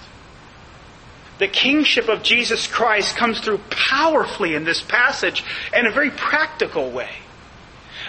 the 1.41 1.47
kingship 1.47 2.07
of 2.07 2.21
Jesus 2.21 2.67
Christ 2.67 3.15
comes 3.15 3.39
through 3.39 3.57
powerfully 3.71 4.53
in 4.53 4.63
this 4.63 4.79
passage 4.81 5.43
in 5.75 5.87
a 5.87 5.91
very 5.91 6.11
practical 6.11 6.91
way. 6.91 7.09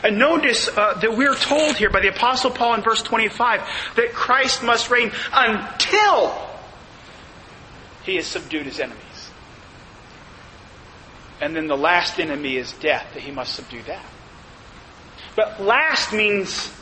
And 0.03 0.19
notice 0.19 0.69
uh, 0.69 0.95
that 0.95 1.17
we're 1.17 1.37
told 1.37 1.77
here 1.77 1.91
by 1.91 2.01
the 2.01 2.09
Apostle 2.09 2.51
Paul 2.51 2.75
in 2.75 2.83
verse 2.83 3.03
25 3.03 3.61
that 3.97 4.13
Christ 4.13 4.63
must 4.63 4.91
reign 4.91 5.13
until 5.33 6.51
he 8.05 8.17
has 8.17 8.27
subdued 8.27 8.67
his 8.67 8.81
enemies. 8.81 8.99
And 11.41 11.55
then 11.55 11.67
the 11.67 11.77
last 11.77 12.19
enemy 12.19 12.57
is 12.57 12.73
death, 12.75 13.07
that 13.15 13.23
he 13.23 13.33
must 13.33 13.55
subdue 13.55 13.83
that. 13.85 14.05
But 15.35 15.61
last 15.61 16.13
means 16.13 16.73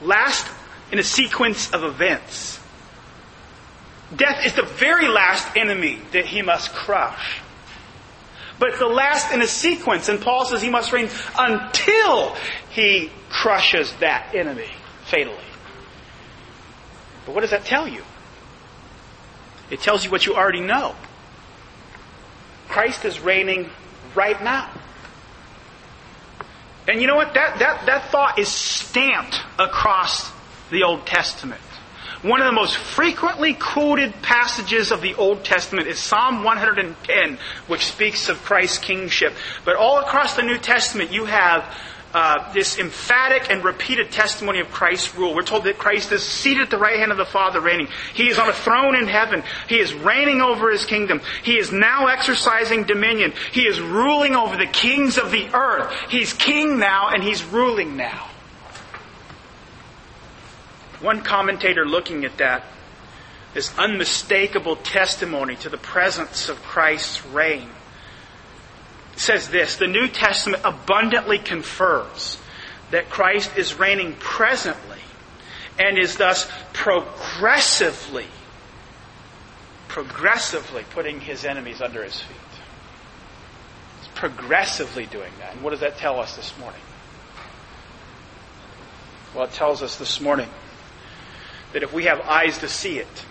last 0.00 0.46
in 0.90 0.98
a 0.98 1.04
sequence 1.04 1.70
of 1.72 1.82
events. 1.84 2.60
Death 4.14 4.44
is 4.44 4.54
the 4.54 4.62
very 4.62 5.08
last 5.08 5.56
enemy 5.56 6.00
that 6.12 6.26
he 6.26 6.42
must 6.42 6.72
crush. 6.72 7.40
But 8.62 8.68
it's 8.68 8.78
the 8.78 8.86
last 8.86 9.32
in 9.32 9.42
a 9.42 9.46
sequence, 9.48 10.08
and 10.08 10.20
Paul 10.20 10.44
says 10.44 10.62
he 10.62 10.70
must 10.70 10.92
reign 10.92 11.08
until 11.36 12.36
he 12.70 13.10
crushes 13.28 13.92
that 13.98 14.36
enemy 14.36 14.70
fatally. 15.06 15.34
But 17.26 17.34
what 17.34 17.40
does 17.40 17.50
that 17.50 17.64
tell 17.64 17.88
you? 17.88 18.04
It 19.68 19.80
tells 19.80 20.04
you 20.04 20.12
what 20.12 20.26
you 20.26 20.36
already 20.36 20.60
know. 20.60 20.94
Christ 22.68 23.04
is 23.04 23.18
reigning 23.18 23.68
right 24.14 24.40
now. 24.40 24.70
And 26.86 27.00
you 27.00 27.08
know 27.08 27.16
what? 27.16 27.34
That, 27.34 27.58
that, 27.58 27.86
that 27.86 28.10
thought 28.12 28.38
is 28.38 28.46
stamped 28.46 29.40
across 29.58 30.30
the 30.70 30.84
Old 30.84 31.04
Testament. 31.04 31.60
One 32.22 32.40
of 32.40 32.46
the 32.46 32.52
most 32.52 32.76
frequently 32.76 33.52
quoted 33.52 34.22
passages 34.22 34.92
of 34.92 35.02
the 35.02 35.14
Old 35.14 35.44
Testament 35.44 35.88
is 35.88 35.98
Psalm 35.98 36.44
110, 36.44 37.36
which 37.66 37.86
speaks 37.86 38.28
of 38.28 38.40
Christ's 38.44 38.78
kingship. 38.78 39.34
But 39.64 39.74
all 39.74 39.98
across 39.98 40.36
the 40.36 40.42
New 40.42 40.58
Testament, 40.58 41.10
you 41.10 41.24
have 41.24 41.64
uh, 42.14 42.52
this 42.52 42.78
emphatic 42.78 43.50
and 43.50 43.64
repeated 43.64 44.12
testimony 44.12 44.60
of 44.60 44.70
Christ's 44.70 45.16
rule. 45.16 45.34
We're 45.34 45.42
told 45.42 45.64
that 45.64 45.78
Christ 45.78 46.12
is 46.12 46.22
seated 46.22 46.62
at 46.62 46.70
the 46.70 46.78
right 46.78 46.96
hand 46.96 47.10
of 47.10 47.18
the 47.18 47.24
Father 47.24 47.60
reigning. 47.60 47.88
He 48.14 48.28
is 48.28 48.38
on 48.38 48.48
a 48.48 48.52
throne 48.52 48.94
in 48.94 49.08
heaven. 49.08 49.42
He 49.68 49.80
is 49.80 49.92
reigning 49.92 50.40
over 50.40 50.70
his 50.70 50.84
kingdom. 50.84 51.22
He 51.42 51.58
is 51.58 51.72
now 51.72 52.06
exercising 52.06 52.84
dominion. 52.84 53.32
He 53.50 53.62
is 53.62 53.80
ruling 53.80 54.36
over 54.36 54.56
the 54.56 54.66
kings 54.66 55.18
of 55.18 55.32
the 55.32 55.48
earth. 55.52 55.92
He's 56.08 56.32
king 56.32 56.78
now 56.78 57.08
and 57.08 57.20
he's 57.24 57.42
ruling 57.42 57.96
now. 57.96 58.28
One 61.02 61.22
commentator 61.22 61.84
looking 61.84 62.24
at 62.24 62.38
that, 62.38 62.64
this 63.54 63.76
unmistakable 63.76 64.76
testimony 64.76 65.56
to 65.56 65.68
the 65.68 65.76
presence 65.76 66.48
of 66.48 66.62
Christ's 66.62 67.26
reign, 67.26 67.68
says 69.16 69.48
this 69.48 69.76
The 69.76 69.88
New 69.88 70.06
Testament 70.08 70.62
abundantly 70.64 71.38
confirms 71.38 72.38
that 72.92 73.10
Christ 73.10 73.56
is 73.56 73.78
reigning 73.78 74.14
presently 74.14 75.00
and 75.78 75.98
is 75.98 76.16
thus 76.16 76.48
progressively, 76.72 78.26
progressively 79.88 80.84
putting 80.90 81.20
his 81.20 81.44
enemies 81.44 81.80
under 81.80 82.04
his 82.04 82.20
feet. 82.20 82.36
He's 83.98 84.08
progressively 84.08 85.06
doing 85.06 85.32
that. 85.40 85.54
And 85.54 85.62
what 85.62 85.70
does 85.70 85.80
that 85.80 85.98
tell 85.98 86.20
us 86.20 86.36
this 86.36 86.56
morning? 86.58 86.80
Well, 89.34 89.44
it 89.44 89.52
tells 89.52 89.82
us 89.82 89.96
this 89.96 90.20
morning 90.20 90.48
that 91.72 91.82
if 91.82 91.92
we 91.92 92.04
have 92.04 92.20
eyes 92.20 92.58
to 92.58 92.68
see 92.68 92.98
it, 92.98 93.24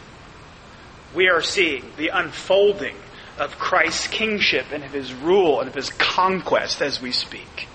we 1.13 1.29
are 1.29 1.41
seeing 1.41 1.83
the 1.97 2.09
unfolding 2.09 2.95
of 3.37 3.57
Christ's 3.57 4.07
kingship 4.07 4.67
and 4.71 4.83
of 4.83 4.91
his 4.91 5.13
rule 5.13 5.59
and 5.59 5.67
of 5.67 5.75
his 5.75 5.89
conquest 5.89 6.81
as 6.81 7.01
we 7.01 7.11
speak. 7.11 7.67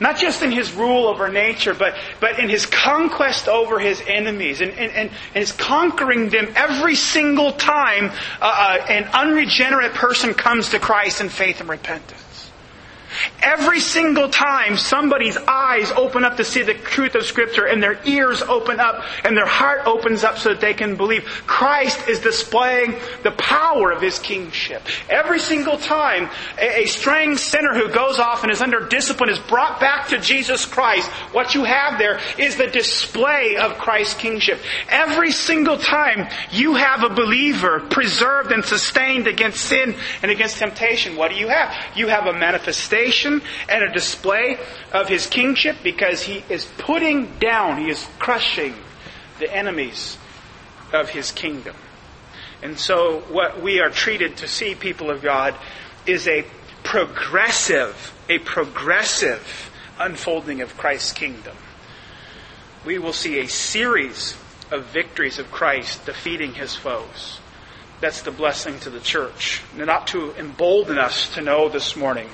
Not 0.00 0.18
just 0.18 0.42
in 0.42 0.52
his 0.52 0.72
rule 0.72 1.08
over 1.08 1.28
nature, 1.28 1.74
but, 1.74 1.96
but 2.20 2.38
in 2.38 2.48
his 2.48 2.66
conquest 2.66 3.48
over 3.48 3.80
his 3.80 4.02
enemies 4.06 4.60
and, 4.60 4.70
and, 4.72 4.92
and 4.92 5.10
his 5.34 5.50
conquering 5.50 6.28
them 6.28 6.52
every 6.54 6.94
single 6.94 7.52
time 7.52 8.10
uh, 8.40 8.42
uh, 8.42 8.86
an 8.88 9.08
unregenerate 9.12 9.94
person 9.94 10.34
comes 10.34 10.70
to 10.70 10.78
Christ 10.78 11.20
in 11.20 11.28
faith 11.28 11.60
and 11.60 11.68
repentance. 11.68 12.27
Every 13.42 13.78
single 13.78 14.28
time 14.28 14.76
somebody's 14.76 15.36
eyes 15.36 15.90
open 15.92 16.24
up 16.24 16.36
to 16.38 16.44
see 16.44 16.62
the 16.62 16.74
truth 16.74 17.14
of 17.14 17.24
Scripture 17.24 17.66
and 17.66 17.82
their 17.82 17.98
ears 18.04 18.42
open 18.42 18.80
up 18.80 19.04
and 19.24 19.36
their 19.36 19.46
heart 19.46 19.82
opens 19.86 20.24
up 20.24 20.38
so 20.38 20.50
that 20.50 20.60
they 20.60 20.74
can 20.74 20.96
believe, 20.96 21.24
Christ 21.46 22.08
is 22.08 22.20
displaying 22.20 22.96
the 23.22 23.30
power 23.32 23.92
of 23.92 24.02
His 24.02 24.18
kingship. 24.18 24.82
Every 25.08 25.38
single 25.38 25.76
time 25.78 26.28
a, 26.58 26.82
a 26.82 26.86
straying 26.86 27.36
sinner 27.36 27.74
who 27.74 27.92
goes 27.92 28.18
off 28.18 28.42
and 28.42 28.50
is 28.50 28.60
under 28.60 28.88
discipline 28.88 29.30
is 29.30 29.38
brought 29.38 29.78
back 29.78 30.08
to 30.08 30.18
Jesus 30.18 30.66
Christ, 30.66 31.08
what 31.32 31.54
you 31.54 31.64
have 31.64 31.98
there 31.98 32.20
is 32.38 32.56
the 32.56 32.66
display 32.66 33.56
of 33.56 33.78
Christ's 33.78 34.14
kingship. 34.14 34.58
Every 34.88 35.30
single 35.30 35.78
time 35.78 36.28
you 36.50 36.74
have 36.74 37.04
a 37.04 37.14
believer 37.14 37.80
preserved 37.80 38.50
and 38.50 38.64
sustained 38.64 39.26
against 39.28 39.60
sin 39.60 39.94
and 40.22 40.30
against 40.30 40.58
temptation, 40.58 41.16
what 41.16 41.30
do 41.30 41.36
you 41.36 41.48
have? 41.48 41.74
You 41.94 42.08
have 42.08 42.26
a 42.26 42.32
manifestation 42.32 43.17
manifestation 43.24 43.42
and 43.68 43.84
a 43.84 43.92
display 43.92 44.58
of 44.92 45.08
his 45.08 45.26
kingship 45.26 45.76
because 45.82 46.22
he 46.22 46.44
is 46.48 46.66
putting 46.78 47.38
down, 47.38 47.78
he 47.78 47.90
is 47.90 48.06
crushing 48.18 48.74
the 49.38 49.52
enemies 49.54 50.18
of 50.92 51.10
his 51.10 51.32
kingdom. 51.32 51.76
And 52.62 52.78
so 52.78 53.20
what 53.30 53.62
we 53.62 53.80
are 53.80 53.90
treated 53.90 54.38
to 54.38 54.48
see, 54.48 54.74
people 54.74 55.10
of 55.10 55.22
God, 55.22 55.54
is 56.06 56.26
a 56.26 56.44
progressive, 56.82 58.12
a 58.28 58.38
progressive 58.38 59.70
unfolding 59.98 60.60
of 60.60 60.76
Christ's 60.76 61.12
kingdom. 61.12 61.56
We 62.84 62.98
will 62.98 63.12
see 63.12 63.40
a 63.40 63.48
series 63.48 64.36
of 64.70 64.86
victories 64.86 65.38
of 65.38 65.50
Christ 65.50 66.06
defeating 66.06 66.54
his 66.54 66.74
foes. 66.74 67.40
That's 68.00 68.22
the 68.22 68.30
blessing 68.30 68.78
to 68.80 68.90
the 68.90 69.00
church. 69.00 69.62
Not 69.76 70.08
to 70.08 70.32
embolden 70.36 70.98
us 70.98 71.34
to 71.34 71.40
know 71.40 71.68
this 71.68 71.96
morning 71.96 72.28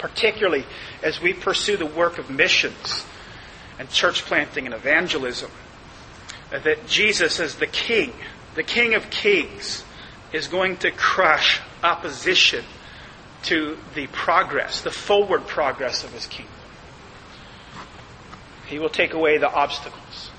particularly 0.00 0.64
as 1.02 1.20
we 1.20 1.32
pursue 1.32 1.76
the 1.76 1.86
work 1.86 2.18
of 2.18 2.30
missions 2.30 3.04
and 3.78 3.88
church 3.90 4.22
planting 4.22 4.66
and 4.66 4.74
evangelism, 4.74 5.50
that 6.50 6.86
Jesus 6.86 7.38
as 7.38 7.56
the 7.56 7.66
King, 7.66 8.12
the 8.54 8.62
King 8.62 8.94
of 8.94 9.10
Kings, 9.10 9.84
is 10.32 10.48
going 10.48 10.76
to 10.78 10.90
crush 10.90 11.60
opposition 11.82 12.64
to 13.42 13.78
the 13.94 14.06
progress, 14.08 14.80
the 14.80 14.90
forward 14.90 15.46
progress 15.46 16.02
of 16.02 16.12
his 16.12 16.26
kingdom. 16.26 16.54
He 18.66 18.78
will 18.78 18.88
take 18.88 19.14
away 19.14 19.38
the 19.38 19.50
obstacles. 19.50 20.30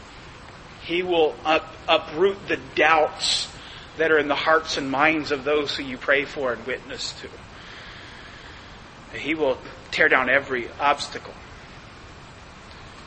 He 0.84 1.04
will 1.04 1.36
up, 1.46 1.74
uproot 1.88 2.48
the 2.48 2.58
doubts 2.76 3.52
that 3.98 4.12
are 4.12 4.18
in 4.18 4.28
the 4.28 4.36
hearts 4.36 4.78
and 4.78 4.90
minds 4.90 5.32
of 5.32 5.44
those 5.44 5.76
who 5.76 5.84
you 5.84 5.98
pray 5.98 6.26
for 6.26 6.54
and 6.54 6.66
witness 6.66 7.14
to. 7.22 7.28
He 9.14 9.36
will 9.36 9.58
tear 9.92 10.10
down 10.10 10.30
every 10.30 10.70
obstacle 10.80 11.34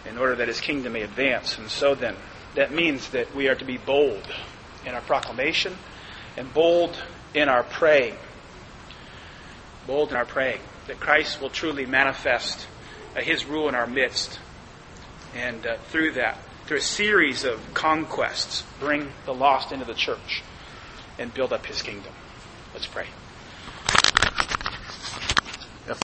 in 0.06 0.18
order 0.18 0.36
that 0.36 0.48
his 0.48 0.60
kingdom 0.60 0.92
may 0.92 1.02
advance. 1.02 1.58
And 1.58 1.70
so 1.70 1.94
then, 1.94 2.16
that 2.54 2.72
means 2.72 3.10
that 3.10 3.34
we 3.34 3.48
are 3.48 3.54
to 3.54 3.64
be 3.64 3.78
bold 3.78 4.22
in 4.84 4.94
our 4.94 5.00
proclamation 5.00 5.76
and 6.36 6.52
bold 6.52 6.96
in 7.32 7.48
our 7.48 7.62
praying. 7.62 8.16
Bold 9.86 10.10
in 10.10 10.16
our 10.16 10.26
praying 10.26 10.60
that 10.86 11.00
Christ 11.00 11.40
will 11.40 11.50
truly 11.50 11.86
manifest 11.86 12.66
uh, 13.16 13.20
his 13.20 13.44
rule 13.46 13.68
in 13.68 13.74
our 13.74 13.86
midst. 13.86 14.38
And 15.34 15.66
uh, 15.66 15.76
through 15.88 16.12
that, 16.12 16.38
through 16.66 16.78
a 16.78 16.82
series 16.82 17.44
of 17.44 17.60
conquests, 17.74 18.62
bring 18.80 19.10
the 19.24 19.34
lost 19.34 19.72
into 19.72 19.84
the 19.84 19.94
church 19.94 20.42
and 21.18 21.32
build 21.32 21.52
up 21.52 21.66
his 21.66 21.82
kingdom. 21.82 22.12
Let's 22.72 22.86
pray. 22.86 23.06